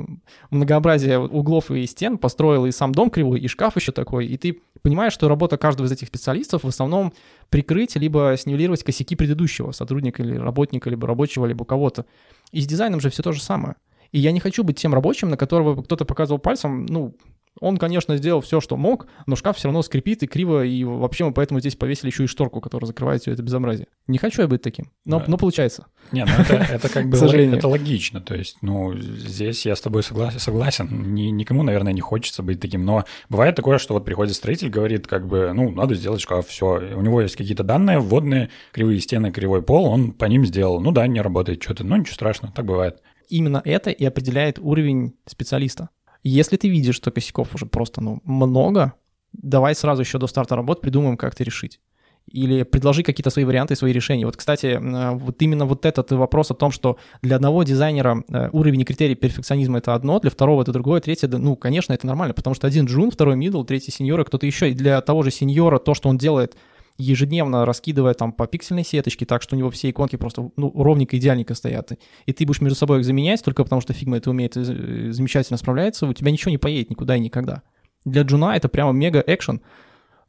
многообразие 0.50 1.18
углов 1.18 1.72
и 1.72 1.84
стен 1.86 2.16
построил, 2.16 2.64
и 2.66 2.70
сам 2.70 2.92
дом 2.92 3.10
кривой, 3.10 3.40
и 3.40 3.48
шкаф 3.48 3.74
еще 3.74 3.90
такой, 3.90 4.26
и 4.26 4.36
ты 4.36 4.60
понимаешь, 4.82 5.12
что 5.12 5.28
работа 5.28 5.56
каждого 5.56 5.86
из 5.86 5.92
этих 5.92 6.06
специалистов 6.06 6.62
в 6.62 6.68
основном 6.68 7.12
прикрыть, 7.48 7.96
либо 7.96 8.36
снивелировать 8.38 8.84
косяки 8.84 9.16
предыдущего 9.16 9.72
сотрудника 9.72 10.22
или 10.22 10.36
работника, 10.36 10.90
либо 10.90 11.08
рабочего, 11.08 11.46
либо 11.46 11.64
кого-то. 11.64 12.06
И 12.52 12.60
с 12.60 12.66
дизайном 12.68 13.00
же 13.00 13.10
все 13.10 13.24
то 13.24 13.32
же 13.32 13.42
самое. 13.42 13.74
И 14.12 14.20
я 14.20 14.30
не 14.30 14.38
хочу 14.38 14.62
быть 14.62 14.78
тем 14.78 14.94
рабочим, 14.94 15.28
на 15.28 15.36
которого 15.36 15.82
кто-то 15.82 16.04
показывал 16.04 16.38
пальцем, 16.38 16.86
ну, 16.86 17.16
он, 17.60 17.76
конечно, 17.78 18.16
сделал 18.16 18.40
все, 18.40 18.60
что 18.60 18.76
мог, 18.76 19.06
но 19.26 19.36
шкаф 19.36 19.56
все 19.56 19.68
равно 19.68 19.82
скрипит 19.82 20.22
и 20.22 20.26
криво, 20.26 20.64
и 20.64 20.84
вообще 20.84 21.24
мы 21.24 21.32
поэтому 21.32 21.60
здесь 21.60 21.76
повесили 21.76 22.10
еще 22.10 22.24
и 22.24 22.26
шторку, 22.26 22.60
которая 22.60 22.86
закрывает 22.86 23.22
все 23.22 23.32
это 23.32 23.42
безобразие. 23.42 23.88
Не 24.06 24.18
хочу 24.18 24.42
я 24.42 24.48
быть 24.48 24.62
таким, 24.62 24.92
но, 25.04 25.18
да. 25.20 25.24
но 25.28 25.36
получается. 25.38 25.86
Не, 26.12 26.24
ну 26.24 26.32
это, 26.38 26.54
это 26.54 26.88
как 26.88 27.08
бы 27.08 27.16
это 27.16 27.68
логично, 27.68 28.20
то 28.20 28.34
есть, 28.34 28.58
ну, 28.62 28.96
здесь 28.96 29.66
я 29.66 29.74
с 29.74 29.80
тобой 29.80 30.02
согласен, 30.02 30.38
согласен. 30.38 31.14
Ни, 31.14 31.30
никому, 31.30 31.62
наверное, 31.62 31.92
не 31.92 32.00
хочется 32.00 32.42
быть 32.42 32.60
таким, 32.60 32.84
но 32.84 33.04
бывает 33.28 33.54
такое, 33.56 33.78
что 33.78 33.94
вот 33.94 34.04
приходит 34.04 34.34
строитель, 34.34 34.68
говорит, 34.68 35.06
как 35.06 35.26
бы, 35.26 35.52
ну, 35.54 35.70
надо 35.70 35.94
сделать 35.94 36.20
шкаф, 36.20 36.46
все, 36.48 36.66
у 36.94 37.00
него 37.00 37.22
есть 37.22 37.36
какие-то 37.36 37.64
данные 37.64 37.98
вводные, 37.98 38.50
кривые 38.72 39.00
стены, 39.00 39.32
кривой 39.32 39.62
пол, 39.62 39.86
он 39.86 40.12
по 40.12 40.26
ним 40.26 40.44
сделал, 40.44 40.80
ну 40.80 40.92
да, 40.92 41.06
не 41.06 41.20
работает 41.20 41.62
что-то, 41.62 41.84
ну 41.84 41.96
ничего 41.96 42.14
страшного, 42.14 42.52
так 42.54 42.64
бывает. 42.66 43.00
Именно 43.28 43.60
это 43.64 43.90
и 43.90 44.04
определяет 44.04 44.58
уровень 44.58 45.14
специалиста. 45.26 45.88
Если 46.26 46.56
ты 46.56 46.68
видишь, 46.68 46.96
что 46.96 47.12
косяков 47.12 47.54
уже 47.54 47.66
просто 47.66 48.00
ну, 48.00 48.20
много, 48.24 48.94
давай 49.32 49.76
сразу 49.76 50.02
еще 50.02 50.18
до 50.18 50.26
старта 50.26 50.56
работ 50.56 50.80
придумаем, 50.80 51.16
как 51.16 51.34
это 51.34 51.44
решить. 51.44 51.80
Или 52.26 52.64
предложи 52.64 53.04
какие-то 53.04 53.30
свои 53.30 53.44
варианты, 53.44 53.76
свои 53.76 53.92
решения. 53.92 54.26
Вот, 54.26 54.36
кстати, 54.36 54.66
э, 54.66 55.10
вот 55.12 55.40
именно 55.40 55.66
вот 55.66 55.86
этот 55.86 56.10
вопрос 56.10 56.50
о 56.50 56.54
том, 56.54 56.72
что 56.72 56.96
для 57.22 57.36
одного 57.36 57.62
дизайнера 57.62 58.24
э, 58.28 58.48
уровень 58.50 58.80
и 58.80 58.84
критерий 58.84 59.14
перфекционизма— 59.14 59.78
это 59.78 59.94
одно, 59.94 60.18
для 60.18 60.32
второго— 60.32 60.62
это 60.62 60.72
другое, 60.72 61.00
третье— 61.00 61.28
ну, 61.30 61.54
конечно, 61.54 61.92
это 61.92 62.08
нормально, 62.08 62.34
потому 62.34 62.54
что 62.54 62.66
один 62.66 62.86
джун, 62.86 63.12
второй 63.12 63.36
мидл, 63.36 63.62
третий 63.62 63.92
сеньор, 63.92 64.22
и 64.22 64.24
кто-то 64.24 64.46
еще. 64.46 64.72
И 64.72 64.74
для 64.74 65.00
того 65.02 65.22
же 65.22 65.30
сеньора 65.30 65.78
то, 65.78 65.94
что 65.94 66.08
он 66.08 66.18
делает 66.18 66.56
ежедневно 66.98 67.64
раскидывая 67.64 68.14
там 68.14 68.32
по 68.32 68.46
пиксельной 68.46 68.84
сеточке, 68.84 69.26
так 69.26 69.42
что 69.42 69.54
у 69.54 69.58
него 69.58 69.70
все 69.70 69.90
иконки 69.90 70.16
просто 70.16 70.50
ну, 70.56 70.72
ровненько, 70.74 71.16
идеальненько 71.16 71.54
стоят. 71.54 71.92
И 72.24 72.32
ты 72.32 72.46
будешь 72.46 72.60
между 72.60 72.76
собой 72.76 73.00
их 73.00 73.04
заменять 73.04 73.42
только 73.44 73.64
потому, 73.64 73.80
что 73.80 73.92
Figma 73.92 74.18
это 74.18 74.30
умеет 74.30 74.56
э, 74.56 75.12
замечательно 75.12 75.56
справляется, 75.56 76.06
у 76.06 76.12
тебя 76.12 76.30
ничего 76.30 76.50
не 76.50 76.58
поедет 76.58 76.90
никуда 76.90 77.16
и 77.16 77.20
никогда. 77.20 77.62
Для 78.04 78.22
джуна 78.22 78.56
это 78.56 78.68
прямо 78.68 78.92
мега 78.92 79.22
экшен, 79.26 79.60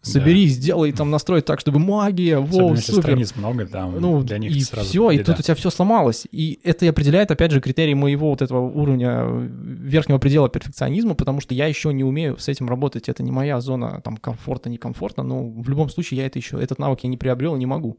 Собери, 0.08 0.48
да. 0.48 0.54
сделай, 0.54 0.92
там 0.92 1.12
настрой 1.12 1.42
так, 1.42 1.60
чтобы 1.60 1.80
магия, 1.80 2.40
воу, 2.40 2.76
супер. 2.76 3.02
страниц 3.02 3.36
много, 3.36 3.66
там 3.68 4.00
ну, 4.00 4.24
для 4.24 4.38
них 4.38 4.56
и 4.56 4.62
сразу 4.62 4.88
все, 4.88 5.10
беда. 5.10 5.22
и 5.22 5.24
тут 5.24 5.40
у 5.40 5.42
тебя 5.42 5.56
все 5.56 5.70
сломалось. 5.70 6.28
И 6.32 6.60
это 6.64 6.86
и 6.86 6.88
определяет, 6.88 7.32
опять 7.32 7.52
же, 7.52 7.62
критерий 7.62 7.96
моего 7.96 8.30
вот 8.30 8.42
этого 8.42 8.62
уровня 8.62 9.26
верхнего 9.28 10.18
предела 10.18 10.50
перфекционизма, 10.50 11.16
потому 11.16 11.42
что 11.42 11.54
я 11.54 11.68
еще 11.68 11.94
не 11.94 12.04
умею 12.04 12.38
с 12.38 12.48
этим 12.48 12.70
работать. 12.70 13.10
Это 13.10 13.24
не 13.24 13.32
моя 13.32 13.60
зона 13.62 14.02
там 14.04 14.18
комфорта, 14.18 14.70
некомфорта, 14.70 15.24
но 15.24 15.48
в 15.48 15.70
любом 15.70 15.90
случае 15.90 16.20
я 16.22 16.26
это 16.26 16.40
еще, 16.40 16.62
этот 16.62 16.80
навык 16.80 17.02
я 17.02 17.10
не 17.10 17.18
приобрел 17.18 17.56
и 17.56 17.60
не 17.60 17.66
могу. 17.66 17.98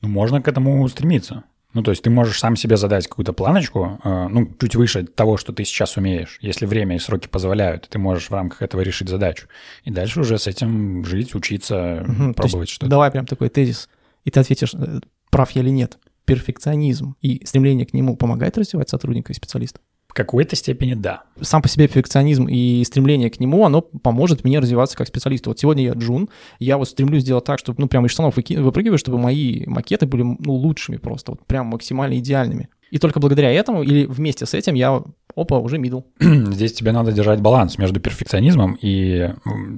Ну, 0.00 0.08
можно 0.08 0.40
к 0.40 0.48
этому 0.48 0.86
стремиться. 0.88 1.44
Ну, 1.74 1.82
то 1.82 1.90
есть 1.90 2.02
ты 2.02 2.08
можешь 2.08 2.38
сам 2.38 2.56
себе 2.56 2.76
задать 2.78 3.06
какую-то 3.06 3.34
планочку, 3.34 4.00
э, 4.02 4.28
ну, 4.28 4.50
чуть 4.58 4.74
выше 4.74 5.04
того, 5.04 5.36
что 5.36 5.52
ты 5.52 5.64
сейчас 5.64 5.98
умеешь. 5.98 6.38
Если 6.40 6.64
время 6.64 6.96
и 6.96 6.98
сроки 6.98 7.28
позволяют, 7.28 7.88
ты 7.90 7.98
можешь 7.98 8.30
в 8.30 8.32
рамках 8.32 8.62
этого 8.62 8.80
решить 8.80 9.08
задачу. 9.08 9.48
И 9.84 9.90
дальше 9.90 10.20
уже 10.20 10.38
с 10.38 10.46
этим 10.46 11.04
жить, 11.04 11.34
учиться, 11.34 12.06
угу, 12.08 12.32
пробовать 12.32 12.70
что-то. 12.70 12.88
Давай 12.88 13.10
прям 13.10 13.26
такой 13.26 13.50
тезис, 13.50 13.90
и 14.24 14.30
ты 14.30 14.40
ответишь, 14.40 14.72
э, 14.74 15.00
прав 15.30 15.50
я 15.50 15.62
или 15.62 15.70
нет. 15.70 15.98
Перфекционизм 16.24 17.16
и 17.20 17.44
стремление 17.44 17.86
к 17.86 17.92
нему 17.92 18.16
помогает 18.16 18.56
развивать 18.56 18.88
сотрудника 18.88 19.32
и 19.32 19.36
специалиста? 19.36 19.80
Какой-то 20.18 20.56
степени 20.56 20.94
да. 20.94 21.22
Сам 21.40 21.62
по 21.62 21.68
себе 21.68 21.86
перфекционизм 21.86 22.48
и 22.48 22.82
стремление 22.82 23.30
к 23.30 23.38
нему, 23.38 23.64
оно 23.64 23.82
поможет 23.82 24.42
мне 24.42 24.58
развиваться 24.58 24.96
как 24.96 25.06
специалисту. 25.06 25.50
Вот 25.50 25.60
сегодня 25.60 25.84
я 25.84 25.92
джун, 25.92 26.28
я 26.58 26.76
вот 26.76 26.88
стремлюсь 26.88 27.22
сделать 27.22 27.44
так, 27.44 27.60
чтобы, 27.60 27.80
ну, 27.80 27.86
прямо 27.86 28.08
из 28.08 28.10
штанов 28.10 28.34
выпрыгивать, 28.34 28.98
чтобы 28.98 29.16
мои 29.16 29.64
макеты 29.66 30.06
были, 30.06 30.22
ну, 30.22 30.54
лучшими 30.54 30.96
просто, 30.96 31.30
вот 31.30 31.46
прям 31.46 31.66
максимально 31.66 32.18
идеальными. 32.18 32.68
И 32.90 32.98
только 32.98 33.20
благодаря 33.20 33.52
этому 33.52 33.84
или 33.84 34.06
вместе 34.06 34.44
с 34.44 34.54
этим 34.54 34.74
я, 34.74 35.04
опа, 35.36 35.60
уже 35.60 35.78
мидл. 35.78 36.00
Здесь 36.20 36.72
тебе 36.72 36.90
надо 36.90 37.12
держать 37.12 37.40
баланс 37.40 37.78
между 37.78 38.00
перфекционизмом 38.00 38.76
и 38.82 39.32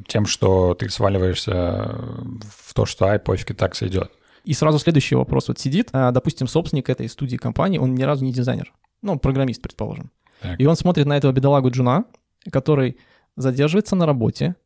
тем, 0.09 0.25
что 0.25 0.73
ты 0.73 0.89
сваливаешься 0.89 1.53
в 1.53 2.73
то, 2.73 2.87
что 2.87 3.09
ай, 3.09 3.19
пофиг, 3.19 3.51
и 3.51 3.55
так 3.55 3.75
сойдет. 3.75 4.11
И 4.45 4.55
сразу 4.55 4.79
следующий 4.79 5.17
вопрос. 5.17 5.49
Вот 5.49 5.59
сидит, 5.59 5.91
а, 5.93 6.13
допустим, 6.13 6.47
собственник 6.47 6.89
этой 6.89 7.11
студии 7.11 7.37
компании, 7.37 7.77
он 7.77 7.95
ни 7.95 8.05
разу 8.05 8.25
не 8.25 8.33
дизайнер. 8.33 8.73
Ну, 9.03 9.19
программист, 9.19 9.61
предположим. 9.61 10.11
Так. 10.41 10.61
И 10.61 10.67
он 10.67 10.77
смотрит 10.77 11.07
на 11.07 11.17
этого 11.17 11.33
бедолагу 11.33 11.71
Джуна, 11.71 12.05
который 12.51 12.97
задерживается 13.37 13.97
на 13.97 14.07
работе, 14.07 14.57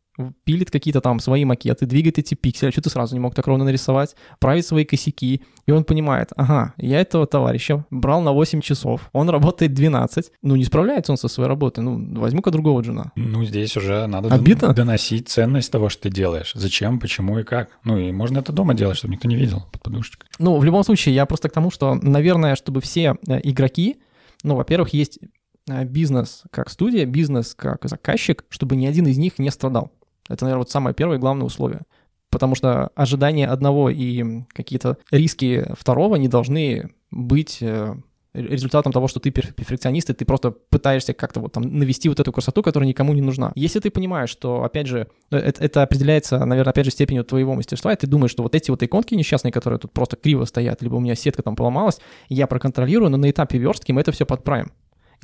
пилит 0.45 0.71
какие-то 0.71 1.01
там 1.01 1.19
свои 1.19 1.45
макеты, 1.45 1.87
двигает 1.87 2.19
эти 2.19 2.35
пиксели, 2.35 2.71
что 2.71 2.83
ты 2.83 2.91
сразу 2.91 3.15
не 3.15 3.21
мог 3.21 3.35
так 3.35 3.47
ровно 3.47 3.65
нарисовать, 3.65 4.15
правит 4.39 4.67
свои 4.67 4.85
косяки, 4.85 5.43
и 5.67 5.73
он 5.73 5.85
понимает, 5.85 6.31
ага, 6.37 6.75
я 6.77 7.01
этого 7.01 7.27
товарища 7.27 7.85
брал 7.91 8.21
на 8.21 8.33
8 8.33 8.61
часов, 8.61 9.09
он 9.13 9.29
работает 9.29 9.75
12, 9.75 10.33
ну 10.43 10.57
не 10.57 10.65
справляется 10.65 11.13
он 11.13 11.19
со 11.19 11.29
своей 11.29 11.49
работой, 11.49 11.81
ну 11.81 12.21
возьму-ка 12.21 12.51
другого 12.51 12.81
джуна. 12.83 13.13
Ну 13.17 13.45
здесь 13.45 13.77
уже 13.77 14.07
надо 14.07 14.33
Обидно? 14.33 14.73
доносить 14.73 15.29
ценность 15.29 15.73
того, 15.73 15.89
что 15.89 16.05
ты 16.05 16.11
делаешь, 16.11 16.53
зачем, 16.55 17.01
почему 17.01 17.39
и 17.39 17.43
как. 17.43 17.71
Ну 17.85 17.99
и 17.99 18.13
можно 18.13 18.39
это 18.39 18.53
дома 18.53 18.75
делать, 18.75 18.97
чтобы 18.97 19.15
никто 19.15 19.29
не 19.29 19.37
видел 19.37 19.65
под 19.73 19.83
подушечкой. 19.83 20.29
Ну 20.39 20.59
в 20.59 20.65
любом 20.65 20.85
случае, 20.85 21.15
я 21.15 21.27
просто 21.27 21.49
к 21.49 21.53
тому, 21.53 21.71
что, 21.71 21.95
наверное, 21.95 22.55
чтобы 22.55 22.81
все 22.81 23.17
э, 23.27 23.41
игроки, 23.43 23.97
ну, 24.43 24.57
во-первых, 24.57 24.91
есть 24.91 25.19
бизнес 25.67 26.43
как 26.51 26.71
студия, 26.71 27.07
бизнес 27.07 27.55
как 27.55 27.85
заказчик, 27.85 28.45
чтобы 28.49 28.77
ни 28.77 28.87
один 28.87 29.07
из 29.07 29.19
них 29.19 29.39
не 29.39 29.51
страдал. 29.51 29.93
Это, 30.29 30.45
наверное, 30.45 30.61
вот 30.61 30.71
самое 30.71 30.95
первое 30.95 31.17
и 31.17 31.21
главное 31.21 31.47
условие. 31.47 31.83
Потому 32.31 32.55
что 32.55 32.89
ожидания 32.97 33.47
одного 33.47 33.91
и 33.91 34.43
какие-то 34.53 34.99
риски 35.11 35.67
второго 35.79 36.17
не 36.17 36.29
должны 36.29 36.91
быть 37.11 37.59
э, 37.61 37.95
результатом 38.35 38.93
того, 38.93 39.07
что 39.07 39.21
ты 39.21 39.31
перфекционист, 39.31 40.11
и 40.11 40.15
ты 40.15 40.25
просто 40.25 40.51
пытаешься 40.51 41.15
как-то 41.15 41.41
вот 41.41 41.53
там 41.53 41.63
навести 41.63 42.09
вот 42.09 42.19
эту 42.19 42.33
красоту, 42.33 42.63
которая 42.63 42.89
никому 42.89 43.15
не 43.15 43.23
нужна. 43.23 43.53
Если 43.55 43.79
ты 43.79 43.91
понимаешь, 43.91 44.31
что, 44.31 44.65
опять 44.65 44.89
же, 44.89 45.07
э, 45.31 45.37
это, 45.37 45.63
это 45.63 45.83
определяется, 45.83 46.45
наверное, 46.45 46.73
опять 46.73 46.87
же, 46.87 46.91
степенью 46.91 47.25
твоего 47.25 47.55
мастерства, 47.55 47.93
и 47.93 47.97
ты 47.97 48.07
думаешь, 48.07 48.33
что 48.33 48.43
вот 48.43 48.55
эти 48.55 48.71
вот 48.71 48.83
иконки 48.83 49.15
несчастные, 49.15 49.53
которые 49.53 49.79
тут 49.79 49.93
просто 49.93 50.17
криво 50.17 50.45
стоят, 50.45 50.83
либо 50.83 50.97
у 50.97 51.01
меня 51.01 51.15
сетка 51.15 51.43
там 51.43 51.55
поломалась, 51.55 52.01
я 52.29 52.49
проконтролирую, 52.49 53.11
но 53.11 53.17
на 53.17 53.31
этапе 53.31 53.59
верстки 53.59 53.93
мы 53.93 54.01
это 54.01 54.11
все 54.11 54.27
подправим 54.27 54.73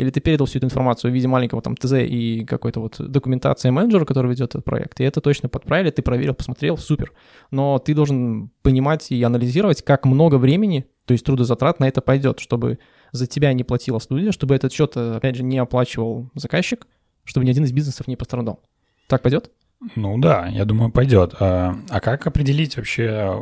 или 0.01 0.11
ты 0.11 0.21
передал 0.21 0.47
всю 0.47 0.59
эту 0.59 0.67
информацию 0.67 1.11
в 1.11 1.15
виде 1.15 1.29
маленького 1.29 1.61
там 1.61 1.77
ТЗ 1.77 1.95
и 1.99 2.45
какой-то 2.45 2.81
вот 2.81 2.97
документации 2.99 3.71
менеджера, 3.71 4.05
который 4.05 4.31
ведет 4.31 4.51
этот 4.51 4.65
проект, 4.65 5.01
и 5.01 5.05
это 5.05 5.21
точно 5.21 5.49
подправили, 5.49 5.91
ты 5.91 6.03
проверил, 6.03 6.35
посмотрел, 6.35 6.79
супер. 6.79 7.13
Но 7.51 7.79
ты 7.79 7.95
должен 7.95 8.51
понимать 8.63 9.11
и 9.11 9.23
анализировать, 9.23 9.83
как 9.83 10.07
много 10.07 10.37
времени, 10.37 10.87
то 11.05 11.13
есть 11.13 11.25
трудозатрат 11.25 11.81
на 11.81 11.89
это 11.89 12.01
пойдет, 12.01 12.41
чтобы 12.41 12.79
за 13.13 13.27
тебя 13.27 13.53
не 13.53 13.65
платила 13.65 13.99
студия, 13.99 14.33
чтобы 14.33 14.55
этот 14.55 14.73
счет, 14.73 14.97
опять 14.97 15.37
же, 15.37 15.43
не 15.43 15.59
оплачивал 15.59 16.31
заказчик, 16.35 16.87
чтобы 17.25 17.45
ни 17.45 17.51
один 17.51 17.65
из 17.65 17.73
бизнесов 17.73 18.09
не 18.09 18.17
пострадал. 18.17 18.63
Так 19.07 19.23
пойдет? 19.23 19.51
Ну 19.97 20.19
да, 20.19 20.47
я 20.47 20.65
думаю, 20.65 20.91
пойдет. 20.91 21.35
А, 21.41 21.75
а 21.89 22.01
как 22.01 22.27
определить 22.27 22.77
вообще 22.77 23.35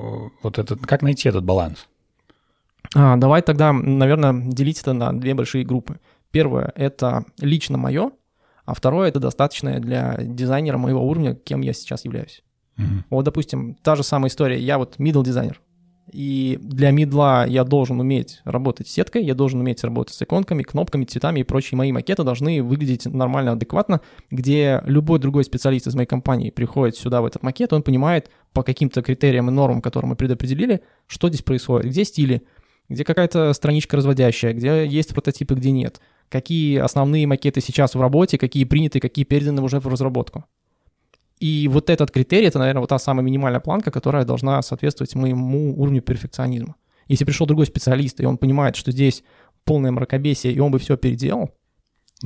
вот 0.42 0.59
этот, 0.59 0.81
как 0.87 1.03
найти 1.03 1.29
этот 1.29 1.44
баланс? 1.44 1.88
А, 2.94 3.16
давай 3.16 3.42
тогда, 3.42 3.73
наверное, 3.73 4.33
делить 4.33 4.81
это 4.81 4.92
на 4.92 5.12
две 5.12 5.35
большие 5.35 5.64
группы. 5.64 5.99
Первое— 6.31 6.73
это 6.75 7.25
лично 7.41 7.79
мое, 7.79 8.11
а 8.64 8.75
второе— 8.75 9.09
это 9.11 9.19
достаточное 9.21 9.81
для 9.81 10.17
дизайнера 10.19 10.77
моего 10.79 11.07
уровня, 11.07 11.35
кем 11.35 11.62
я 11.62 11.73
сейчас 11.73 12.05
являюсь. 12.05 12.43
Угу. 12.77 13.05
Вот, 13.11 13.25
допустим, 13.25 13.75
та 13.83 13.97
же 13.97 14.03
самая 14.03 14.29
история. 14.29 14.59
Я 14.59 14.79
вот 14.79 14.97
middle 14.99 15.25
дизайнер. 15.25 15.61
И 16.12 16.59
для 16.62 16.91
мидла 16.91 17.47
я 17.47 17.64
должен 17.64 18.01
уметь 18.01 18.41
работать 18.45 18.88
с 18.88 18.93
сеткой, 18.93 19.25
я 19.25 19.35
должен 19.35 19.61
уметь 19.61 19.85
работать 19.85 20.14
с 20.14 20.23
иконками, 20.23 20.62
кнопками, 20.62 21.05
цветами 21.05 21.41
и 21.41 21.43
прочие 21.45 21.77
мои 21.77 21.93
макеты 21.93 22.25
должны 22.25 22.62
выглядеть 22.62 23.05
нормально, 23.07 23.53
адекватно, 23.53 24.01
где 24.31 24.83
любой 24.87 25.19
другой 25.19 25.45
специалист 25.45 25.87
из 25.87 25.95
моей 25.95 26.07
компании 26.07 26.51
приходит 26.51 26.97
сюда 26.97 27.21
в 27.21 27.27
этот 27.27 27.43
макет, 27.43 27.75
он 27.75 27.83
понимает 27.83 28.31
по 28.55 28.62
каким-то 28.62 29.03
критериям 29.03 29.49
и 29.49 29.53
нормам, 29.53 29.83
которые 29.83 30.09
мы 30.09 30.17
предопределили, 30.17 30.81
что 31.07 31.29
здесь 31.29 31.43
происходит, 31.43 31.91
где 31.91 32.05
стили, 32.05 32.43
где 32.88 33.05
какая-то 33.05 33.53
страничка 33.53 33.99
разводящая, 33.99 34.55
где 34.55 34.87
есть 34.87 35.12
прототипы, 35.12 35.55
где 35.55 35.71
нет 35.71 36.01
какие 36.29 36.79
основные 36.79 37.27
макеты 37.27 37.61
сейчас 37.61 37.95
в 37.95 38.01
работе, 38.01 38.38
какие 38.38 38.64
приняты, 38.64 39.01
какие 39.01 39.25
переданы 39.25 39.62
уже 39.62 39.81
в 39.81 39.88
разработку. 39.88 40.45
И 41.41 41.69
вот 41.69 41.88
этот 41.88 42.11
критерий, 42.11 42.47
это, 42.47 42.59
наверное, 42.59 42.81
вот 42.81 42.91
та 42.91 42.99
самая 42.99 43.25
минимальная 43.25 43.61
планка, 43.61 43.91
которая 43.91 44.25
должна 44.25 44.61
соответствовать 44.62 45.14
моему 45.14 45.81
уровню 45.81 46.03
перфекционизма. 46.03 46.75
Если 47.07 47.25
пришел 47.25 47.47
другой 47.47 47.67
специалист, 47.67 48.21
и 48.21 48.27
он 48.27 48.38
понимает, 48.38 48.77
что 48.77 48.91
здесь 48.91 49.23
полное 49.64 49.91
мракобесие, 49.91 50.53
и 50.53 50.59
он 50.59 50.73
бы 50.73 50.79
все 50.79 50.97
переделал. 50.97 51.51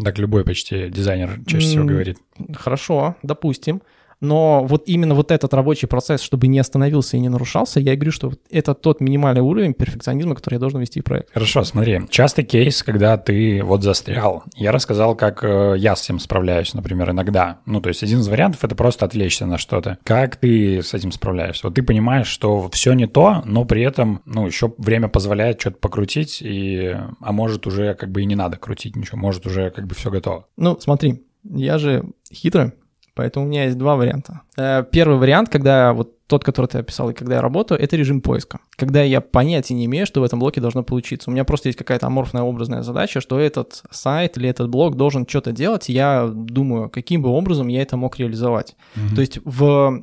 Так 0.03 0.19
любой 0.19 0.45
почти 0.45 0.89
дизайнер 0.89 1.41
чаще 1.47 1.67
всего 1.67 1.85
говорит. 1.85 2.19
Хорошо, 2.55 3.17
допустим. 3.23 3.83
Но 4.23 4.65
вот 4.65 4.85
именно 4.87 5.17
вот 5.17 5.33
этот 5.33 5.53
рабочий 5.53 5.89
процесс, 5.89 6.23
чтобы 6.23 6.47
не 6.47 6.61
остановился 6.61 7.17
и 7.17 7.21
не 7.21 7.29
нарушался, 7.29 7.81
я 7.81 7.97
говорю, 7.97 8.13
что 8.13 8.33
это 8.51 8.73
тот 8.73 9.01
минимальный 9.01 9.43
уровень 9.43 9.75
перфекционизма, 9.75 10.37
который 10.37 10.55
я 10.55 10.61
должен 10.61 10.81
вести 10.81 11.01
в 11.01 11.05
проект. 11.05 11.33
Хорошо, 11.35 11.65
смотри, 11.65 12.03
частый 12.09 12.45
кейс, 12.45 12.85
когда 12.85 13.19
ты 13.19 13.65
вот 13.65 13.83
застрял. 13.83 14.45
Я 14.55 14.71
рассказал, 14.71 15.17
как 15.17 15.43
э, 15.43 15.75
я 15.77 15.97
с 15.97 16.05
этим 16.05 16.21
справляюсь, 16.21 16.73
например, 16.73 17.11
иногда. 17.11 17.59
Ну, 17.67 17.81
то 17.81 17.89
есть 17.89 18.05
один 18.05 18.21
из 18.21 18.29
вариантов— 18.29 18.63
это 18.65 18.77
просто 18.77 19.05
отвлечься 19.05 19.45
на 19.45 19.59
что-то. 19.59 19.99
Как 20.05 20.37
ты 20.37 20.83
с 20.83 20.95
этим 20.95 21.11
справляешься? 21.11 21.67
Вот 21.67 21.75
ты 21.75 21.83
понимаешь, 21.83 22.29
что 22.29 22.71
все 22.71 22.93
не 22.93 23.09
то, 23.09 23.43
но 23.45 23.65
при 23.65 23.83
этом, 23.83 24.23
ну, 24.25 24.47
еще 24.47 24.73
время 24.79 25.09
позволяет 25.09 25.61
что-то 25.61 25.79
покрутить, 25.79 26.39
и, 26.41 26.97
а 27.21 27.33
может 27.33 27.67
уже 27.67 27.95
как 27.95 28.13
бы 28.13 28.23
и 28.23 28.27
не 28.27 28.37
надо 28.37 28.57
крутить 28.57 28.95
ничего, 28.95 29.19
может 29.19 29.47
уже 29.47 29.71
как 29.71 29.89
бы 29.89 29.97
все 29.97 30.11
готово. 30.11 30.47
Ну, 30.57 30.79
смотри, 30.79 31.25
я 31.43 31.79
же 31.79 32.05
хитрый, 32.33 32.73
Поэтому 33.15 33.45
у 33.45 33.49
меня 33.49 33.65
есть 33.65 33.77
два 33.77 33.97
варианта. 33.97 34.41
Э, 34.57 34.85
первый 34.91 35.19
вариант, 35.19 35.51
когда 35.51 35.93
вот 35.93 36.19
тот, 36.27 36.45
который 36.45 36.67
ты 36.67 36.79
описал, 36.79 37.11
и 37.11 37.15
когда 37.15 37.35
я 37.35 37.41
работаю, 37.43 37.79
это 37.79 37.95
режим 37.95 38.23
поиска. 38.23 38.61
Когда 38.77 39.03
я 39.03 39.21
понятия 39.21 39.75
не 39.75 39.85
имею, 39.85 40.07
что 40.07 40.23
в 40.23 40.25
этом 40.25 40.39
блоке 40.39 40.63
должно 40.63 40.83
получиться. 40.83 41.29
У 41.29 41.33
меня 41.33 41.45
просто 41.45 41.69
есть 41.69 41.79
какая-то 41.79 42.07
аморфная 42.07 42.43
образная 42.43 42.83
задача, 42.83 43.21
что 43.21 43.39
этот 43.39 43.83
сайт 43.91 44.39
или 44.39 44.49
этот 44.49 44.71
блок 44.71 44.97
должен 44.97 45.29
что-то 45.29 45.53
делать, 45.53 45.91
я 45.91 46.31
думаю, 46.33 46.89
каким 46.89 47.21
бы 47.21 47.29
образом 47.29 47.69
я 47.69 47.83
это 47.83 47.99
мог 47.99 48.19
реализовать. 48.19 48.77
Mm-hmm. 48.97 49.15
То 49.15 49.21
есть 49.21 49.39
в 49.45 50.01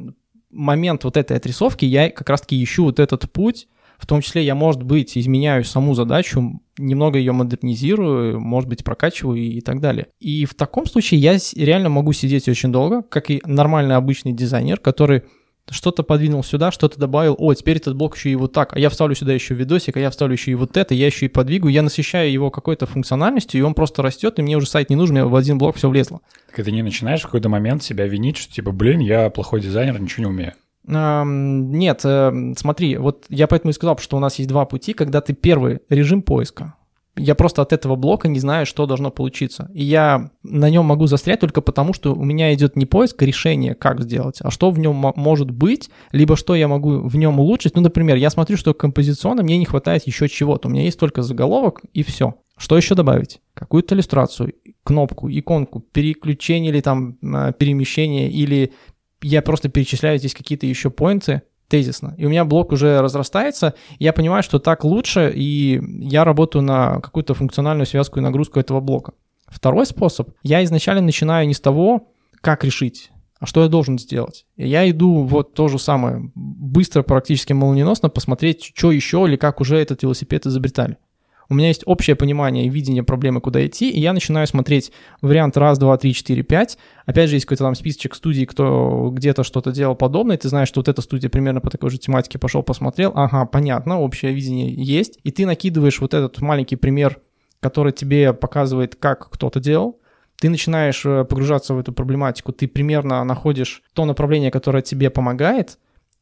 момент 0.51 1.03
вот 1.03 1.17
этой 1.17 1.37
отрисовки 1.37 1.85
я 1.85 2.11
как 2.11 2.29
раз-таки 2.29 2.63
ищу 2.63 2.85
вот 2.85 2.99
этот 2.99 3.31
путь, 3.31 3.67
в 3.99 4.07
том 4.07 4.21
числе 4.21 4.43
я, 4.43 4.55
может 4.55 4.81
быть, 4.81 5.17
изменяю 5.17 5.65
саму 5.65 5.93
задачу, 5.93 6.61
немного 6.77 7.19
ее 7.19 7.33
модернизирую, 7.33 8.39
может 8.39 8.69
быть, 8.69 8.83
прокачиваю 8.83 9.37
и, 9.37 9.59
так 9.59 9.81
далее. 9.81 10.07
И 10.19 10.45
в 10.45 10.55
таком 10.55 10.85
случае 10.85 11.19
я 11.19 11.37
реально 11.55 11.89
могу 11.89 12.13
сидеть 12.13 12.47
очень 12.47 12.71
долго, 12.71 13.03
как 13.03 13.29
и 13.29 13.41
нормальный 13.45 13.95
обычный 13.95 14.31
дизайнер, 14.31 14.79
который 14.79 15.23
что-то 15.69 16.01
подвинул 16.03 16.43
сюда, 16.43 16.71
что-то 16.71 16.97
добавил, 16.97 17.35
о, 17.37 17.53
теперь 17.53 17.77
этот 17.77 17.95
блок 17.95 18.15
еще 18.15 18.31
и 18.31 18.35
вот 18.35 18.53
так, 18.53 18.75
а 18.75 18.79
я 18.79 18.89
вставлю 18.89 19.15
сюда 19.15 19.33
еще 19.33 19.53
видосик, 19.53 19.97
а 19.97 19.99
я 19.99 20.09
вставлю 20.09 20.33
еще 20.33 20.51
и 20.51 20.55
вот 20.55 20.77
это, 20.77 20.95
я 20.95 21.05
еще 21.05 21.25
и 21.25 21.29
подвигаю, 21.29 21.71
я 21.71 21.81
насыщаю 21.83 22.31
его 22.31 22.49
какой-то 22.49 22.87
функциональностью, 22.87 23.59
и 23.59 23.63
он 23.63 23.73
просто 23.73 24.01
растет, 24.01 24.39
и 24.39 24.41
мне 24.41 24.57
уже 24.57 24.65
сайт 24.65 24.89
не 24.89 24.95
нужен, 24.95 25.15
мне 25.15 25.25
в 25.25 25.35
один 25.35 25.57
блок 25.57 25.75
все 25.75 25.89
влезло. 25.89 26.21
Так 26.55 26.65
ты 26.65 26.71
не 26.71 26.81
начинаешь 26.81 27.19
в 27.19 27.25
какой-то 27.25 27.49
момент 27.49 27.83
себя 27.83 28.07
винить, 28.07 28.37
что 28.37 28.51
типа, 28.51 28.71
блин, 28.71 28.99
я 28.99 29.29
плохой 29.29 29.61
дизайнер, 29.61 29.99
ничего 29.99 30.23
не 30.23 30.29
умею. 30.29 30.53
Нет, 30.85 32.01
э, 32.03 32.53
смотри, 32.57 32.97
вот 32.97 33.25
я 33.29 33.47
поэтому 33.47 33.71
и 33.71 33.73
сказал, 33.73 33.97
что 33.97 34.17
у 34.17 34.19
нас 34.19 34.39
есть 34.39 34.49
два 34.49 34.65
пути, 34.65 34.93
когда 34.93 35.21
ты 35.21 35.33
первый 35.33 35.81
режим 35.89 36.21
поиска. 36.21 36.75
Я 37.15 37.35
просто 37.35 37.61
от 37.61 37.73
этого 37.73 37.97
блока 37.97 38.29
не 38.29 38.39
знаю, 38.39 38.65
что 38.65 38.85
должно 38.85 39.11
получиться. 39.11 39.69
И 39.73 39.83
я 39.83 40.31
на 40.41 40.69
нем 40.69 40.85
могу 40.85 41.05
застрять 41.05 41.41
только 41.41 41.59
потому, 41.59 41.91
что 41.93 42.15
у 42.15 42.23
меня 42.23 42.53
идет 42.53 42.77
не 42.77 42.85
поиск 42.85 43.21
решения, 43.21 43.75
как 43.75 44.01
сделать, 44.01 44.39
а 44.41 44.51
что 44.51 44.71
в 44.71 44.79
нем 44.79 44.95
может 45.15 45.51
быть, 45.51 45.89
либо 46.13 46.37
что 46.37 46.55
я 46.55 46.69
могу 46.69 47.01
в 47.07 47.17
нем 47.17 47.39
улучшить. 47.39 47.75
Ну, 47.75 47.81
например, 47.81 48.15
я 48.15 48.29
смотрю, 48.29 48.55
что 48.55 48.73
композиционно 48.73 49.43
мне 49.43 49.57
не 49.57 49.65
хватает 49.65 50.07
еще 50.07 50.29
чего-то. 50.29 50.69
У 50.69 50.71
меня 50.71 50.83
есть 50.83 50.99
только 50.99 51.21
заголовок 51.21 51.81
и 51.91 52.03
все. 52.03 52.35
Что 52.57 52.77
еще 52.77 52.95
добавить? 52.95 53.41
Какую-то 53.53 53.95
иллюстрацию, 53.95 54.53
кнопку, 54.83 55.29
иконку, 55.29 55.79
переключение 55.79 56.71
или 56.71 56.81
там 56.81 57.17
э, 57.21 57.53
перемещение 57.57 58.29
или 58.29 58.73
я 59.21 59.41
просто 59.41 59.69
перечисляю 59.69 60.17
здесь 60.17 60.33
какие-то 60.33 60.65
еще 60.65 60.89
поинты 60.89 61.43
тезисно. 61.67 62.15
И 62.17 62.25
у 62.25 62.29
меня 62.29 62.45
блок 62.45 62.71
уже 62.71 63.01
разрастается, 63.01 63.75
я 63.99 64.11
понимаю, 64.11 64.43
что 64.43 64.59
так 64.59 64.83
лучше, 64.83 65.31
и 65.33 65.81
я 66.01 66.23
работаю 66.25 66.63
на 66.63 66.99
какую-то 66.99 67.33
функциональную 67.33 67.85
связку 67.85 68.19
и 68.19 68.23
нагрузку 68.23 68.59
этого 68.59 68.81
блока. 68.81 69.13
Второй 69.47 69.85
способ. 69.85 70.31
Я 70.43 70.63
изначально 70.63 71.01
начинаю 71.01 71.47
не 71.47 71.53
с 71.53 71.59
того, 71.59 72.11
как 72.41 72.63
решить, 72.63 73.11
а 73.39 73.45
что 73.45 73.63
я 73.63 73.69
должен 73.69 73.99
сделать. 73.99 74.45
Я 74.57 74.89
иду 74.89 75.23
вот 75.23 75.53
то 75.53 75.67
же 75.67 75.79
самое, 75.79 76.31
быстро, 76.35 77.03
практически 77.03 77.53
молниеносно 77.53 78.09
посмотреть, 78.09 78.71
что 78.75 78.91
еще 78.91 79.25
или 79.27 79.35
как 79.35 79.61
уже 79.61 79.77
этот 79.77 80.03
велосипед 80.03 80.45
изобретали 80.45 80.97
у 81.49 81.55
меня 81.55 81.69
есть 81.69 81.81
общее 81.85 82.15
понимание 82.15 82.65
и 82.65 82.69
видение 82.69 83.03
проблемы, 83.03 83.41
куда 83.41 83.65
идти, 83.65 83.89
и 83.89 83.99
я 83.99 84.13
начинаю 84.13 84.45
смотреть 84.45 84.91
вариант 85.21 85.57
раз, 85.57 85.79
два, 85.79 85.97
три, 85.97 86.13
четыре, 86.13 86.43
пять. 86.43 86.77
Опять 87.05 87.29
же, 87.29 87.37
есть 87.37 87.45
какой-то 87.45 87.63
там 87.63 87.75
списочек 87.75 88.13
студий, 88.13 88.45
кто 88.45 89.09
где-то 89.11 89.43
что-то 89.43 89.71
делал 89.71 89.95
подобное, 89.95 90.37
ты 90.37 90.47
знаешь, 90.47 90.67
что 90.67 90.79
вот 90.79 90.87
эта 90.87 91.01
студия 91.01 91.29
примерно 91.29 91.59
по 91.59 91.71
такой 91.71 91.89
же 91.89 91.97
тематике 91.97 92.37
пошел, 92.37 92.61
посмотрел, 92.61 93.11
ага, 93.15 93.45
понятно, 93.45 93.99
общее 93.99 94.31
видение 94.31 94.71
есть, 94.71 95.19
и 95.23 95.31
ты 95.31 95.45
накидываешь 95.45 95.99
вот 95.99 96.13
этот 96.13 96.39
маленький 96.39 96.75
пример, 96.75 97.19
который 97.59 97.91
тебе 97.91 98.33
показывает, 98.33 98.95
как 98.95 99.29
кто-то 99.29 99.59
делал, 99.59 99.99
ты 100.39 100.49
начинаешь 100.49 101.05
э, 101.05 101.25
погружаться 101.25 101.73
в 101.73 101.79
эту 101.79 101.91
проблематику, 101.91 102.53
ты 102.53 102.67
примерно 102.67 103.23
находишь 103.23 103.81
то 103.93 104.05
направление, 104.05 104.51
которое 104.51 104.81
тебе 104.81 105.09
помогает, 105.09 105.77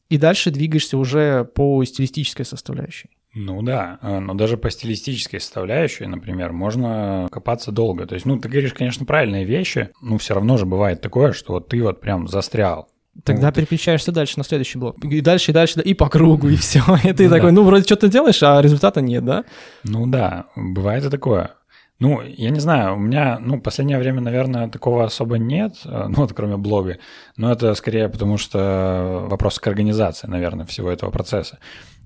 и 0.10 0.18
дальше 0.18 0.52
двигаешься 0.52 0.98
уже 0.98 1.44
по 1.44 1.84
стилистической 1.84 2.46
составляющей. 2.46 3.17
Ну 3.40 3.62
да, 3.62 4.00
э, 4.02 4.20
но 4.20 4.34
даже 4.34 4.58
по 4.58 4.72
стилистической 4.72 5.40
составляющей, 5.40 6.08
например, 6.08 6.54
можно 6.54 7.28
копаться 7.32 7.72
долго. 7.72 8.08
То 8.08 8.16
есть, 8.16 8.26
ну, 8.26 8.40
ты 8.40 8.50
говоришь, 8.50 8.74
конечно, 8.74 9.06
правильные 9.06 9.46
вещи, 9.46 9.90
но 10.02 10.18
все 10.18 10.34
равно 10.34 10.58
же 10.58 10.66
бывает 10.66 11.02
такое, 11.02 11.34
что 11.34 11.54
вот 11.54 11.68
ты 11.70 11.84
вот 11.84 12.02
прям 12.02 12.28
застрял. 12.28 12.88
Тогда 13.24 13.48
Вот. 13.48 13.56
переключаешься 13.56 14.12
дальше 14.12 14.36
на 14.38 14.44
следующий 14.44 14.80
блок. 14.80 15.04
И 15.04 15.22
дальше, 15.22 15.52
и 15.52 15.54
дальше, 15.54 15.82
и 15.82 15.94
по 15.94 16.10
кругу, 16.10 16.50
и 16.50 16.56
все. 16.58 16.82
И 17.04 17.14
ты 17.14 17.26
Ну 17.26 17.30
такой, 17.30 17.50
да. 17.52 17.56
ну, 17.56 17.64
вроде 17.64 17.84
что-то 17.84 18.08
делаешь, 18.08 18.42
а 18.42 18.60
результата 18.62 19.02
нет, 19.02 19.24
да? 19.24 19.44
Ну 19.84 20.08
да, 20.08 20.46
бывает 20.56 21.06
и 21.06 21.10
такое. 21.10 21.52
Ну, 22.00 22.22
я 22.22 22.52
не 22.52 22.60
знаю, 22.60 22.96
у 22.96 23.00
меня, 23.00 23.40
ну, 23.40 23.60
последнее 23.60 23.98
время, 23.98 24.22
наверное, 24.22 24.68
такого 24.70 25.04
особо 25.04 25.38
нет, 25.38 25.78
ну, 25.86 26.14
вот 26.14 26.34
кроме 26.34 26.58
блога, 26.58 26.98
но 27.38 27.52
это 27.52 27.74
скорее 27.74 28.08
потому, 28.10 28.38
что 28.38 29.26
вопрос 29.28 29.60
к 29.60 29.68
организации, 29.68 30.28
наверное, 30.28 30.66
всего 30.68 30.92
этого 30.92 31.10
процесса. 31.12 31.58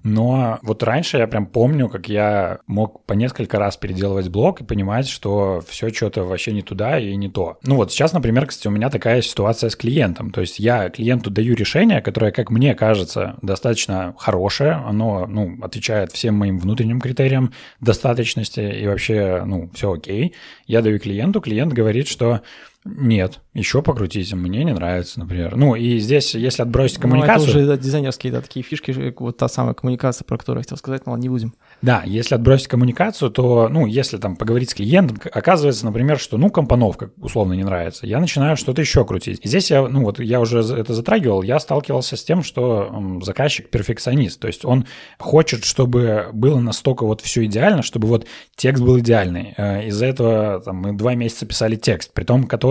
Но 0.03 0.59
вот 0.63 0.83
раньше 0.83 1.17
я 1.17 1.27
прям 1.27 1.45
помню, 1.45 1.89
как 1.89 2.09
я 2.09 2.59
мог 2.67 3.05
по 3.05 3.13
несколько 3.13 3.59
раз 3.59 3.77
переделывать 3.77 4.29
блог 4.29 4.61
и 4.61 4.63
понимать, 4.63 5.07
что 5.07 5.61
все 5.67 5.89
что-то 5.89 6.23
вообще 6.23 6.51
не 6.51 6.61
туда 6.61 6.99
и 6.99 7.15
не 7.15 7.29
то. 7.29 7.57
Ну 7.63 7.75
вот 7.75 7.91
сейчас, 7.91 8.13
например, 8.13 8.47
кстати, 8.47 8.67
у 8.67 8.71
меня 8.71 8.89
такая 8.89 9.21
ситуация 9.21 9.69
с 9.69 9.75
клиентом. 9.75 10.31
То 10.31 10.41
есть 10.41 10.59
я 10.59 10.89
клиенту 10.89 11.29
даю 11.29 11.55
решение, 11.55 12.01
которое, 12.01 12.31
как 12.31 12.49
мне 12.49 12.73
кажется, 12.75 13.35
достаточно 13.41 14.15
хорошее, 14.17 14.73
оно, 14.85 15.27
ну, 15.27 15.57
отвечает 15.61 16.11
всем 16.11 16.35
моим 16.35 16.59
внутренним 16.59 16.99
критериям 16.99 17.53
достаточности 17.79 18.59
и 18.59 18.87
вообще, 18.87 19.43
ну, 19.45 19.69
все 19.73 19.93
окей. 19.93 20.33
Я 20.65 20.81
даю 20.81 20.99
клиенту, 20.99 21.41
клиент 21.41 21.73
говорит, 21.73 22.07
что 22.07 22.41
нет, 22.83 23.41
еще 23.53 23.83
покрутите, 23.83 24.35
мне 24.35 24.63
не 24.63 24.73
нравится, 24.73 25.19
например. 25.19 25.55
Ну, 25.55 25.75
и 25.75 25.99
здесь, 25.99 26.33
если 26.33 26.63
отбросить 26.63 26.97
коммуникацию... 26.97 27.37
Ну, 27.37 27.43
это 27.43 27.57
уже 27.59 27.67
да, 27.67 27.77
дизайнерские, 27.77 28.33
да, 28.33 28.41
такие 28.41 28.63
фишки, 28.63 29.13
вот 29.19 29.37
та 29.37 29.47
самая 29.47 29.75
коммуникация, 29.75 30.25
про 30.25 30.37
которую 30.37 30.61
я 30.61 30.63
хотел 30.63 30.77
сказать, 30.77 31.05
но 31.05 31.11
ладно, 31.11 31.21
не 31.21 31.29
будем. 31.29 31.53
Да, 31.83 32.01
если 32.05 32.33
отбросить 32.33 32.67
коммуникацию, 32.67 33.29
то, 33.29 33.69
ну, 33.69 33.85
если 33.85 34.17
там 34.17 34.35
поговорить 34.35 34.71
с 34.71 34.73
клиентом, 34.73 35.19
оказывается, 35.31 35.85
например, 35.85 36.17
что, 36.17 36.39
ну, 36.39 36.49
компоновка 36.49 37.11
условно 37.17 37.53
не 37.53 37.63
нравится, 37.63 38.07
я 38.07 38.19
начинаю 38.19 38.57
что-то 38.57 38.81
еще 38.81 39.05
крутить. 39.05 39.39
И 39.43 39.47
здесь 39.47 39.69
я, 39.69 39.87
ну, 39.87 40.01
вот 40.03 40.19
я 40.19 40.39
уже 40.39 40.61
это 40.61 40.95
затрагивал, 40.95 41.43
я 41.43 41.59
сталкивался 41.59 42.17
с 42.17 42.23
тем, 42.23 42.41
что 42.41 43.19
заказчик 43.21 43.69
перфекционист, 43.69 44.39
то 44.39 44.47
есть 44.47 44.65
он 44.65 44.87
хочет, 45.19 45.65
чтобы 45.65 46.29
было 46.33 46.59
настолько 46.59 47.05
вот 47.05 47.21
все 47.21 47.45
идеально, 47.45 47.83
чтобы 47.83 48.07
вот 48.07 48.25
текст 48.55 48.83
был 48.83 48.97
идеальный. 48.99 49.53
Э, 49.57 49.85
Из-за 49.87 50.07
этого 50.07 50.61
там, 50.61 50.77
мы 50.77 50.93
два 50.93 51.13
месяца 51.13 51.45
писали 51.45 51.75
текст, 51.75 52.13
при 52.13 52.23
том, 52.23 52.45
который 52.45 52.70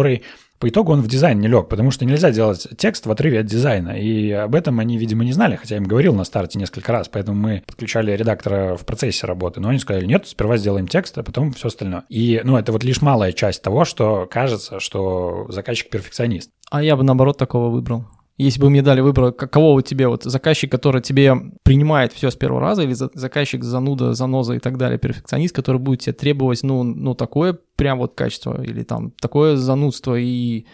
по 0.60 0.68
итогу 0.68 0.92
он 0.92 1.00
в 1.00 1.08
дизайн 1.08 1.40
не 1.40 1.48
лег, 1.48 1.68
потому 1.68 1.90
что 1.90 2.04
нельзя 2.04 2.30
делать 2.30 2.68
текст 2.76 3.06
в 3.06 3.10
отрыве 3.10 3.40
от 3.40 3.46
дизайна. 3.46 3.98
И 3.98 4.30
об 4.30 4.54
этом 4.54 4.78
они, 4.78 4.98
видимо, 4.98 5.24
не 5.24 5.32
знали, 5.32 5.56
хотя 5.56 5.76
я 5.76 5.80
им 5.80 5.86
говорил 5.88 6.14
на 6.14 6.24
старте 6.24 6.58
несколько 6.58 6.92
раз, 6.92 7.08
поэтому 7.08 7.40
мы 7.40 7.62
подключали 7.66 8.12
редактора 8.12 8.76
в 8.76 8.84
процессе 8.84 9.26
работы. 9.26 9.60
Но 9.60 9.70
они 9.70 9.78
сказали, 9.78 10.04
нет, 10.04 10.28
сперва 10.28 10.58
сделаем 10.58 10.86
текст, 10.86 11.16
а 11.16 11.22
потом 11.22 11.52
все 11.52 11.68
остальное. 11.68 12.04
И, 12.10 12.42
ну, 12.44 12.58
это 12.58 12.72
вот 12.72 12.84
лишь 12.84 13.00
малая 13.00 13.32
часть 13.32 13.62
того, 13.62 13.86
что 13.86 14.28
кажется, 14.30 14.80
что 14.80 15.46
заказчик 15.48 15.88
перфекционист. 15.88 16.50
А 16.70 16.82
я 16.82 16.94
бы, 16.94 17.04
наоборот, 17.04 17.38
такого 17.38 17.70
выбрал. 17.70 18.04
Если 18.40 18.58
бы 18.58 18.70
мне 18.70 18.80
дали 18.80 19.02
выбор, 19.02 19.32
какого 19.32 19.78
у 19.78 19.82
тебя 19.82 20.08
вот 20.08 20.24
заказчик, 20.24 20.70
который 20.72 21.02
тебе 21.02 21.34
принимает 21.62 22.14
все 22.14 22.30
с 22.30 22.36
первого 22.36 22.62
раза, 22.62 22.82
или 22.82 22.94
за- 22.94 23.10
заказчик 23.12 23.62
зануда, 23.62 24.14
заноза 24.14 24.54
и 24.54 24.58
так 24.58 24.78
далее, 24.78 24.98
перфекционист, 24.98 25.54
который 25.54 25.76
будет 25.76 26.00
тебе 26.00 26.14
требовать, 26.14 26.62
ну, 26.62 26.82
ну 26.82 27.14
такое 27.14 27.58
прям 27.76 27.98
вот 27.98 28.14
качество, 28.14 28.62
или 28.62 28.82
там 28.82 29.10
такое 29.20 29.56
занудство 29.56 30.18
и... 30.18 30.64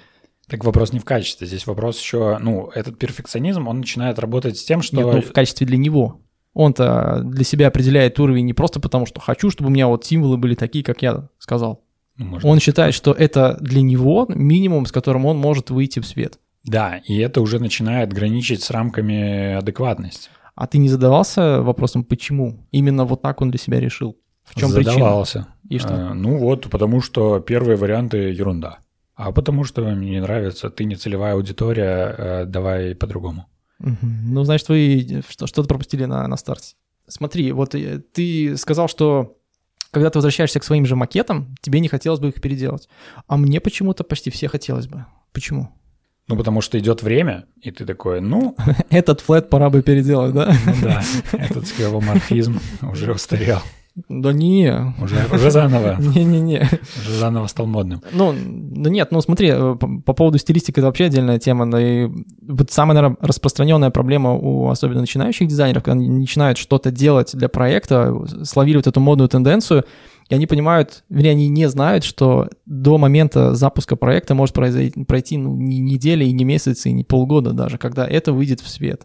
Так 0.48 0.64
вопрос 0.64 0.92
не 0.92 1.00
в 1.00 1.04
качестве, 1.04 1.48
здесь 1.48 1.66
вопрос 1.66 1.98
еще, 2.00 2.38
ну, 2.40 2.70
этот 2.72 3.00
перфекционизм, 3.00 3.66
он 3.66 3.78
начинает 3.78 4.20
работать 4.20 4.56
с 4.58 4.64
тем, 4.64 4.80
что... 4.80 4.96
Нет, 4.98 5.06
ну, 5.06 5.20
в 5.20 5.32
качестве 5.32 5.66
для 5.66 5.76
него. 5.76 6.20
Он-то 6.54 7.22
для 7.24 7.42
себя 7.42 7.66
определяет 7.66 8.20
уровень 8.20 8.46
не 8.46 8.54
просто 8.54 8.78
потому, 8.78 9.06
что 9.06 9.20
хочу, 9.20 9.50
чтобы 9.50 9.70
у 9.70 9.72
меня 9.72 9.88
вот 9.88 10.04
символы 10.04 10.36
были 10.36 10.54
такие, 10.54 10.84
как 10.84 11.02
я 11.02 11.28
сказал. 11.40 11.82
Ну, 12.16 12.26
может 12.26 12.44
Он 12.44 12.60
считает, 12.60 12.94
что 12.94 13.10
это 13.10 13.58
для 13.60 13.82
него 13.82 14.26
минимум, 14.28 14.86
с 14.86 14.92
которым 14.92 15.26
он 15.26 15.36
может 15.36 15.70
выйти 15.70 15.98
в 15.98 16.06
свет. 16.06 16.38
Да, 16.66 16.98
и 16.98 17.16
это 17.18 17.40
уже 17.40 17.58
начинает 17.58 18.12
граничить 18.12 18.62
с 18.62 18.70
рамками 18.70 19.54
адекватности. 19.54 20.30
А 20.54 20.66
ты 20.66 20.78
не 20.78 20.88
задавался 20.88 21.62
вопросом, 21.62 22.04
почему? 22.04 22.66
Именно 22.72 23.04
вот 23.04 23.22
так 23.22 23.40
он 23.42 23.50
для 23.50 23.58
себя 23.58 23.78
решил? 23.80 24.16
В 24.44 24.58
чем 24.58 24.72
причина? 24.72 24.92
Задавался. 24.94 25.46
И 25.68 25.78
что? 25.78 25.94
Э, 25.94 26.12
ну 26.14 26.38
вот, 26.38 26.68
потому 26.70 27.00
что 27.00 27.40
первые 27.40 27.76
варианты 27.76 28.16
ерунда. 28.32 28.78
А 29.14 29.32
потому 29.32 29.64
что 29.64 29.82
мне 29.82 30.10
не 30.10 30.20
нравится, 30.20 30.70
ты 30.70 30.84
не 30.84 30.94
целевая 30.96 31.34
аудитория, 31.34 32.14
э, 32.18 32.44
давай 32.46 32.94
по-другому. 32.94 33.46
Мгм. 33.78 34.32
Ну, 34.32 34.44
значит, 34.44 34.68
вы 34.68 35.22
что- 35.28 35.46
что-то 35.46 35.68
пропустили 35.68 36.04
на, 36.04 36.26
на 36.26 36.36
старте. 36.36 36.74
Смотри, 37.08 37.52
вот 37.52 37.74
э, 37.74 37.98
ты 37.98 38.56
сказал, 38.56 38.88
что 38.88 39.36
когда 39.90 40.10
ты 40.10 40.18
возвращаешься 40.18 40.60
к 40.60 40.64
своим 40.64 40.86
же 40.86 40.96
макетам, 40.96 41.54
тебе 41.60 41.80
не 41.80 41.88
хотелось 41.88 42.20
бы 42.20 42.28
их 42.28 42.40
переделать. 42.40 42.88
А 43.26 43.36
мне 43.36 43.60
почему-то 43.60 44.04
почти 44.04 44.30
все 44.30 44.48
хотелось 44.48 44.86
бы. 44.86 45.04
Почему? 45.32 45.68
Ну, 46.28 46.36
потому 46.36 46.60
что 46.60 46.78
идет 46.78 47.02
время, 47.02 47.44
и 47.60 47.70
ты 47.70 47.84
такой, 47.84 48.20
ну, 48.20 48.56
Этот 48.90 49.20
флет 49.20 49.48
пора 49.48 49.70
бы 49.70 49.82
переделать, 49.82 50.34
да? 50.34 50.52
ну 50.66 50.72
да, 50.82 51.02
этот 51.32 51.66
сквеломорфизм 51.68 52.60
уже 52.82 53.12
устарел. 53.12 53.60
Да 54.10 54.30
не, 54.30 54.94
Уже, 55.00 55.16
уже 55.32 55.50
заново, 55.50 55.96
не-не-не. 55.98 56.68
уже 57.00 57.12
заново 57.14 57.46
стал 57.46 57.64
модным. 57.66 58.02
Ну, 58.12 58.34
ну 58.34 58.90
нет, 58.90 59.10
ну 59.10 59.22
смотри, 59.22 59.48
э, 59.48 59.74
по, 59.80 59.88
по 60.04 60.12
поводу 60.12 60.36
стилистики 60.36 60.80
это 60.80 60.86
вообще 60.86 61.04
отдельная 61.04 61.38
тема. 61.38 61.70
Да 61.70 61.80
и 61.80 62.10
вот 62.46 62.70
самая, 62.70 62.94
наверное, 62.94 63.16
распространенная 63.22 63.88
проблема 63.88 64.34
у 64.34 64.68
особенно 64.68 65.00
начинающих 65.00 65.48
дизайнеров, 65.48 65.82
когда 65.82 65.98
они 65.98 66.10
начинают 66.10 66.58
что-то 66.58 66.90
делать 66.90 67.34
для 67.34 67.48
проекта, 67.48 68.14
словили 68.44 68.76
вот 68.76 68.86
эту 68.86 69.00
модную 69.00 69.30
тенденцию, 69.30 69.86
и 70.28 70.34
они 70.34 70.46
понимают, 70.46 71.04
вернее, 71.08 71.30
они 71.30 71.48
не 71.48 71.68
знают, 71.68 72.04
что 72.04 72.48
до 72.64 72.98
момента 72.98 73.54
запуска 73.54 73.96
проекта 73.96 74.34
может 74.34 74.54
произойти, 74.54 75.04
пройти 75.04 75.38
ну, 75.38 75.56
не 75.56 75.78
недели, 75.78 76.24
и 76.24 76.32
не 76.32 76.44
месяцы, 76.44 76.90
и 76.90 76.92
не 76.92 77.04
полгода 77.04 77.52
даже, 77.52 77.78
когда 77.78 78.06
это 78.06 78.32
выйдет 78.32 78.60
в 78.60 78.68
свет. 78.68 79.02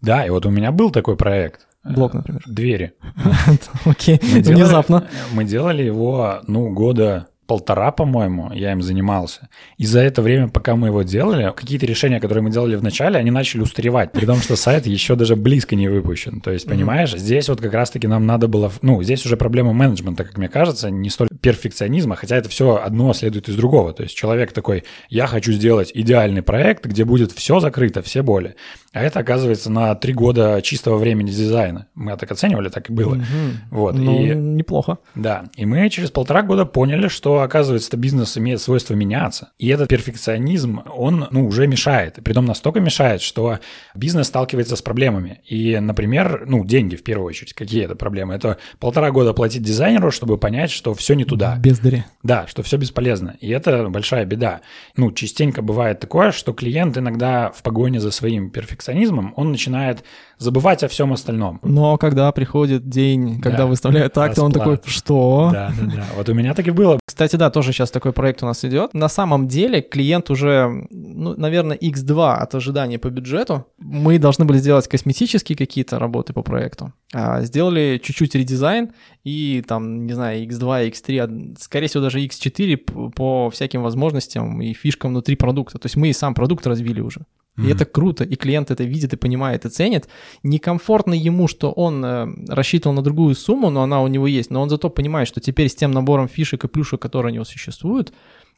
Да, 0.00 0.24
и 0.26 0.30
вот 0.30 0.46
у 0.46 0.50
меня 0.50 0.72
был 0.72 0.90
такой 0.90 1.16
проект. 1.16 1.66
Блок, 1.84 2.14
Э, 2.14 2.18
например. 2.18 2.42
Двери. 2.46 2.92
Окей, 3.84 4.18
внезапно. 4.20 5.06
Мы 5.32 5.44
делали 5.44 5.82
его, 5.82 6.40
ну, 6.46 6.72
года 6.72 7.28
полтора, 7.48 7.90
по-моему, 7.92 8.52
я 8.52 8.72
им 8.72 8.82
занимался. 8.82 9.48
И 9.78 9.86
за 9.86 10.00
это 10.00 10.20
время, 10.22 10.48
пока 10.48 10.76
мы 10.76 10.88
его 10.88 11.02
делали, 11.02 11.50
какие-то 11.56 11.86
решения, 11.86 12.20
которые 12.20 12.44
мы 12.44 12.50
делали 12.50 12.76
в 12.76 12.82
начале, 12.82 13.18
они 13.18 13.30
начали 13.30 13.62
устаревать, 13.62 14.12
при 14.12 14.26
том, 14.26 14.36
что 14.40 14.54
сайт 14.54 14.86
еще 14.86 15.16
даже 15.16 15.34
близко 15.34 15.74
не 15.74 15.88
выпущен. 15.88 16.40
То 16.42 16.52
есть, 16.52 16.68
понимаешь, 16.68 17.12
здесь 17.16 17.48
вот 17.48 17.60
как 17.60 17.72
раз-таки 17.72 18.06
нам 18.06 18.26
надо 18.26 18.48
было... 18.48 18.70
Ну, 18.82 19.02
здесь 19.02 19.24
уже 19.24 19.36
проблема 19.38 19.72
менеджмента, 19.72 20.24
как 20.24 20.36
мне 20.36 20.48
кажется, 20.48 20.90
не 20.90 21.08
столь 21.08 21.28
перфекционизма, 21.40 22.16
хотя 22.16 22.36
это 22.36 22.50
все 22.50 22.76
одно 22.76 23.12
следует 23.14 23.48
из 23.48 23.56
другого. 23.56 23.92
То 23.94 24.02
есть 24.02 24.14
человек 24.14 24.52
такой, 24.52 24.84
я 25.08 25.26
хочу 25.26 25.50
сделать 25.52 25.90
идеальный 25.94 26.42
проект, 26.42 26.84
где 26.84 27.04
будет 27.06 27.32
все 27.32 27.60
закрыто, 27.60 28.02
все 28.02 28.22
боли. 28.22 28.56
А 28.92 29.02
это, 29.02 29.20
оказывается, 29.20 29.70
на 29.70 29.94
три 29.94 30.12
года 30.12 30.60
чистого 30.62 30.98
времени 30.98 31.30
дизайна. 31.30 31.86
Мы 31.94 32.14
так 32.18 32.30
оценивали, 32.30 32.68
так 32.68 32.90
и 32.90 32.92
было. 32.92 33.14
Мгм. 33.14 33.24
Вот, 33.70 33.94
Ну, 33.94 34.22
и- 34.22 34.34
неплохо. 34.34 34.98
Да, 35.14 35.44
и 35.56 35.64
мы 35.64 35.88
через 35.88 36.10
полтора 36.10 36.42
года 36.42 36.66
поняли, 36.66 37.08
что, 37.08 37.37
оказывается, 37.40 37.96
бизнес 37.96 38.36
имеет 38.38 38.60
свойство 38.60 38.94
меняться. 38.94 39.50
И 39.58 39.68
этот 39.68 39.88
перфекционизм, 39.88 40.82
он, 40.94 41.26
ну, 41.30 41.46
уже 41.46 41.66
мешает. 41.66 42.18
И 42.18 42.20
Притом 42.20 42.44
настолько 42.44 42.80
мешает, 42.80 43.20
что 43.20 43.58
бизнес 43.94 44.28
сталкивается 44.28 44.76
с 44.76 44.82
проблемами. 44.82 45.40
И, 45.46 45.78
например, 45.78 46.44
ну, 46.46 46.64
деньги 46.64 46.96
в 46.96 47.02
первую 47.02 47.26
очередь. 47.26 47.54
Какие 47.54 47.84
это 47.84 47.96
проблемы? 47.96 48.34
Это 48.34 48.58
полтора 48.78 49.10
года 49.10 49.32
платить 49.32 49.62
дизайнеру, 49.62 50.10
чтобы 50.10 50.38
понять, 50.38 50.70
что 50.70 50.94
все 50.94 51.14
не 51.14 51.24
туда. 51.24 51.56
Бездари. 51.56 52.04
Да, 52.22 52.46
что 52.46 52.62
все 52.62 52.76
бесполезно. 52.76 53.36
И 53.40 53.48
это 53.50 53.88
большая 53.88 54.24
беда. 54.24 54.60
Ну, 54.96 55.12
частенько 55.12 55.62
бывает 55.62 56.00
такое, 56.00 56.32
что 56.32 56.52
клиент 56.52 56.96
иногда 56.98 57.50
в 57.50 57.62
погоне 57.62 58.00
за 58.00 58.10
своим 58.10 58.50
перфекционизмом, 58.50 59.32
он 59.36 59.50
начинает 59.50 60.04
забывать 60.38 60.82
о 60.84 60.88
всем 60.88 61.12
остальном. 61.12 61.58
Но 61.62 61.96
когда 61.98 62.30
приходит 62.32 62.88
день, 62.88 63.40
когда 63.40 63.58
Да, 63.58 63.66
выставляют 63.66 64.12
так, 64.12 64.34
то 64.34 64.42
он 64.44 64.52
такой, 64.52 64.78
что? 64.86 65.50
Да, 65.52 65.72
да, 65.78 65.96
да. 65.96 66.04
Вот 66.16 66.28
у 66.28 66.34
меня 66.34 66.54
так 66.54 66.66
и 66.66 66.70
было. 66.70 66.98
Кстати, 67.04 67.36
да, 67.36 67.50
тоже 67.50 67.72
сейчас 67.72 67.90
такой 67.90 68.12
проект 68.12 68.42
у 68.42 68.46
нас 68.46 68.64
идет. 68.64 68.94
На 68.94 69.08
самом 69.08 69.48
деле 69.48 69.80
клиент 69.82 70.30
уже, 70.30 70.86
ну, 70.90 71.34
наверное, 71.36 71.76
x2 71.76 72.34
от 72.34 72.54
ожидания 72.54 72.98
по 72.98 73.10
бюджету. 73.10 73.66
Мы 73.78 74.18
должны 74.18 74.44
были 74.44 74.58
сделать 74.58 74.86
косметические 74.88 75.56
какие-то 75.56 75.98
работы 75.98 76.32
по 76.32 76.42
проекту. 76.42 76.92
А 77.12 77.42
сделали 77.42 78.00
чуть-чуть 78.02 78.34
редизайн 78.34 78.90
и 79.24 79.64
там, 79.66 80.06
не 80.06 80.12
знаю, 80.12 80.46
x2, 80.46 80.90
x3, 80.92 81.18
а, 81.18 81.54
скорее 81.58 81.88
всего, 81.88 82.02
даже 82.02 82.20
x4 82.20 82.76
п- 82.76 83.10
по 83.14 83.50
всяким 83.50 83.82
возможностям 83.82 84.60
и 84.62 84.72
фишкам 84.74 85.10
внутри 85.10 85.34
продукта. 85.36 85.78
То 85.78 85.86
есть 85.86 85.96
мы 85.96 86.08
и 86.08 86.12
сам 86.12 86.34
продукт 86.34 86.66
развили 86.66 87.00
уже. 87.00 87.22
И 87.58 87.62
Мгм. 87.62 87.70
это 87.72 87.84
круто, 87.84 88.24
и 88.24 88.36
клиент 88.36 88.70
это 88.70 88.84
видит 88.84 89.12
и 89.12 89.16
понимает, 89.16 89.64
и 89.64 89.68
ценит. 89.68 90.08
Некомфортно 90.44 91.12
ему, 91.14 91.48
что 91.48 91.72
он 91.72 92.04
э, 92.04 92.26
рассчитывал 92.48 92.94
на 92.94 93.02
другую 93.02 93.34
сумму, 93.34 93.68
но 93.70 93.82
она 93.82 94.00
у 94.00 94.06
него 94.06 94.26
есть, 94.28 94.50
но 94.50 94.62
он 94.62 94.70
зато 94.70 94.88
понимает, 94.90 95.26
что 95.28 95.40
теперь 95.40 95.68
с 95.68 95.74
тем 95.74 95.90
набором 95.90 96.28
фишек 96.28 96.64
и 96.64 96.68
плюшек, 96.68 97.02
которые 97.02 97.32
у 97.32 97.34
него 97.34 97.44
существуют, 97.44 98.12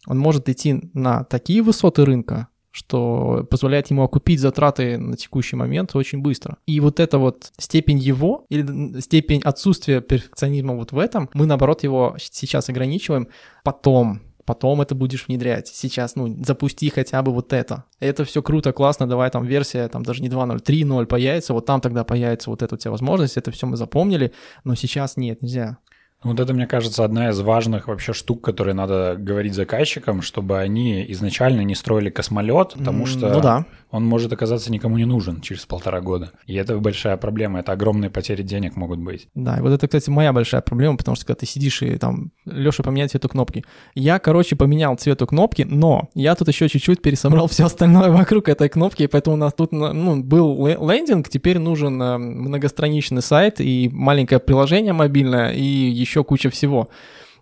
он 0.07 0.19
может 0.19 0.49
идти 0.49 0.91
на 0.93 1.25
такие 1.25 1.63
высоты 1.63 2.05
рынка, 2.05 2.49
что 2.73 3.47
позволяет 3.51 3.91
ему 3.91 4.03
окупить 4.03 4.39
затраты 4.39 4.97
на 4.99 5.17
текущий 5.17 5.57
момент 5.57 5.97
очень 5.97 6.21
быстро. 6.21 6.59
И 6.67 6.79
вот 6.81 7.01
эта 7.01 7.19
вот 7.19 7.53
степень 7.59 7.99
его 7.99 8.45
или 8.49 9.01
степень 9.01 9.41
отсутствия 9.43 10.01
перфекционизма 10.01 10.75
вот 10.75 10.93
в 10.93 10.99
этом, 10.99 11.29
мы 11.35 11.47
наоборот 11.47 11.83
его 11.83 12.17
сейчас 12.19 12.69
ограничиваем. 12.69 13.29
Потом 13.65 14.21
потом 14.51 14.81
это 14.81 14.97
будешь 14.97 15.29
внедрять. 15.29 15.69
Сейчас, 15.69 16.17
ну, 16.17 16.37
запусти 16.45 16.91
хотя 16.91 17.23
бы 17.23 17.33
вот 17.33 17.53
это. 17.53 17.85
Это 18.01 18.25
все 18.25 18.43
круто, 18.43 18.73
классно, 18.73 19.07
давай 19.07 19.31
там 19.31 19.45
версия, 19.47 19.87
там 19.87 20.03
даже 20.03 20.23
не 20.23 20.29
2.0, 20.29 20.61
3.0 20.61 21.07
появится, 21.07 21.55
вот 21.55 21.67
там 21.67 21.81
тогда 21.81 22.03
появится 22.03 22.51
вот 22.51 22.61
эта 22.61 22.75
у 22.75 22.79
тебя 22.79 22.91
возможность, 22.91 23.37
это 23.37 23.53
все 23.53 23.69
мы 23.69 23.77
запомнили, 23.77 24.33
но 24.65 24.75
сейчас 24.75 25.17
нет, 25.17 25.41
нельзя. 25.41 25.79
Вот 26.23 26.39
это, 26.39 26.53
мне 26.53 26.67
кажется, 26.67 27.03
одна 27.03 27.31
из 27.31 27.41
важных 27.41 27.89
вообще 27.89 28.13
штук, 28.13 28.43
которые 28.45 28.75
надо 28.75 29.17
говорить 29.19 29.55
заказчикам, 29.55 30.21
чтобы 30.21 30.59
они 30.59 31.05
изначально 31.13 31.63
не 31.63 31.75
строили 31.75 32.11
космолет, 32.11 32.75
потому 32.77 33.07
что 33.07 33.31
ну, 33.31 33.41
да. 33.41 33.65
он 33.91 34.05
может 34.05 34.31
оказаться 34.31 34.71
никому 34.71 34.99
не 34.99 35.07
нужен 35.07 35.41
через 35.41 35.65
полтора 35.65 36.03
года. 36.03 36.33
И 36.47 36.55
это 36.57 36.77
большая 36.77 37.17
проблема, 37.17 37.61
это 37.61 37.73
огромные 37.73 38.11
потери 38.11 38.43
денег 38.43 38.77
могут 38.77 38.99
быть. 38.99 39.29
Да, 39.35 39.57
и 39.57 39.61
вот 39.63 39.73
это, 39.73 39.87
кстати, 39.87 40.11
моя 40.11 40.35
большая 40.35 40.61
проблема, 40.61 40.99
потому 40.99 41.17
что 41.17 41.25
когда 41.25 41.39
ты 41.39 41.47
сидишь 41.47 41.81
и 41.81 41.97
там, 41.97 42.33
Леша, 42.45 42.83
поменяй 42.83 43.09
цвет 43.09 43.25
у 43.25 43.29
кнопки. 43.29 43.65
Я, 43.95 44.19
короче, 44.19 44.57
поменял 44.57 44.97
цвет 44.97 45.23
у 45.23 45.27
кнопки, 45.27 45.63
но 45.63 46.11
я 46.15 46.35
тут 46.35 46.49
еще 46.49 46.69
чуть-чуть 46.69 47.01
пересобрал 47.01 47.49
все 47.49 47.65
остальное 47.65 48.11
вокруг 48.11 48.51
этой 48.51 48.69
кнопки, 48.69 49.05
и 49.05 49.07
поэтому 49.07 49.37
у 49.37 49.39
нас 49.39 49.55
тут 49.55 49.73
ну, 49.73 50.23
был 50.23 50.67
лендинг, 50.67 51.31
теперь 51.31 51.59
нужен 51.59 52.03
э, 52.03 52.19
многостраничный 52.19 53.23
сайт 53.23 53.61
и 53.61 53.89
маленькое 53.91 54.39
приложение 54.39 54.93
мобильное, 54.93 55.53
и 55.53 55.63
еще 55.65 56.10
еще 56.11 56.25
куча 56.25 56.51
всего. 56.51 56.89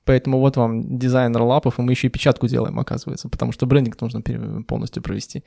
Поэтому 0.04 0.38
вот 0.38 0.56
вам 0.56 0.98
дизайнер 0.98 1.42
лапов, 1.42 1.78
и 1.78 1.82
мы 1.82 1.92
еще 1.92 2.06
и 2.06 2.10
печатку 2.10 2.48
делаем, 2.48 2.78
оказывается, 2.78 3.28
потому 3.28 3.52
что 3.52 3.66
брендинг 3.66 4.00
нужно 4.00 4.22
полностью 4.66 5.02
провести. 5.02 5.44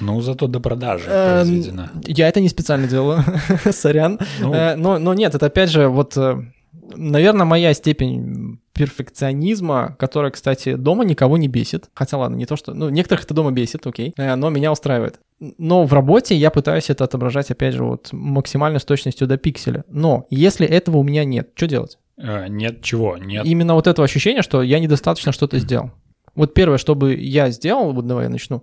Ну, 0.00 0.20
зато 0.20 0.48
до 0.48 0.58
продажи 0.58 1.04
эм, 1.08 1.46
произведено. 1.46 1.88
Я 2.04 2.28
это 2.28 2.40
не 2.40 2.48
специально 2.48 2.88
делаю, 2.88 3.22
сорян. 3.70 4.18
Ну. 4.40 4.52
Э, 4.52 4.74
но, 4.74 4.98
но 4.98 5.14
нет, 5.14 5.36
это 5.36 5.46
опять 5.46 5.70
же 5.70 5.86
вот, 5.86 6.16
э, 6.16 6.42
наверное, 6.96 7.46
моя 7.46 7.74
степень 7.74 8.58
перфекционизма, 8.72 9.94
которая, 9.98 10.32
кстати, 10.32 10.74
дома 10.74 11.04
никого 11.04 11.36
не 11.36 11.46
бесит. 11.46 11.88
Хотя, 11.94 12.18
ладно, 12.18 12.34
не 12.34 12.46
то, 12.46 12.56
что... 12.56 12.74
Ну, 12.74 12.88
некоторых 12.88 13.24
это 13.24 13.34
дома 13.34 13.52
бесит, 13.52 13.86
окей, 13.86 14.14
э, 14.16 14.34
но 14.34 14.50
меня 14.50 14.72
устраивает. 14.72 15.20
Но 15.58 15.84
в 15.84 15.92
работе 15.92 16.36
я 16.36 16.50
пытаюсь 16.50 16.88
это 16.88 17.02
отображать, 17.02 17.50
опять 17.50 17.74
же, 17.74 17.84
вот 17.84 18.10
максимально 18.12 18.78
с 18.78 18.84
точностью 18.84 19.26
до 19.26 19.36
пикселя. 19.38 19.84
Но 19.88 20.26
если 20.30 20.66
этого 20.66 20.98
у 20.98 21.02
меня 21.02 21.24
нет, 21.24 21.50
что 21.56 21.66
делать? 21.66 21.98
Э, 22.16 22.46
нет 22.46 22.82
чего, 22.82 23.16
нет. 23.16 23.44
Именно 23.44 23.74
вот 23.74 23.88
этого 23.88 24.04
ощущения, 24.04 24.42
что 24.42 24.62
я 24.62 24.78
недостаточно 24.78 25.32
что-то 25.32 25.58
сделал. 25.58 25.90
Вот 26.36 26.54
первое, 26.54 26.78
что 26.78 26.94
бы 26.94 27.14
я 27.16 27.50
сделал, 27.50 27.92
вот 27.92 28.06
давай 28.06 28.24
я 28.24 28.30
начну, 28.30 28.62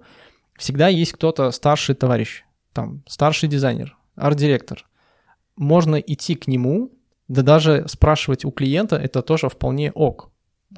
всегда 0.58 0.88
есть 0.88 1.12
кто-то 1.12 1.52
старший 1.52 1.96
товарищ, 1.96 2.44
там, 2.72 3.04
старший 3.08 3.50
дизайнер, 3.50 3.98
арт-директор. 4.16 4.86
Можно 5.58 5.98
идти 5.98 6.36
к 6.36 6.48
нему, 6.48 6.92
да 7.28 7.42
даже 7.42 7.88
спрашивать 7.90 8.46
у 8.46 8.52
клиента, 8.52 8.96
это 8.96 9.22
тоже 9.22 9.50
вполне 9.50 9.92
ок. 9.92 10.32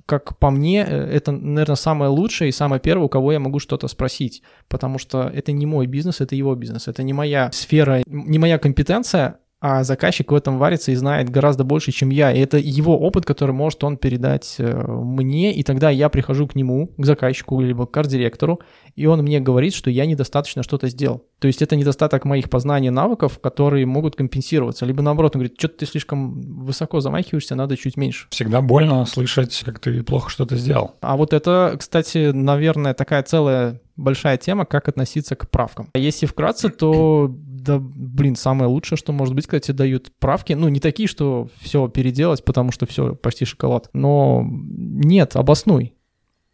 Как 0.05 0.37
по 0.37 0.49
мне, 0.51 0.85
э, 0.87 1.17
это, 1.17 1.31
наверное, 1.31 1.75
самое 1.75 2.09
лучшее 2.09 2.49
и 2.49 2.53
самое 2.53 2.81
первое, 2.81 3.05
у 3.05 3.09
кого 3.09 3.33
я 3.33 3.39
могу 3.39 3.59
что-то 3.59 3.87
спросить, 3.87 4.41
потому 4.69 4.97
что 4.97 5.23
это 5.23 5.51
не 5.51 5.65
мой 5.65 5.85
бизнес, 5.85 6.21
это 6.21 6.35
его 6.35 6.55
бизнес, 6.55 6.87
это 6.87 7.03
не 7.03 7.13
моя 7.13 7.51
сфера, 7.51 8.01
не 8.05 8.39
моя 8.39 8.57
компетенция, 8.57 9.40
а 9.61 9.83
заказчик 9.83 10.31
в 10.31 10.35
этом 10.35 10.57
варится 10.57 10.91
и 10.91 10.95
знает 10.95 11.29
гораздо 11.29 11.63
больше, 11.63 11.91
чем 11.91 12.09
я. 12.09 12.31
И 12.31 12.39
это 12.39 12.57
его 12.57 12.97
опыт, 12.97 13.25
который 13.25 13.51
может 13.51 13.83
он 13.83 13.95
передать 13.95 14.55
э, 14.57 14.87
мне, 14.87 15.53
и 15.53 15.61
тогда 15.61 15.91
я 15.91 16.09
прихожу 16.09 16.47
к 16.47 16.55
нему, 16.55 16.89
к 16.97 17.05
заказчику, 17.05 17.61
либо 17.61 17.85
к 17.85 17.95
арт-директору, 17.95 18.59
и 18.95 19.05
он 19.05 19.21
мне 19.21 19.39
говорит, 19.39 19.75
что 19.75 19.91
я 19.91 20.07
недостаточно 20.07 20.63
что-то 20.63 20.87
сделал. 20.87 21.23
То 21.37 21.47
есть 21.47 21.61
это 21.61 21.75
недостаток 21.75 22.25
моих 22.25 22.49
познаний, 22.49 22.89
навыков, 22.89 23.37
которые 23.39 23.85
могут 23.85 24.15
компенсироваться. 24.15 24.85
Либо 24.87 25.03
наоборот, 25.03 25.35
он 25.35 25.41
говорит, 25.41 25.59
что-то 25.59 25.77
ты 25.77 25.85
слишком 25.85 26.41
высоко 26.41 26.99
замахиваешься, 26.99 27.53
надо 27.53 27.77
чуть 27.77 27.97
меньше. 27.97 28.27
Всегда 28.31 28.61
больно 28.61 29.05
слышать, 29.05 29.61
как 29.63 29.77
ты 29.77 30.01
плохо 30.01 30.31
что-то 30.31 30.55
сделал. 30.55 30.95
А 31.01 31.15
вот 31.15 31.33
это, 31.33 31.75
кстати, 31.77 32.31
наверное, 32.31 32.95
такая 32.95 33.21
целая 33.21 33.79
большая 33.95 34.37
тема, 34.37 34.65
как 34.65 34.89
относиться 34.89 35.35
к 35.35 35.49
правкам. 35.49 35.89
Если 35.93 36.25
вкратце, 36.25 36.69
то 36.69 37.31
да, 37.63 37.79
блин, 37.79 38.35
самое 38.35 38.69
лучшее, 38.69 38.97
что 38.97 39.13
может 39.13 39.35
быть, 39.35 39.45
когда 39.45 39.59
тебе 39.59 39.77
дают 39.77 40.11
правки, 40.19 40.53
ну, 40.53 40.67
не 40.69 40.79
такие, 40.79 41.07
что 41.07 41.47
все 41.59 41.87
переделать, 41.87 42.43
потому 42.43 42.71
что 42.71 42.85
все, 42.85 43.15
почти 43.15 43.45
шоколад, 43.45 43.89
но 43.93 44.43
нет, 44.45 45.35
обоснуй. 45.35 45.93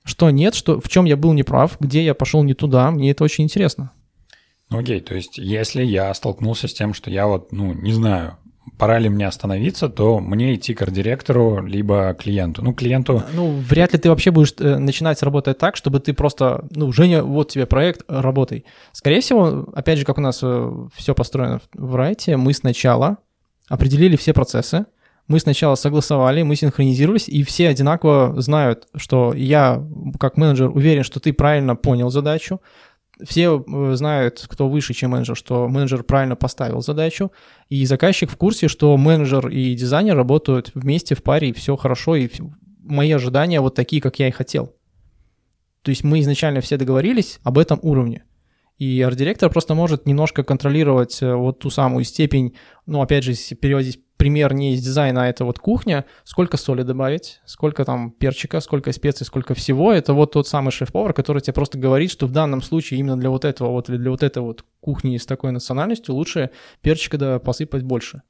Что 0.03 0.29
нет, 0.29 0.55
что, 0.55 0.79
в 0.79 0.87
чем 0.87 1.05
я 1.05 1.17
был 1.17 1.33
неправ, 1.33 1.77
где 1.79 2.03
я 2.03 2.13
пошел 2.13 2.43
не 2.43 2.53
туда, 2.53 2.91
мне 2.91 3.11
это 3.11 3.23
очень 3.23 3.43
интересно. 3.43 3.91
Окей, 4.69 4.99
то 4.99 5.15
есть 5.15 5.37
если 5.37 5.83
я 5.83 6.13
столкнулся 6.13 6.67
с 6.67 6.73
тем, 6.73 6.93
что 6.93 7.09
я 7.09 7.27
вот, 7.27 7.51
ну, 7.51 7.73
не 7.73 7.93
знаю, 7.93 8.37
пора 8.77 8.99
ли 8.99 9.09
мне 9.09 9.27
остановиться, 9.27 9.89
то 9.89 10.19
мне 10.19 10.55
идти 10.55 10.73
к 10.73 10.81
арт-директору 10.81 11.65
либо 11.65 12.13
клиенту. 12.13 12.63
Ну, 12.63 12.73
клиенту... 12.73 13.23
Ну, 13.33 13.51
вряд 13.57 13.93
ли 13.93 13.99
ты 13.99 14.09
вообще 14.09 14.31
будешь 14.31 14.53
э, 14.59 14.77
начинать 14.77 15.21
работать 15.23 15.57
так, 15.57 15.75
чтобы 15.75 15.99
ты 15.99 16.13
просто, 16.13 16.65
ну, 16.71 16.91
Женя, 16.91 17.23
вот 17.23 17.49
тебе 17.49 17.65
проект, 17.65 18.01
работай. 18.07 18.65
Скорее 18.91 19.21
всего, 19.21 19.67
опять 19.73 19.99
же, 19.99 20.05
как 20.05 20.17
у 20.17 20.21
нас 20.21 20.39
э, 20.43 20.87
все 20.95 21.15
построено 21.15 21.59
в 21.73 21.95
Райте, 21.95 22.37
мы 22.37 22.53
сначала 22.53 23.17
определили 23.67 24.15
все 24.15 24.33
процессы, 24.33 24.85
мы 25.27 25.39
сначала 25.39 25.75
согласовали, 25.75 26.43
мы 26.43 26.55
синхронизировались, 26.55 27.27
и 27.27 27.43
все 27.43 27.67
одинаково 27.69 28.39
знают, 28.39 28.87
что 28.95 29.33
я, 29.33 29.83
как 30.19 30.37
менеджер, 30.37 30.69
уверен, 30.69 31.03
что 31.03 31.19
ты 31.19 31.33
правильно 31.33 31.75
понял 31.75 32.09
задачу, 32.09 32.61
все 33.25 33.63
э, 33.65 33.95
знают, 33.95 34.45
кто 34.47 34.69
выше, 34.69 34.93
чем 34.93 35.11
менеджер, 35.11 35.35
что 35.35 35.67
менеджер 35.67 36.03
правильно 36.03 36.35
поставил 36.35 36.81
задачу, 36.81 37.31
и 37.69 37.85
заказчик 37.85 38.29
в 38.29 38.37
курсе, 38.37 38.67
что 38.67 38.95
менеджер 38.97 39.47
и 39.47 39.73
дизайнер 39.75 40.15
работают 40.15 40.71
вместе 40.73 41.15
в 41.15 41.23
паре, 41.23 41.49
и 41.49 41.53
все 41.53 41.75
хорошо, 41.75 42.15
и 42.15 42.29
мои 42.79 43.11
ожидания 43.11 43.61
вот 43.61 43.75
такие, 43.75 44.01
как 44.01 44.19
я 44.19 44.27
и 44.27 44.31
хотел. 44.31 44.73
То 45.81 45.89
есть 45.89 46.03
мы 46.03 46.19
изначально 46.19 46.61
все 46.61 46.77
договорились 46.77 47.39
об 47.43 47.57
этом 47.57 47.79
уровне. 47.81 48.23
И 48.77 49.01
арт-директор 49.01 49.49
просто 49.49 49.73
может 49.73 50.05
немножко 50.05 50.43
контролировать 50.43 51.21
э, 51.21 51.33
вот 51.33 51.59
ту 51.59 51.69
самую 51.69 52.03
степень, 52.03 52.55
ну, 52.85 53.01
опять 53.01 53.23
же, 53.23 53.33
переводить 53.55 53.99
пример 54.17 54.53
не 54.53 54.73
из 54.73 54.81
дизайна, 54.81 55.23
а 55.23 55.27
это 55.27 55.45
вот 55.45 55.59
кухня, 55.59 56.05
сколько 56.23 56.57
соли 56.57 56.81
добавить, 56.81 57.39
сколько 57.45 57.85
там 57.85 58.11
перчика, 58.11 58.59
сколько 58.59 58.91
специй, 58.91 59.25
сколько 59.25 59.53
всего, 59.53 59.93
это 59.93 60.13
вот 60.13 60.33
тот 60.33 60.47
самый 60.47 60.71
шеф-повар, 60.71 61.13
который 61.13 61.41
тебе 61.41 61.53
просто 61.53 61.77
говорит, 61.77 62.11
что 62.11 62.27
в 62.27 62.31
данном 62.31 62.61
случае 62.61 62.99
именно 62.99 63.17
для 63.17 63.29
вот 63.29 63.45
этого 63.45 63.69
вот, 63.69 63.89
или 63.89 63.97
для 63.97 64.11
вот 64.11 64.23
этой 64.23 64.41
вот 64.41 64.65
кухни 64.81 65.17
с 65.17 65.25
такой 65.25 65.51
национальностью 65.51 66.15
лучше 66.15 66.49
перчика 66.81 67.17
да 67.17 67.39
посыпать 67.39 67.83
больше. 67.83 68.23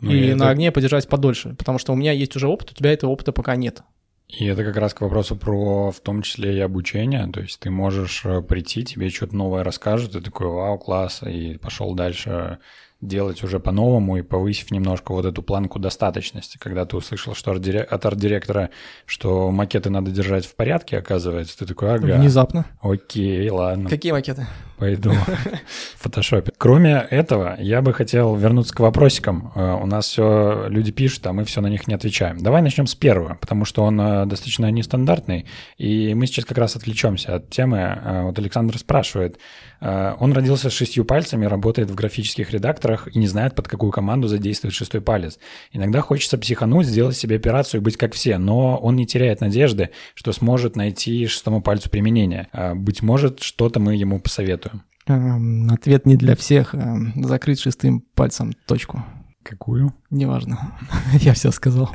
Ну, 0.00 0.12
и, 0.12 0.18
и 0.18 0.26
это... 0.28 0.36
на 0.36 0.50
огне 0.50 0.70
подержать 0.70 1.08
подольше, 1.08 1.54
потому 1.58 1.78
что 1.78 1.92
у 1.92 1.96
меня 1.96 2.12
есть 2.12 2.36
уже 2.36 2.46
опыт, 2.46 2.70
у 2.70 2.74
тебя 2.74 2.92
этого 2.92 3.10
опыта 3.10 3.32
пока 3.32 3.56
нет. 3.56 3.82
И 4.28 4.44
это 4.44 4.62
как 4.62 4.76
раз 4.76 4.92
к 4.92 5.00
вопросу 5.00 5.36
про 5.36 5.90
в 5.90 6.00
том 6.00 6.20
числе 6.20 6.54
и 6.54 6.60
обучение. 6.60 7.26
То 7.32 7.40
есть 7.40 7.58
ты 7.60 7.70
можешь 7.70 8.26
э, 8.26 8.42
прийти, 8.42 8.84
тебе 8.84 9.08
что-то 9.08 9.34
новое 9.34 9.64
расскажут, 9.64 10.12
ты 10.12 10.20
такой, 10.20 10.48
вау, 10.48 10.78
класс, 10.78 11.22
и 11.22 11.56
пошел 11.56 11.94
дальше 11.94 12.58
делать 13.00 13.42
уже 13.44 13.60
по-новому 13.60 14.16
и 14.16 14.22
повысив 14.22 14.70
немножко 14.70 15.12
вот 15.12 15.24
эту 15.24 15.42
планку 15.42 15.78
достаточности. 15.78 16.58
Когда 16.58 16.84
ты 16.84 16.96
услышал 16.96 17.34
что 17.34 17.52
от 17.52 18.06
арт-директора, 18.06 18.70
что 19.06 19.50
макеты 19.50 19.90
надо 19.90 20.10
держать 20.10 20.46
в 20.46 20.54
порядке, 20.54 20.98
оказывается, 20.98 21.58
ты 21.58 21.66
такой, 21.66 21.94
ага. 21.94 22.16
Внезапно. 22.16 22.66
Окей, 22.80 23.48
ладно. 23.50 23.88
Какие 23.88 24.12
макеты? 24.12 24.46
Пойду 24.78 25.10
в 25.10 26.02
фотошопе. 26.02 26.52
Кроме 26.56 27.06
этого, 27.10 27.56
я 27.58 27.82
бы 27.82 27.92
хотел 27.92 28.36
вернуться 28.36 28.72
к 28.72 28.78
вопросикам. 28.78 29.50
Э, 29.56 29.76
у 29.82 29.86
нас 29.86 30.06
все 30.06 30.66
люди 30.68 30.92
пишут, 30.92 31.26
а 31.26 31.32
мы 31.32 31.44
все 31.44 31.60
на 31.60 31.66
них 31.66 31.88
не 31.88 31.94
отвечаем. 31.94 32.38
Давай 32.38 32.62
начнем 32.62 32.86
с 32.86 32.94
первого, 32.94 33.36
потому 33.40 33.64
что 33.64 33.82
он 33.82 34.00
э, 34.00 34.26
достаточно 34.26 34.70
нестандартный, 34.70 35.46
и 35.78 36.14
мы 36.14 36.26
сейчас 36.26 36.44
как 36.44 36.58
раз 36.58 36.76
отвлечемся 36.76 37.34
от 37.34 37.50
темы. 37.50 37.78
Э, 37.78 38.22
вот 38.22 38.38
Александр 38.38 38.78
спрашивает, 38.78 39.38
он 39.80 40.32
родился 40.32 40.70
с 40.70 40.72
шестью 40.72 41.04
пальцами, 41.04 41.46
работает 41.46 41.88
в 41.88 41.94
графических 41.94 42.50
редакторах 42.50 43.06
и 43.14 43.18
не 43.20 43.28
знает, 43.28 43.54
под 43.54 43.68
какую 43.68 43.92
команду 43.92 44.26
задействует 44.26 44.74
шестой 44.74 45.00
палец. 45.00 45.38
Иногда 45.70 46.00
хочется 46.00 46.36
психануть, 46.36 46.86
сделать 46.86 47.16
себе 47.16 47.36
операцию 47.36 47.80
и 47.80 47.84
быть 47.84 47.96
как 47.96 48.14
все, 48.14 48.38
но 48.38 48.76
он 48.76 48.96
не 48.96 49.06
теряет 49.06 49.40
надежды, 49.40 49.90
что 50.14 50.32
сможет 50.32 50.74
найти 50.74 51.28
шестому 51.28 51.62
пальцу 51.62 51.90
применение. 51.90 52.48
Быть 52.74 53.02
может, 53.02 53.40
что-то 53.40 53.78
мы 53.78 53.94
ему 53.94 54.18
посоветуем. 54.18 54.67
Эм, 55.08 55.70
ответ 55.70 56.06
не 56.06 56.16
для 56.16 56.36
всех. 56.36 56.74
Эм, 56.74 57.12
закрыть 57.24 57.60
шестым 57.60 58.00
пальцем 58.14 58.52
точку. 58.66 59.04
Какую? 59.42 59.94
Неважно. 60.10 60.78
я 61.14 61.32
все 61.32 61.50
сказал. 61.50 61.90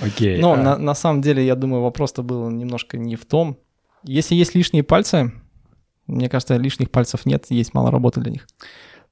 Окей. 0.00 0.40
Но 0.40 0.52
а... 0.52 0.56
на, 0.56 0.76
на 0.76 0.94
самом 0.94 1.22
деле, 1.22 1.44
я 1.44 1.54
думаю, 1.54 1.82
вопрос-то 1.82 2.22
был 2.22 2.50
немножко 2.50 2.98
не 2.98 3.16
в 3.16 3.24
том. 3.24 3.58
Если 4.04 4.34
есть 4.34 4.54
лишние 4.54 4.82
пальцы, 4.82 5.32
мне 6.06 6.28
кажется, 6.28 6.56
лишних 6.56 6.90
пальцев 6.90 7.24
нет, 7.24 7.46
есть 7.48 7.72
мало 7.72 7.90
работы 7.90 8.20
для 8.20 8.32
них. 8.32 8.46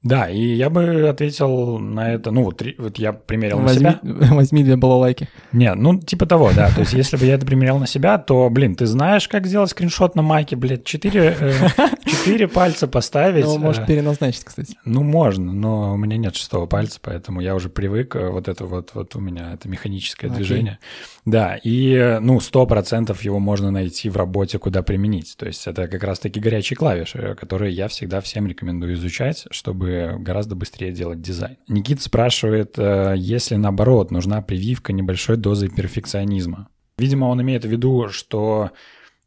Да, 0.03 0.27
и 0.27 0.55
я 0.55 0.71
бы 0.71 1.07
ответил 1.09 1.77
на 1.77 2.11
это, 2.11 2.31
ну 2.31 2.43
вот, 2.43 2.63
вот 2.79 2.97
я 2.97 3.13
примерил 3.13 3.59
возьми, 3.59 3.85
на 3.85 3.91
себя. 3.91 4.01
Возьми 4.35 4.63
две 4.63 4.75
балалайки. 4.75 5.29
Не, 5.51 5.75
ну 5.75 5.99
типа 5.99 6.25
того, 6.25 6.49
да. 6.55 6.71
То 6.71 6.79
есть 6.79 6.93
если 6.93 7.17
бы 7.17 7.25
я 7.25 7.35
это 7.35 7.45
примерял 7.45 7.77
на 7.77 7.85
себя, 7.85 8.17
то, 8.17 8.49
блин, 8.49 8.75
ты 8.75 8.87
знаешь, 8.87 9.27
как 9.27 9.45
сделать 9.45 9.69
скриншот 9.69 10.15
на 10.15 10.23
майке, 10.23 10.55
блядь, 10.55 10.85
четыре, 10.85 11.35
э, 11.39 11.53
четыре 12.05 12.47
пальца 12.47 12.87
поставить. 12.87 13.45
Ну, 13.45 13.59
можешь 13.59 13.83
э, 13.83 13.85
переназначить, 13.85 14.43
кстати. 14.43 14.75
Ну, 14.85 15.03
можно, 15.03 15.53
но 15.53 15.93
у 15.93 15.97
меня 15.97 16.17
нет 16.17 16.35
шестого 16.35 16.65
пальца, 16.65 16.97
поэтому 16.99 17.39
я 17.39 17.53
уже 17.53 17.69
привык, 17.69 18.15
э, 18.15 18.29
вот 18.29 18.47
это 18.47 18.65
вот, 18.65 18.91
вот 18.95 19.15
у 19.15 19.19
меня 19.19 19.53
это 19.53 19.69
механическое 19.69 20.27
Окей. 20.27 20.37
движение. 20.37 20.79
Да, 21.25 21.57
и, 21.63 21.93
э, 21.93 22.19
ну, 22.19 22.39
сто 22.39 22.65
процентов 22.65 23.21
его 23.21 23.37
можно 23.37 23.69
найти 23.69 24.09
в 24.09 24.17
работе, 24.17 24.57
куда 24.57 24.81
применить. 24.81 25.35
То 25.37 25.45
есть 25.45 25.67
это 25.67 25.87
как 25.87 26.03
раз-таки 26.03 26.39
горячие 26.39 26.75
клавиши, 26.75 27.35
которые 27.39 27.71
я 27.71 27.87
всегда 27.87 28.19
всем 28.19 28.47
рекомендую 28.47 28.95
изучать, 28.95 29.45
чтобы 29.51 29.90
гораздо 30.19 30.55
быстрее 30.55 30.91
делать 30.91 31.21
дизайн. 31.21 31.57
Никит 31.67 32.01
спрашивает, 32.01 32.77
э, 32.77 33.15
если 33.17 33.55
наоборот 33.55 34.11
нужна 34.11 34.41
прививка 34.41 34.93
небольшой 34.93 35.37
дозы 35.37 35.69
перфекционизма. 35.69 36.67
Видимо, 36.97 37.25
он 37.25 37.41
имеет 37.41 37.65
в 37.65 37.69
виду, 37.69 38.09
что... 38.09 38.71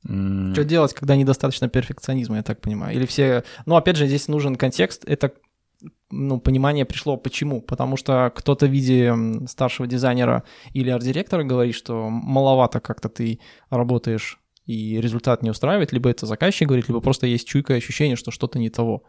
Что 0.02 0.64
делать, 0.64 0.92
когда 0.92 1.16
недостаточно 1.16 1.68
перфекционизма, 1.68 2.36
я 2.36 2.42
так 2.42 2.60
понимаю? 2.60 2.94
Или 2.94 3.06
все... 3.06 3.42
Ну, 3.64 3.76
опять 3.76 3.96
же, 3.96 4.06
здесь 4.06 4.28
нужен 4.28 4.56
контекст. 4.56 5.02
Это 5.06 5.32
ну, 6.10 6.40
понимание 6.40 6.84
пришло 6.84 7.16
почему? 7.16 7.60
Потому 7.60 7.96
что 7.96 8.32
кто-то 8.34 8.66
в 8.66 8.70
виде 8.70 9.14
старшего 9.48 9.88
дизайнера 9.88 10.44
или 10.72 10.90
арт-директора 10.90 11.42
говорит, 11.42 11.74
что 11.74 12.08
маловато 12.10 12.80
как-то 12.80 13.08
ты 13.08 13.40
работаешь 13.70 14.38
и 14.66 15.00
результат 15.00 15.42
не 15.42 15.50
устраивает, 15.50 15.92
либо 15.92 16.08
это 16.08 16.26
заказчик 16.26 16.68
говорит, 16.68 16.88
либо 16.88 17.00
просто 17.00 17.26
есть 17.26 17.46
чуйка 17.46 17.74
ощущение, 17.74 18.16
что 18.16 18.30
что-то 18.30 18.58
не 18.58 18.70
того. 18.70 19.02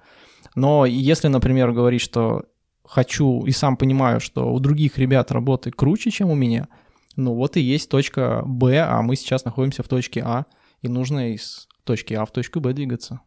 Но 0.54 0.86
если, 0.86 1.28
например, 1.28 1.72
говорить, 1.72 2.02
что 2.02 2.46
хочу 2.84 3.46
и 3.46 3.52
сам 3.52 3.78
понимаю, 3.78 4.20
что 4.20 4.54
у 4.54 4.60
других 4.60 4.98
ребят 4.98 5.32
работы 5.32 5.72
круче, 5.72 6.12
чем 6.12 6.30
у 6.30 6.36
меня, 6.36 6.68
ну 7.16 7.34
вот 7.34 7.58
и 7.58 7.62
есть 7.62 7.90
точка 7.90 8.44
Б, 8.46 8.80
а 8.80 9.02
мы 9.02 9.16
сейчас 9.16 9.46
находимся 9.46 9.84
в 9.84 9.88
точке 9.88 10.22
А, 10.24 10.46
и 10.82 10.88
нужно 10.88 11.34
из 11.34 11.68
точки 11.84 12.14
А 12.14 12.26
в 12.26 12.32
точку 12.32 12.60
Б 12.60 12.74
двигаться. 12.74 13.22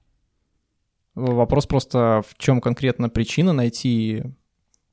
Вопрос 1.15 1.67
просто 1.67 2.23
в 2.29 2.39
чем 2.39 2.61
конкретно 2.61 3.09
причина, 3.09 3.53
найти 3.53 4.23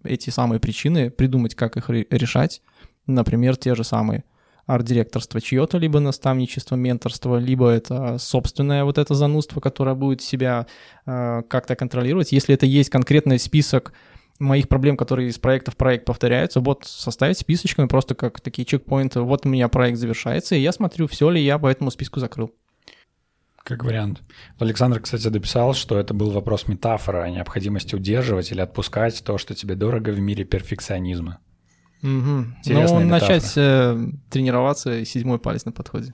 эти 0.03 0.29
самые 0.29 0.59
причины, 0.59 1.11
придумать, 1.11 1.55
как 1.55 1.77
их 1.77 1.89
ре- 1.89 2.07
решать. 2.09 2.61
Например, 3.05 3.55
те 3.55 3.75
же 3.75 3.83
самые 3.83 4.23
арт-директорство 4.65 5.39
чье-то, 5.39 5.77
либо 5.77 5.99
наставничество, 5.99 6.75
менторство, 6.75 7.37
либо 7.37 7.69
это 7.69 8.17
собственное 8.17 8.83
вот 8.83 8.97
это 8.97 9.13
занудство, 9.13 9.59
которое 9.59 9.95
будет 9.95 10.21
себя 10.21 10.67
э, 11.05 11.43
как-то 11.47 11.75
контролировать. 11.75 12.31
Если 12.31 12.53
это 12.55 12.65
есть 12.65 12.89
конкретный 12.89 13.39
список 13.39 13.93
моих 14.39 14.67
проблем, 14.67 14.97
которые 14.97 15.29
из 15.29 15.37
проекта 15.37 15.71
в 15.71 15.77
проект 15.77 16.05
повторяются, 16.05 16.59
вот 16.59 16.85
составить 16.85 17.37
списочками 17.37 17.87
просто 17.87 18.15
как 18.15 18.41
такие 18.41 18.65
чекпоинты, 18.65 19.21
вот 19.21 19.45
у 19.45 19.49
меня 19.49 19.67
проект 19.69 19.97
завершается, 19.97 20.55
и 20.55 20.61
я 20.61 20.71
смотрю, 20.71 21.07
все 21.07 21.29
ли 21.29 21.41
я 21.41 21.57
по 21.57 21.67
этому 21.67 21.91
списку 21.91 22.19
закрыл. 22.19 22.53
Как 23.63 23.83
вариант. 23.83 24.21
Александр, 24.59 24.99
кстати, 24.99 25.27
дописал, 25.27 25.73
что 25.73 25.97
это 25.97 26.13
был 26.13 26.29
вопрос 26.29 26.67
метафора 26.67 27.23
о 27.23 27.29
необходимости 27.31 27.95
удерживать 27.95 28.51
или 28.51 28.61
отпускать 28.61 29.23
то, 29.23 29.39
что 29.39 29.55
тебе 29.55 29.73
дорого 29.73 30.11
в 30.11 30.19
мире 30.19 30.43
перфекционизма. 30.43 31.39
Интересная 32.01 32.99
ну, 32.99 33.05
метафора. 33.05 33.33
начать 33.33 33.53
э, 33.57 34.07
тренироваться, 34.29 34.97
и 34.97 35.05
седьмой 35.05 35.39
палец 35.39 35.65
на 35.65 35.71
подходе. 35.71 36.13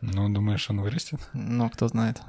Ну, 0.00 0.28
думаешь, 0.28 0.68
он 0.70 0.80
вырастет? 0.80 1.20
Ну, 1.32 1.68
кто 1.70 1.88
знает. 1.88 2.20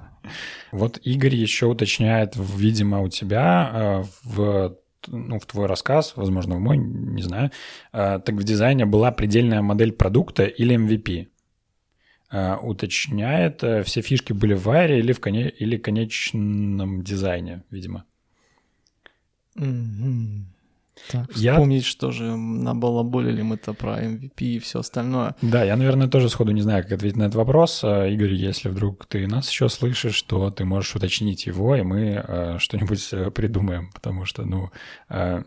Вот 0.72 1.00
Игорь 1.04 1.36
еще 1.36 1.66
уточняет, 1.66 2.34
видимо, 2.36 3.02
у 3.02 3.10
тебя 3.10 3.72
э, 3.74 4.04
в 4.24 4.78
ну, 5.08 5.40
в 5.40 5.46
твой 5.46 5.66
рассказ, 5.66 6.14
возможно, 6.16 6.56
в 6.56 6.60
мой, 6.60 6.78
не 6.78 7.24
знаю, 7.24 7.52
э, 7.92 8.20
так 8.20 8.36
в 8.36 8.44
дизайне 8.44 8.86
была 8.86 9.12
предельная 9.12 9.62
модель 9.62 9.92
продукта 9.92 10.44
или 10.44 10.76
MVP. 10.76 11.28
Э, 12.32 12.58
Уточняет, 12.62 13.64
э, 13.64 13.84
все 13.84 14.02
фишки 14.02 14.34
были 14.34 14.54
в 14.54 14.64
варе 14.64 15.00
или 15.00 15.12
в 15.12 15.20
коне, 15.20 15.50
или 15.50 15.78
конечном 15.78 17.04
дизайне, 17.04 17.64
видимо. 17.72 18.06
Мгм. 19.56 20.46
Так, 21.12 21.28
Я- 21.36 21.54
вспомнить, 21.54 21.86
что 21.86 22.12
же 22.12 22.36
набалаболили 22.36 23.42
мы-то 23.42 23.74
про 23.74 24.02
MVP 24.04 24.44
и 24.44 24.60
все 24.60 24.80
остальное. 24.80 25.36
Да, 25.42 25.64
я, 25.64 25.76
наверное, 25.76 26.08
тоже 26.08 26.30
сходу 26.30 26.52
не 26.52 26.62
знаю, 26.62 26.84
как 26.84 26.92
ответить 26.94 27.18
на 27.18 27.24
этот 27.24 27.36
вопрос. 27.36 27.82
Э, 27.84 28.12
Игорь, 28.12 28.34
если 28.34 28.70
вдруг 28.70 29.06
ты 29.06 29.26
нас 29.28 29.50
еще 29.50 29.70
слышишь, 29.70 30.22
то 30.24 30.52
ты 30.52 30.66
можешь 30.66 30.96
уточнить 30.96 31.46
его, 31.46 31.76
и 31.76 31.82
мы 31.82 32.24
э, 32.28 32.58
что-нибудь 32.60 33.10
придумаем, 33.34 33.90
потому 33.94 34.26
что, 34.26 34.44
ну, 34.46 34.70
э, 35.10 35.44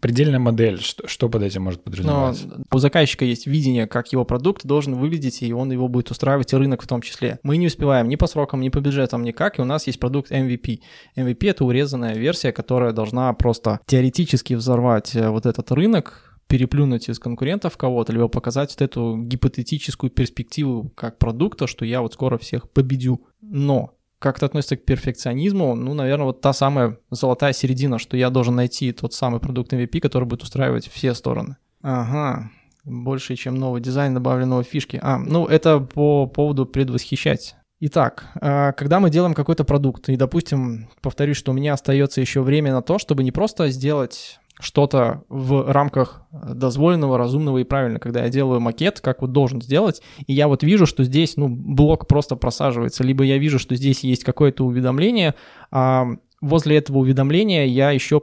предельная 0.00 0.38
модель, 0.38 0.80
что, 0.80 1.06
что 1.08 1.28
под 1.28 1.42
этим 1.42 1.62
может 1.62 1.80
Но 1.80 1.90
подразумеваться? 1.90 2.64
у 2.70 2.78
заказчика 2.78 3.24
есть 3.24 3.46
видение, 3.46 3.86
как 3.86 4.12
его 4.12 4.24
продукт 4.24 4.64
должен 4.64 4.94
выглядеть, 4.94 5.42
и 5.42 5.52
он 5.52 5.70
его 5.70 5.88
будет 5.88 6.10
устраивать, 6.10 6.52
и 6.52 6.56
рынок 6.56 6.82
в 6.82 6.86
том 6.86 7.02
числе. 7.02 7.38
Мы 7.42 7.56
не 7.56 7.66
успеваем 7.66 8.08
ни 8.08 8.16
по 8.16 8.26
срокам, 8.26 8.60
ни 8.60 8.68
по 8.68 8.80
бюджетам, 8.80 9.22
никак, 9.22 9.58
и 9.58 9.62
у 9.62 9.64
нас 9.64 9.86
есть 9.86 10.00
продукт 10.00 10.30
MVP. 10.30 10.80
MVP— 11.16 11.38
это 11.50 11.64
урезанная 11.64 12.14
версия, 12.14 12.52
которая 12.52 12.92
должна 12.92 13.32
просто 13.32 13.80
теоретически 13.86 14.54
взорвать 14.54 15.14
э, 15.16 15.28
вот 15.28 15.46
этот 15.46 15.70
рынок, 15.72 16.36
переплюнуть 16.46 17.08
из 17.08 17.18
конкурентов 17.18 17.76
кого-то, 17.76 18.12
либо 18.12 18.28
показать 18.28 18.70
вот 18.70 18.82
эту 18.82 19.16
гипотетическую 19.18 20.10
перспективу 20.10 20.90
как 20.94 21.18
продукта, 21.18 21.66
что 21.66 21.84
я 21.84 22.00
вот 22.00 22.12
скоро 22.14 22.38
всех 22.38 22.70
победю. 22.70 23.26
Но 23.40 23.95
как 24.26 24.38
это 24.38 24.46
относится 24.46 24.76
к 24.76 24.84
перфекционизму, 24.84 25.76
ну, 25.76 25.94
наверное, 25.94 26.26
вот 26.26 26.40
та 26.40 26.52
самая 26.52 26.98
золотая 27.12 27.52
середина, 27.52 28.00
что 28.00 28.16
я 28.16 28.28
должен 28.28 28.56
найти 28.56 28.90
тот 28.90 29.14
самый 29.14 29.38
продукт 29.38 29.72
MVP, 29.72 30.00
который 30.00 30.24
будет 30.24 30.42
устраивать 30.42 30.88
все 30.88 31.14
стороны. 31.14 31.56
Ага, 31.80 32.50
больше, 32.84 33.36
чем 33.36 33.54
новый 33.54 33.80
дизайн, 33.80 34.14
добавленного 34.14 34.64
фишки. 34.64 34.98
А, 35.00 35.18
ну, 35.18 35.46
это 35.46 35.78
по 35.78 36.26
поводу 36.26 36.66
предвосхищать. 36.66 37.54
Итак, 37.78 38.26
а, 38.40 38.72
когда 38.72 38.98
мы 38.98 39.10
делаем 39.10 39.32
какой-то 39.32 39.62
продукт, 39.62 40.08
и, 40.08 40.16
допустим, 40.16 40.88
повторюсь, 41.02 41.36
что 41.36 41.52
у 41.52 41.54
меня 41.54 41.74
остается 41.74 42.20
еще 42.20 42.40
время 42.40 42.72
на 42.72 42.82
то, 42.82 42.98
чтобы 42.98 43.22
не 43.22 43.30
просто 43.30 43.68
сделать 43.68 44.40
что-то 44.58 45.22
в 45.28 45.70
рамках 45.70 46.22
дозволенного, 46.32 47.18
разумного 47.18 47.58
и 47.58 47.64
правильно, 47.64 47.98
когда 47.98 48.24
я 48.24 48.30
делаю 48.30 48.60
макет, 48.60 49.00
как 49.00 49.20
вот 49.20 49.32
должен 49.32 49.60
сделать, 49.60 50.02
и 50.26 50.32
я 50.32 50.48
вот 50.48 50.62
вижу, 50.62 50.86
что 50.86 51.04
здесь, 51.04 51.36
ну, 51.36 51.48
блок 51.48 52.06
просто 52.06 52.36
просаживается, 52.36 53.04
либо 53.04 53.24
я 53.24 53.38
вижу, 53.38 53.58
что 53.58 53.74
здесь 53.74 54.00
есть 54.00 54.24
какое-то 54.24 54.64
уведомление, 54.64 55.34
а 55.70 56.06
возле 56.40 56.76
этого 56.78 56.98
уведомления 56.98 57.66
я 57.66 57.90
еще 57.90 58.22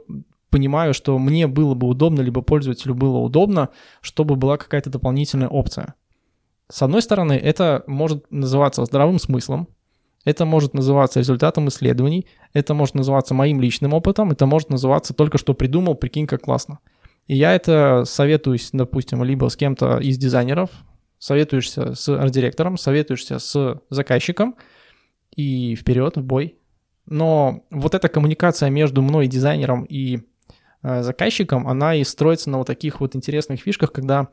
понимаю, 0.50 0.94
что 0.94 1.18
мне 1.18 1.46
было 1.46 1.74
бы 1.74 1.88
удобно, 1.88 2.20
либо 2.20 2.42
пользователю 2.42 2.94
было 2.94 3.18
удобно, 3.18 3.70
чтобы 4.00 4.36
была 4.36 4.56
какая-то 4.56 4.90
дополнительная 4.90 5.48
опция. 5.48 5.94
С 6.70 6.82
одной 6.82 7.02
стороны, 7.02 7.34
это 7.34 7.84
может 7.86 8.30
называться 8.30 8.84
здравым 8.84 9.18
смыслом, 9.18 9.68
это 10.24 10.44
может 10.44 10.74
называться 10.74 11.20
результатом 11.20 11.68
исследований, 11.68 12.26
это 12.52 12.74
может 12.74 12.94
называться 12.94 13.34
моим 13.34 13.60
личным 13.60 13.94
опытом, 13.94 14.30
это 14.30 14.46
может 14.46 14.70
называться 14.70 15.14
только 15.14 15.38
что 15.38 15.54
придумал, 15.54 15.94
прикинь, 15.94 16.26
как 16.26 16.42
классно. 16.42 16.78
И 17.26 17.36
я 17.36 17.54
это 17.54 18.04
советуюсь, 18.06 18.70
допустим, 18.72 19.22
либо 19.24 19.48
с 19.48 19.56
кем-то 19.56 19.98
из 19.98 20.18
дизайнеров, 20.18 20.70
советуешься 21.18 21.94
с 21.94 22.08
арт-директором, 22.08 22.76
советуешься 22.76 23.38
с 23.38 23.80
заказчиком, 23.90 24.56
и 25.34 25.74
вперед, 25.74 26.16
в 26.16 26.22
бой. 26.22 26.58
Но 27.06 27.64
вот 27.70 27.94
эта 27.94 28.08
коммуникация 28.08 28.70
между 28.70 29.02
мной, 29.02 29.26
дизайнером 29.26 29.84
и 29.84 30.20
э, 30.82 31.02
заказчиком, 31.02 31.68
она 31.68 31.94
и 31.94 32.04
строится 32.04 32.50
на 32.50 32.58
вот 32.58 32.66
таких 32.66 33.00
вот 33.00 33.14
интересных 33.16 33.60
фишках, 33.60 33.92
когда 33.92 34.28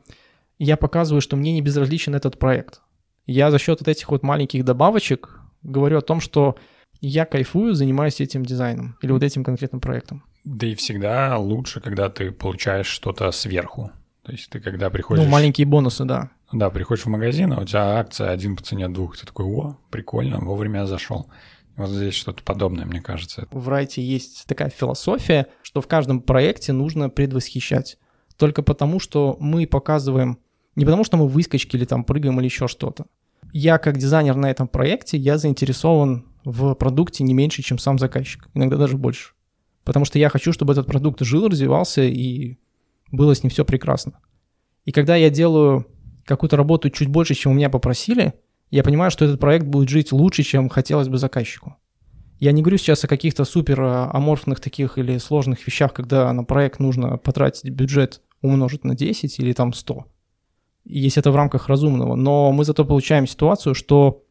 я 0.58 0.76
показываю, 0.76 1.20
что 1.20 1.36
мне 1.36 1.52
не 1.52 1.60
безразличен 1.60 2.14
этот 2.14 2.38
проект. 2.38 2.80
Я 3.26 3.50
за 3.50 3.58
счет 3.58 3.80
вот 3.80 3.88
этих 3.88 4.10
вот 4.10 4.22
маленьких 4.22 4.64
добавочек 4.64 5.41
говорю 5.62 5.98
о 5.98 6.02
том, 6.02 6.20
что 6.20 6.56
я 7.00 7.24
кайфую, 7.24 7.74
занимаюсь 7.74 8.20
этим 8.20 8.44
дизайном 8.44 8.96
или 9.02 9.12
вот 9.12 9.22
этим 9.22 9.44
конкретным 9.44 9.80
проектом. 9.80 10.24
Да 10.44 10.66
и 10.66 10.74
всегда 10.74 11.36
лучше, 11.38 11.80
когда 11.80 12.08
ты 12.08 12.30
получаешь 12.32 12.86
что-то 12.86 13.30
сверху. 13.32 13.90
То 14.22 14.32
есть 14.32 14.50
ты 14.50 14.60
когда 14.60 14.90
приходишь... 14.90 15.24
Ну, 15.24 15.30
маленькие 15.30 15.66
бонусы, 15.66 16.04
да. 16.04 16.30
Да, 16.52 16.70
приходишь 16.70 17.04
в 17.04 17.08
магазин, 17.08 17.52
а 17.52 17.60
у 17.60 17.64
тебя 17.64 17.98
акция 17.98 18.30
один 18.30 18.56
по 18.56 18.62
цене 18.62 18.88
двух. 18.88 19.16
Ты 19.16 19.26
такой, 19.26 19.46
о, 19.46 19.78
прикольно, 19.90 20.38
вовремя 20.38 20.80
я 20.80 20.86
зашел. 20.86 21.28
Вот 21.76 21.88
здесь 21.88 22.14
что-то 22.14 22.42
подобное, 22.42 22.84
мне 22.84 23.00
кажется. 23.00 23.48
В 23.50 23.68
Райте 23.68 24.02
есть 24.02 24.44
такая 24.46 24.70
философия, 24.70 25.46
что 25.62 25.80
в 25.80 25.88
каждом 25.88 26.20
проекте 26.20 26.72
нужно 26.72 27.08
предвосхищать. 27.08 27.98
Только 28.36 28.62
потому, 28.62 29.00
что 29.00 29.36
мы 29.40 29.66
показываем... 29.66 30.38
Не 30.76 30.84
потому, 30.84 31.04
что 31.04 31.16
мы 31.16 31.28
выскочки 31.28 31.76
или 31.76 31.84
там 31.84 32.04
прыгаем 32.04 32.38
или 32.38 32.46
еще 32.46 32.68
что-то. 32.68 33.06
Я 33.52 33.78
как 33.78 33.98
дизайнер 33.98 34.34
на 34.34 34.50
этом 34.50 34.66
проекте, 34.66 35.18
я 35.18 35.36
заинтересован 35.36 36.24
в 36.44 36.74
продукте 36.74 37.22
не 37.22 37.34
меньше, 37.34 37.62
чем 37.62 37.78
сам 37.78 37.98
заказчик. 37.98 38.48
Иногда 38.54 38.76
даже 38.76 38.96
больше. 38.96 39.34
Потому 39.84 40.04
что 40.04 40.18
я 40.18 40.28
хочу, 40.28 40.52
чтобы 40.52 40.72
этот 40.72 40.86
продукт 40.86 41.20
жил, 41.20 41.48
развивался 41.48 42.02
и 42.02 42.58
было 43.10 43.34
с 43.34 43.42
ним 43.42 43.50
все 43.50 43.64
прекрасно. 43.64 44.20
И 44.84 44.92
когда 44.92 45.16
я 45.16 45.28
делаю 45.28 45.86
какую-то 46.24 46.56
работу 46.56 46.88
чуть 46.90 47.08
больше, 47.08 47.34
чем 47.34 47.52
у 47.52 47.54
меня 47.54 47.68
попросили, 47.68 48.34
я 48.70 48.82
понимаю, 48.82 49.10
что 49.10 49.24
этот 49.24 49.38
проект 49.38 49.66
будет 49.66 49.90
жить 49.90 50.12
лучше, 50.12 50.42
чем 50.42 50.68
хотелось 50.68 51.08
бы 51.08 51.18
заказчику. 51.18 51.76
Я 52.40 52.52
не 52.52 52.62
говорю 52.62 52.78
сейчас 52.78 53.04
о 53.04 53.08
каких-то 53.08 53.44
супер 53.44 53.80
а, 53.82 54.10
аморфных 54.12 54.60
таких 54.60 54.98
или 54.98 55.18
сложных 55.18 55.64
вещах, 55.66 55.92
когда 55.92 56.32
на 56.32 56.42
проект 56.42 56.80
нужно 56.80 57.18
потратить 57.18 57.70
бюджет 57.70 58.22
умножить 58.40 58.82
на 58.82 58.96
10 58.96 59.38
или 59.38 59.52
там 59.52 59.72
100, 59.72 60.06
если 60.84 61.20
это 61.20 61.30
в 61.30 61.36
рамках 61.36 61.68
разумного. 61.68 62.14
Но 62.14 62.52
мы 62.52 62.64
зато 62.64 62.84
получаем 62.84 63.26
ситуацию, 63.26 63.74
что 63.74 64.22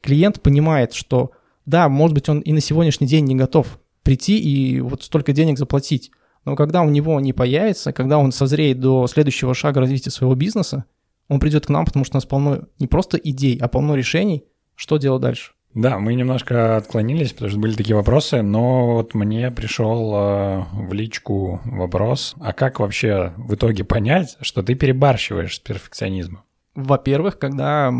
клиент 0.00 0.42
понимает, 0.42 0.92
что 0.92 1.32
да, 1.66 1.88
может 1.88 2.14
быть, 2.14 2.28
он 2.28 2.40
и 2.40 2.52
на 2.52 2.60
сегодняшний 2.60 3.06
день 3.06 3.24
не 3.24 3.34
готов 3.34 3.78
прийти 4.02 4.38
и 4.38 4.80
вот 4.80 5.02
столько 5.02 5.32
денег 5.32 5.58
заплатить. 5.58 6.10
Но 6.44 6.56
когда 6.56 6.82
у 6.82 6.90
него 6.90 7.18
не 7.20 7.32
появится, 7.32 7.92
когда 7.92 8.18
он 8.18 8.32
созреет 8.32 8.80
до 8.80 9.06
следующего 9.06 9.54
шага 9.54 9.80
развития 9.80 10.10
своего 10.10 10.34
бизнеса, 10.34 10.84
он 11.28 11.40
придет 11.40 11.66
к 11.66 11.70
нам, 11.70 11.86
потому 11.86 12.04
что 12.04 12.16
у 12.16 12.18
нас 12.18 12.26
полно 12.26 12.64
не 12.78 12.86
просто 12.86 13.16
идей, 13.16 13.56
а 13.58 13.68
полно 13.68 13.94
решений, 13.94 14.44
что 14.74 14.98
делать 14.98 15.22
дальше. 15.22 15.52
Да, 15.74 15.98
мы 15.98 16.14
немножко 16.14 16.76
отклонились, 16.76 17.32
потому 17.32 17.50
что 17.50 17.58
были 17.58 17.74
такие 17.74 17.96
вопросы, 17.96 18.42
но 18.42 18.94
вот 18.94 19.12
мне 19.14 19.50
пришел 19.50 20.14
э, 20.14 20.64
в 20.72 20.92
личку 20.92 21.60
вопрос, 21.64 22.34
а 22.40 22.52
как 22.52 22.78
вообще 22.78 23.32
в 23.36 23.54
итоге 23.54 23.82
понять, 23.82 24.36
что 24.40 24.62
ты 24.62 24.76
перебарщиваешь 24.76 25.56
с 25.56 25.58
перфекционизмом? 25.58 26.44
Во-первых, 26.76 27.40
когда 27.40 27.92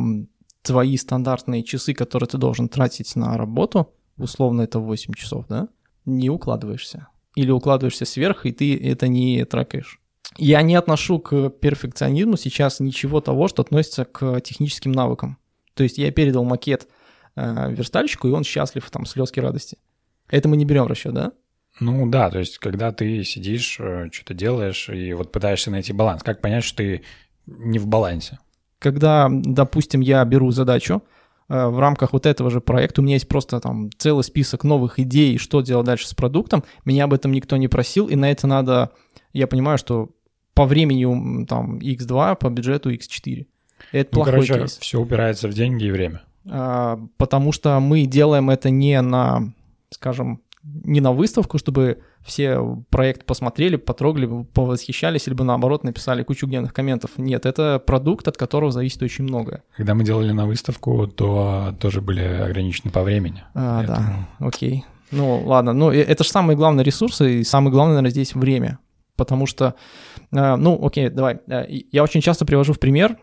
твои 0.62 0.96
стандартные 0.96 1.64
часы, 1.64 1.94
которые 1.94 2.28
ты 2.28 2.38
должен 2.38 2.68
тратить 2.68 3.16
на 3.16 3.36
работу, 3.36 3.92
условно 4.18 4.62
это 4.62 4.78
8 4.78 5.12
часов, 5.14 5.46
да, 5.48 5.68
не 6.04 6.30
укладываешься. 6.30 7.08
Или 7.34 7.50
укладываешься 7.50 8.04
сверх, 8.04 8.46
и 8.46 8.52
ты 8.52 8.76
это 8.76 9.08
не 9.08 9.44
тракаешь. 9.44 10.00
Я 10.36 10.62
не 10.62 10.76
отношу 10.76 11.18
к 11.18 11.50
перфекционизму 11.50 12.36
сейчас 12.36 12.78
ничего 12.78 13.20
того, 13.20 13.48
что 13.48 13.62
относится 13.62 14.04
к 14.04 14.40
техническим 14.40 14.92
навыкам. 14.92 15.38
То 15.74 15.82
есть 15.82 15.98
я 15.98 16.12
передал 16.12 16.44
макет 16.44 16.88
верстальщику, 17.36 18.28
и 18.28 18.32
он 18.32 18.44
счастлив, 18.44 18.88
там, 18.90 19.06
слезки 19.06 19.40
радости. 19.40 19.78
Это 20.28 20.48
мы 20.48 20.56
не 20.56 20.64
берем 20.64 20.84
в 20.84 20.86
расчет, 20.88 21.12
да? 21.14 21.32
Ну 21.80 22.08
да, 22.08 22.30
то 22.30 22.38
есть 22.38 22.58
когда 22.58 22.92
ты 22.92 23.24
сидишь, 23.24 23.78
э, 23.80 24.08
что-то 24.12 24.34
делаешь, 24.34 24.88
и 24.88 25.12
вот 25.12 25.32
пытаешься 25.32 25.70
найти 25.70 25.92
баланс, 25.92 26.22
как 26.22 26.40
понять, 26.40 26.64
что 26.64 26.78
ты 26.78 27.02
не 27.46 27.78
в 27.78 27.86
балансе? 27.86 28.38
Когда, 28.78 29.28
допустим, 29.30 30.00
я 30.00 30.24
беру 30.24 30.52
задачу, 30.52 31.02
э, 31.48 31.66
в 31.66 31.78
рамках 31.80 32.12
вот 32.12 32.26
этого 32.26 32.50
же 32.50 32.60
проекта 32.60 33.00
у 33.00 33.04
меня 33.04 33.14
есть 33.14 33.26
просто 33.26 33.58
там 33.60 33.90
целый 33.98 34.22
список 34.22 34.62
новых 34.62 35.00
идей, 35.00 35.36
что 35.38 35.62
делать 35.62 35.86
дальше 35.86 36.06
с 36.06 36.14
продуктом. 36.14 36.62
Меня 36.84 37.04
об 37.04 37.12
этом 37.12 37.32
никто 37.32 37.56
не 37.56 37.66
просил, 37.66 38.06
и 38.06 38.14
на 38.14 38.30
это 38.30 38.46
надо, 38.46 38.92
я 39.32 39.48
понимаю, 39.48 39.76
что 39.76 40.10
по 40.54 40.66
времени 40.66 41.44
там 41.46 41.78
X2, 41.78 42.36
по 42.36 42.50
бюджету 42.50 42.92
X4. 42.92 43.46
Это 43.90 44.10
ну, 44.12 44.14
плохой 44.14 44.32
короче, 44.32 44.54
кейс. 44.60 44.78
все 44.78 45.00
упирается 45.00 45.48
в 45.48 45.52
деньги 45.52 45.84
и 45.84 45.90
время. 45.90 46.22
А, 46.48 46.98
потому 47.16 47.52
что 47.52 47.78
мы 47.80 48.06
делаем 48.06 48.50
это 48.50 48.70
не 48.70 49.00
на, 49.00 49.52
скажем, 49.90 50.40
не 50.62 51.00
на 51.00 51.12
выставку, 51.12 51.58
чтобы 51.58 51.98
все 52.24 52.58
проект 52.88 53.26
посмотрели, 53.26 53.76
потрогали, 53.76 54.44
повосхищались, 54.54 55.26
либо 55.26 55.44
наоборот 55.44 55.84
написали 55.84 56.22
кучу 56.22 56.46
гневных 56.46 56.72
комментов. 56.72 57.12
Нет, 57.18 57.44
это 57.44 57.78
продукт, 57.78 58.26
от 58.28 58.36
которого 58.38 58.72
зависит 58.72 59.02
очень 59.02 59.24
многое. 59.24 59.62
Когда 59.76 59.94
мы 59.94 60.04
делали 60.04 60.32
на 60.32 60.46
выставку, 60.46 61.06
то 61.06 61.74
тоже 61.80 62.00
были 62.00 62.22
ограничены 62.22 62.90
по 62.90 63.02
времени. 63.02 63.44
А, 63.54 63.78
поэтому... 63.78 64.26
Да, 64.40 64.46
окей. 64.46 64.84
Ну, 65.10 65.42
ладно, 65.44 65.74
ну 65.74 65.90
это 65.90 66.24
же 66.24 66.30
самый 66.30 66.56
главный 66.56 66.82
ресурс, 66.82 67.20
и 67.20 67.44
самое 67.44 67.70
главное, 67.70 67.96
наверное, 67.96 68.10
здесь 68.10 68.34
время. 68.34 68.78
Потому 69.16 69.46
что, 69.46 69.74
э, 70.32 70.56
ну, 70.56 70.84
окей, 70.84 71.08
давай. 71.08 71.38
Я 71.92 72.02
очень 72.02 72.20
часто 72.20 72.44
привожу 72.44 72.72
в 72.72 72.80
пример 72.80 73.16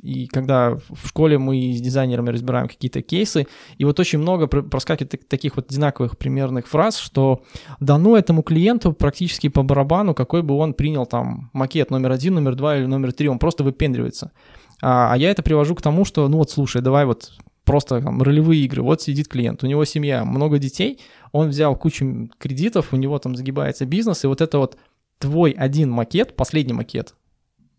и 0.00 0.26
когда 0.26 0.74
в 0.74 1.06
школе 1.06 1.38
мы 1.38 1.74
с 1.74 1.80
дизайнерами 1.80 2.30
разбираем 2.30 2.68
какие-то 2.68 3.02
кейсы, 3.02 3.46
и 3.78 3.84
вот 3.84 4.00
очень 4.00 4.18
много 4.18 4.46
проскакивает 4.46 5.28
таких 5.28 5.56
вот 5.56 5.70
одинаковых 5.70 6.18
примерных 6.18 6.66
фраз, 6.66 6.96
что 6.96 7.42
да 7.78 7.98
ну 7.98 8.16
этому 8.16 8.42
клиенту 8.42 8.92
практически 8.92 9.48
по 9.48 9.62
барабану, 9.62 10.14
какой 10.14 10.42
бы 10.42 10.54
он 10.56 10.74
принял 10.74 11.06
там 11.06 11.50
макет 11.52 11.90
номер 11.90 12.12
один, 12.12 12.34
номер 12.34 12.54
два 12.56 12.76
или 12.76 12.86
номер 12.86 13.12
три, 13.12 13.28
он 13.28 13.38
просто 13.38 13.64
выпендривается. 13.64 14.32
А, 14.80 15.12
а 15.12 15.16
я 15.16 15.30
это 15.30 15.42
привожу 15.42 15.74
к 15.74 15.82
тому, 15.82 16.04
что 16.04 16.26
ну 16.28 16.38
вот 16.38 16.50
слушай, 16.50 16.82
давай 16.82 17.04
вот 17.04 17.30
просто 17.64 18.00
там, 18.00 18.22
ролевые 18.22 18.64
игры. 18.64 18.82
Вот 18.82 19.02
сидит 19.02 19.28
клиент, 19.28 19.62
у 19.62 19.66
него 19.66 19.84
семья, 19.84 20.24
много 20.24 20.58
детей, 20.58 21.00
он 21.30 21.48
взял 21.48 21.76
кучу 21.76 22.28
кредитов, 22.38 22.92
у 22.92 22.96
него 22.96 23.18
там 23.18 23.36
загибается 23.36 23.86
бизнес, 23.86 24.24
и 24.24 24.26
вот 24.26 24.40
это 24.40 24.58
вот 24.58 24.76
твой 25.18 25.52
один 25.52 25.90
макет, 25.90 26.34
последний 26.34 26.72
макет, 26.72 27.14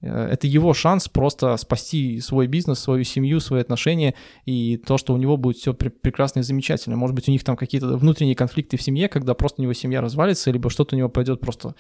это 0.03 0.47
его 0.47 0.73
шанс 0.73 1.07
просто 1.07 1.55
спасти 1.57 2.19
свой 2.19 2.47
бизнес, 2.47 2.79
свою 2.79 3.03
семью, 3.03 3.39
свои 3.39 3.61
отношения 3.61 4.15
и 4.45 4.77
то, 4.77 4.97
что 4.97 5.13
у 5.13 5.17
него 5.17 5.37
будет 5.37 5.57
все 5.57 5.73
пр- 5.73 5.91
прекрасно 5.91 6.39
и 6.39 6.43
замечательно. 6.43 6.95
Может 6.95 7.15
быть, 7.15 7.27
у 7.29 7.31
них 7.31 7.43
там 7.43 7.55
какие-то 7.55 7.97
внутренние 7.97 8.35
конфликты 8.35 8.77
в 8.77 8.81
семье, 8.81 9.07
когда 9.07 9.33
просто 9.33 9.61
у 9.61 9.63
него 9.63 9.73
семья 9.73 10.01
развалится, 10.01 10.51
либо 10.51 10.69
что-то 10.69 10.95
у 10.95 10.97
него 10.97 11.09
пойдет 11.09 11.39
просто 11.39 11.75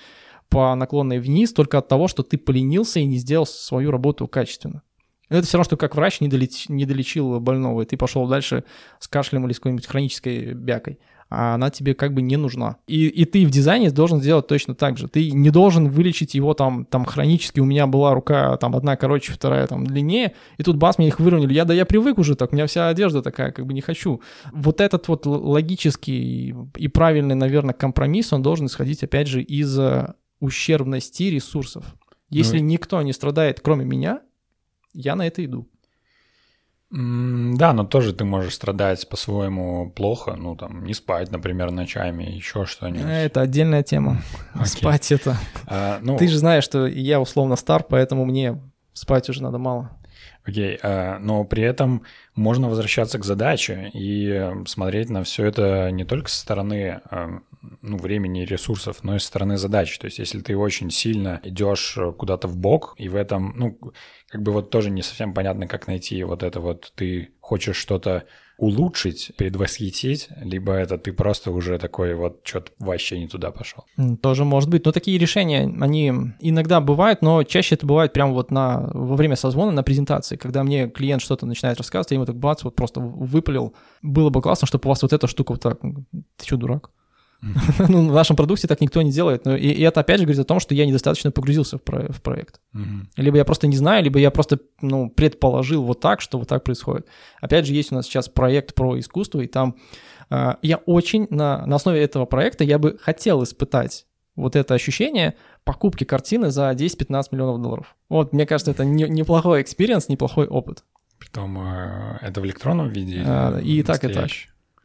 по 0.49 0.73
наклонной 0.75 1.19
вниз 1.19 1.53
только 1.53 1.77
от 1.79 1.87
того, 1.87 2.07
что 2.07 2.23
ты 2.23 2.37
поленился 2.37 2.99
и 2.99 3.05
не 3.05 3.17
сделал 3.17 3.45
свою 3.45 3.91
работу 3.91 4.27
качественно. 4.27 4.83
Это 5.29 5.47
все 5.47 5.57
равно, 5.57 5.65
что 5.65 5.77
как 5.77 5.95
врач 5.95 6.21
не, 6.21 6.27
долеч, 6.27 6.69
не 6.69 6.85
долечил 6.85 7.39
больного, 7.39 7.81
и 7.81 7.85
ты 7.85 7.97
пошел 7.97 8.27
дальше 8.27 8.65
с 8.99 9.07
кашлем 9.07 9.45
или 9.45 9.53
с 9.53 9.57
какой-нибудь 9.57 9.87
хронической 9.87 10.53
бякой 10.53 10.99
а 11.33 11.55
она 11.55 11.69
тебе 11.69 11.95
как 11.95 12.13
бы 12.13 12.21
не 12.21 12.37
нужна. 12.37 12.77
И, 12.87 13.07
и 13.07 13.25
ты 13.25 13.45
в 13.45 13.49
дизайне 13.49 13.89
должен 13.89 14.21
сделать 14.21 14.47
точно 14.47 14.75
так 14.75 14.97
же. 14.97 15.07
Ты 15.07 15.31
не 15.31 15.49
должен 15.49 15.89
вылечить 15.89 16.35
его 16.35 16.53
там, 16.53 16.85
там 16.85 17.05
хронически, 17.05 17.59
у 17.59 17.65
меня 17.65 17.87
была 17.87 18.13
рука 18.13 18.55
там 18.57 18.75
одна 18.75 18.95
короче, 18.95 19.33
вторая 19.33 19.65
там 19.67 19.85
длиннее, 19.85 20.33
и 20.57 20.63
тут 20.63 20.77
бас, 20.77 20.97
мне 20.97 21.07
их 21.07 21.19
выровняли. 21.19 21.53
Я, 21.53 21.65
да 21.65 21.73
я 21.73 21.85
привык 21.85 22.19
уже 22.19 22.35
так, 22.35 22.51
у 22.51 22.55
меня 22.55 22.67
вся 22.67 22.87
одежда 22.87 23.21
такая, 23.21 23.51
как 23.51 23.65
бы 23.65 23.73
не 23.73 23.81
хочу. 23.81 24.21
Вот 24.51 24.79
этот 24.79 25.07
вот 25.07 25.25
логический 25.25 26.55
и 26.75 26.87
правильный, 26.87 27.35
наверное, 27.35 27.73
компромисс, 27.73 28.31
он 28.31 28.43
должен 28.43 28.67
исходить, 28.67 29.03
опять 29.03 29.27
же, 29.27 29.41
из 29.41 29.77
э, 29.79 30.13
ущербности 30.39 31.23
ресурсов. 31.23 31.95
Если 32.29 32.59
ну, 32.59 32.65
никто 32.65 33.01
не 33.01 33.13
страдает, 33.13 33.59
кроме 33.61 33.85
меня, 33.85 34.21
я 34.93 35.15
на 35.15 35.27
это 35.27 35.43
иду. 35.43 35.67
Да, 36.95 37.73
но 37.73 37.85
тоже 37.85 38.13
ты 38.13 38.23
можешь 38.23 38.53
страдать 38.53 39.09
по-своему 39.09 39.89
плохо, 39.89 40.35
ну 40.37 40.55
там 40.55 40.85
не 40.85 40.93
спать, 40.93 41.31
например, 41.31 41.71
ночами, 41.71 42.23
еще 42.23 42.65
что-нибудь. 42.65 43.09
Это 43.09 43.41
отдельная 43.41 43.83
тема. 43.83 44.21
Okay. 44.53 44.65
Спать 44.65 45.11
это. 45.11 45.35
А, 45.65 45.97
ну... 46.03 46.15
Ты 46.15 46.27
же 46.27 46.37
знаешь, 46.37 46.63
что 46.63 46.85
я 46.85 47.19
условно 47.19 47.55
стар, 47.55 47.83
поэтому 47.83 48.23
мне 48.23 48.61
спать 48.93 49.27
уже 49.27 49.41
надо 49.41 49.57
мало. 49.57 49.89
Окей, 50.45 50.77
okay. 50.77 51.17
но 51.17 51.43
при 51.43 51.63
этом 51.63 52.03
можно 52.35 52.69
возвращаться 52.69 53.17
к 53.17 53.25
задаче 53.25 53.89
и 53.93 54.51
смотреть 54.67 55.09
на 55.09 55.23
все 55.23 55.45
это 55.45 55.89
не 55.89 56.05
только 56.05 56.29
со 56.29 56.39
стороны 56.39 57.01
ну, 57.81 57.97
времени 57.97 58.43
и 58.43 58.45
ресурсов, 58.45 59.03
но 59.03 59.15
и 59.15 59.19
со 59.19 59.27
стороны 59.27 59.57
задач. 59.57 59.97
То 59.97 60.05
есть, 60.05 60.19
если 60.19 60.39
ты 60.41 60.55
очень 60.55 60.91
сильно 60.91 61.39
идешь 61.43 61.97
куда-то 62.17 62.47
в 62.47 62.57
бок, 62.57 62.93
и 62.97 63.09
в 63.09 63.15
этом, 63.15 63.53
ну, 63.55 63.79
как 64.33 64.41
бы 64.41 64.51
вот 64.51 64.71
тоже 64.71 64.89
не 64.89 65.03
совсем 65.03 65.31
понятно, 65.31 65.67
как 65.67 65.85
найти 65.85 66.23
вот 66.23 66.41
это 66.41 66.59
вот 66.59 66.91
ты 66.95 67.33
хочешь 67.39 67.75
что-то 67.75 68.23
улучшить, 68.57 69.31
предвосхитить, 69.37 70.27
либо 70.41 70.73
это 70.73 70.97
ты 70.97 71.13
просто 71.13 71.51
уже 71.51 71.77
такой 71.77 72.15
вот 72.15 72.39
что-то 72.43 72.71
вообще 72.79 73.19
не 73.19 73.27
туда 73.27 73.51
пошел. 73.51 73.85
Тоже 74.23 74.43
может 74.43 74.71
быть. 74.71 74.85
Но 74.85 74.91
такие 74.91 75.19
решения, 75.19 75.71
они 75.79 76.11
иногда 76.39 76.81
бывают, 76.81 77.21
но 77.21 77.43
чаще 77.43 77.75
это 77.75 77.85
бывает 77.85 78.11
прямо 78.11 78.33
вот 78.33 78.49
на, 78.49 78.89
во 78.91 79.15
время 79.15 79.35
созвона 79.35 79.71
на 79.71 79.83
презентации, 79.83 80.35
когда 80.35 80.63
мне 80.63 80.89
клиент 80.89 81.21
что-то 81.21 81.45
начинает 81.45 81.77
рассказывать, 81.77 82.09
я 82.09 82.15
ему 82.15 82.25
так 82.25 82.37
бац, 82.37 82.63
вот 82.63 82.75
просто 82.75 83.01
выпалил. 83.01 83.75
Было 84.01 84.31
бы 84.31 84.41
классно, 84.41 84.65
чтобы 84.65 84.87
у 84.87 84.89
вас 84.89 85.03
вот 85.03 85.13
эта 85.13 85.27
штука 85.27 85.51
вот 85.51 85.61
так. 85.61 85.79
Ты 85.79 86.43
что, 86.43 86.57
дурак? 86.57 86.89
ну, 87.89 88.09
в 88.09 88.13
нашем 88.13 88.35
продукте 88.35 88.67
так 88.67 88.81
никто 88.81 89.01
не 89.01 89.11
делает. 89.11 89.45
Но 89.45 89.55
и, 89.55 89.67
и 89.67 89.81
это 89.81 89.99
опять 89.99 90.19
же 90.19 90.25
говорит 90.25 90.41
о 90.41 90.45
том, 90.45 90.59
что 90.59 90.73
я 90.73 90.85
недостаточно 90.85 91.31
погрузился 91.31 91.77
в, 91.77 91.81
про, 91.81 92.11
в 92.11 92.21
проект. 92.21 92.59
Либо 93.17 93.37
я 93.37 93.45
просто 93.45 93.67
не 93.67 93.75
знаю, 93.75 94.03
либо 94.03 94.19
я 94.19 94.31
просто 94.31 94.59
ну, 94.81 95.09
предположил 95.09 95.83
вот 95.83 95.99
так, 95.99 96.21
что 96.21 96.39
вот 96.39 96.47
так 96.47 96.63
происходит. 96.63 97.07
Опять 97.41 97.65
же, 97.65 97.73
есть 97.73 97.91
у 97.91 97.95
нас 97.95 98.05
сейчас 98.05 98.29
проект 98.29 98.73
про 98.75 98.97
искусство, 98.97 99.41
и 99.41 99.47
там 99.47 99.75
э, 100.29 100.55
я 100.61 100.77
очень 100.77 101.27
на, 101.29 101.65
на 101.65 101.75
основе 101.75 102.01
этого 102.01 102.25
проекта 102.25 102.63
я 102.63 102.79
бы 102.79 102.97
хотел 103.01 103.43
испытать 103.43 104.05
вот 104.35 104.55
это 104.55 104.73
ощущение 104.73 105.35
покупки 105.63 106.03
картины 106.05 106.49
за 106.49 106.71
10-15 106.71 107.23
миллионов 107.31 107.61
долларов. 107.61 107.95
Вот, 108.09 108.33
мне 108.33 108.45
кажется, 108.45 108.71
это 108.71 108.85
не, 108.85 109.03
неплохой 109.03 109.61
experience, 109.61 110.09
неплохой 110.09 110.47
опыт. 110.47 110.83
Притом 111.19 111.57
э, 111.59 112.19
это 112.21 112.41
в 112.41 112.45
электронном 112.45 112.89
виде? 112.89 113.23
А, 113.25 113.59
и 113.59 113.83
так, 113.83 114.03
и 114.03 114.07
так 114.07 114.29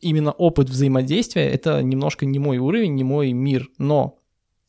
именно 0.01 0.33
опыт 0.33 0.69
взаимодействия— 0.69 1.49
это 1.51 1.83
немножко 1.83 2.27
не 2.27 2.39
мой 2.39 2.59
уровень, 2.59 2.95
не 2.95 3.05
мой 3.05 3.33
мир. 3.33 3.69
Но 3.79 4.19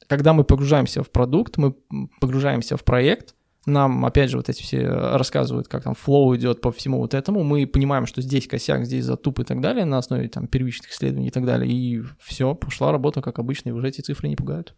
когда 0.07 0.33
мы 0.33 0.43
погружаемся 0.43 1.03
в 1.03 1.09
продукт, 1.09 1.57
мы 1.57 1.75
погружаемся 2.19 2.77
в 2.77 2.83
проект, 2.83 3.35
нам, 3.65 4.05
опять 4.05 4.29
же, 4.29 4.37
вот 4.37 4.49
эти 4.49 4.63
все 4.63 4.87
рассказывают, 4.87 5.67
как 5.67 5.83
там 5.83 5.93
flow 5.93 6.35
идет 6.35 6.61
по 6.61 6.71
всему 6.71 6.99
вот 6.99 7.13
этому, 7.13 7.43
мы 7.43 7.67
понимаем, 7.67 8.05
что 8.05 8.21
здесь 8.21 8.47
косяк, 8.47 8.85
здесь 8.85 9.05
затуп 9.05 9.39
и 9.39 9.43
так 9.43 9.61
далее, 9.61 9.85
на 9.85 9.97
основе 9.97 10.27
там 10.29 10.47
первичных 10.47 10.91
исследований 10.91 11.27
и 11.27 11.31
так 11.31 11.45
далее, 11.45 11.71
и 11.71 12.01
все, 12.19 12.55
пошла 12.55 12.91
работа 12.91 13.21
как 13.21 13.37
обычно, 13.37 13.69
и 13.69 13.71
уже 13.71 13.89
эти 13.89 14.01
цифры 14.01 14.29
не 14.29 14.35
пугают. 14.35 14.75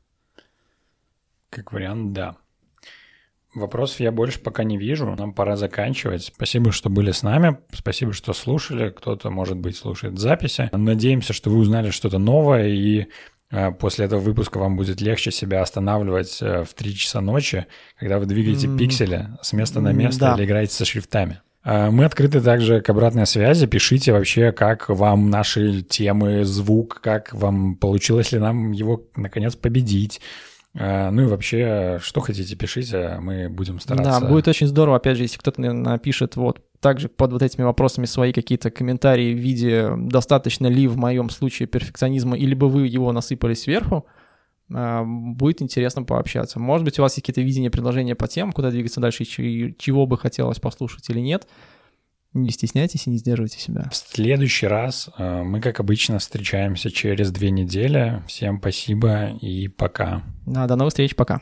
Как 1.49 1.72
вариант, 1.72 2.14
да. 2.14 2.38
Вопросов 3.54 3.99
я 3.99 4.12
больше 4.12 4.39
пока 4.39 4.64
не 4.64 4.78
вижу. 4.78 5.14
Нам 5.18 5.34
пора 5.34 5.58
заканчивать. 5.58 6.32
Спасибо, 6.34 6.72
что 6.72 6.89
были 6.89 7.12
с 7.12 7.22
нами. 7.22 7.58
Спасибо, 7.74 8.14
что 8.14 8.32
слушали. 8.34 8.89
Кто-то, 8.89 9.30
может 9.30 9.58
быть, 9.58 9.76
слушает 9.76 10.18
записи. 10.18 10.70
Надеемся, 10.72 11.34
что 11.34 11.49
вы 11.49 11.58
узнали 11.58 11.89
что-то 11.89 12.18
новое 12.18 12.70
и 12.70 13.08
э, 13.52 13.72
После 13.72 14.06
этого 14.06 14.22
выпуска 14.22 14.58
вам 14.58 14.78
будет 14.78 15.02
легче 15.02 15.32
себя 15.32 15.62
останавливать 15.62 16.41
э, 16.41 16.64
в 16.64 16.74
3 16.74 16.95
часа 16.95 17.20
ночи, 17.20 17.66
когда 17.99 18.20
вы 18.20 18.26
двигаете 18.26 18.68
mm. 18.68 18.78
пиксели 18.78 19.28
с 19.41 19.52
места 19.52 19.82
на 19.82 19.91
место 19.91 20.20
да. 20.22 20.36
или 20.36 20.45
играете 20.45 20.74
со 20.74 20.86
шрифтами. 20.86 21.41
Э, 21.66 21.89
мы 21.89 22.06
открыты 22.06 22.39
также 22.39 22.80
к 22.80 22.89
обратной 22.89 23.26
связи. 23.26 23.68
Пишите 23.68 24.14
вообще, 24.14 24.54
как 24.54 24.88
вам 24.88 25.30
наши 25.30 25.82
темы, 25.82 26.45
звук, 26.45 27.02
как 27.02 27.34
вам 27.34 27.76
получилось 27.76 28.32
ли 28.32 28.39
нам 28.39 28.72
его 28.72 29.04
наконец 29.18 29.58
победить 29.58 30.22
ну 30.74 31.22
и 31.22 31.26
вообще, 31.26 31.99
что 32.01 32.22
хотите, 32.22 32.55
пишите, 32.55 33.17
мы 33.19 33.49
будем 33.49 33.80
стараться. 33.80 34.22
Да, 34.22 34.28
будет 34.28 34.47
очень 34.47 34.67
здорово, 34.67 34.97
опять 34.97 35.17
же, 35.17 35.24
если 35.24 35.38
кто-то 35.38 35.61
напишет 35.61 36.36
вот 36.38 36.61
также 36.80 37.09
под 37.09 37.32
вот 37.32 37.43
этими 37.43 37.63
вопросами 37.63 38.05
свои 38.05 38.34
какие-то 38.34 38.72
комментарии 38.72 39.34
в 39.34 39.38
виде 39.38 39.91
достаточно 39.97 40.67
ли 40.67 40.88
в 40.88 40.97
моем 40.97 41.30
случае 41.30 41.67
перфекционизма, 41.67 42.38
или 42.38 42.55
бы 42.55 42.69
вы 42.69 42.88
его 42.88 43.11
насыпали 43.11 43.53
сверху, 43.53 44.07
э, 44.74 45.03
будет 45.05 45.61
интересно 45.61 46.03
пообщаться. 46.03 46.59
Может 46.59 46.86
быть, 46.86 46.97
у 46.97 47.03
вас 47.03 47.13
есть 47.13 47.22
какие-то 47.26 47.41
видения, 47.41 47.69
предложения 47.69 48.15
по 48.15 48.28
темам, 48.28 48.51
куда 48.51 48.72
двигаться 48.72 48.99
дальше, 48.99 49.26
чего 49.26 50.07
бы 50.07 50.17
хотелось 50.17 50.59
послушать 50.59 51.07
или 51.09 51.19
нет. 51.19 51.47
Не 52.34 52.49
стесняйтесь 52.51 53.07
и 53.07 53.09
не 53.09 53.17
сдерживайте 53.17 53.59
себя. 53.59 53.89
В 53.91 53.95
следующий 53.95 54.67
раз 54.67 55.09
э, 55.17 55.43
мы, 55.43 55.59
как 55.59 55.82
обычно, 55.82 56.19
встречаемся 56.19 56.89
через 56.89 57.32
две 57.32 57.51
недели. 57.51 58.23
Всем 58.27 58.59
спасибо 58.59 59.32
и 59.41 59.67
пока. 59.67 60.23
Да, 60.45 60.65
до 60.67 60.77
новых 60.77 60.91
встреч, 60.91 61.15
пока. 61.15 61.41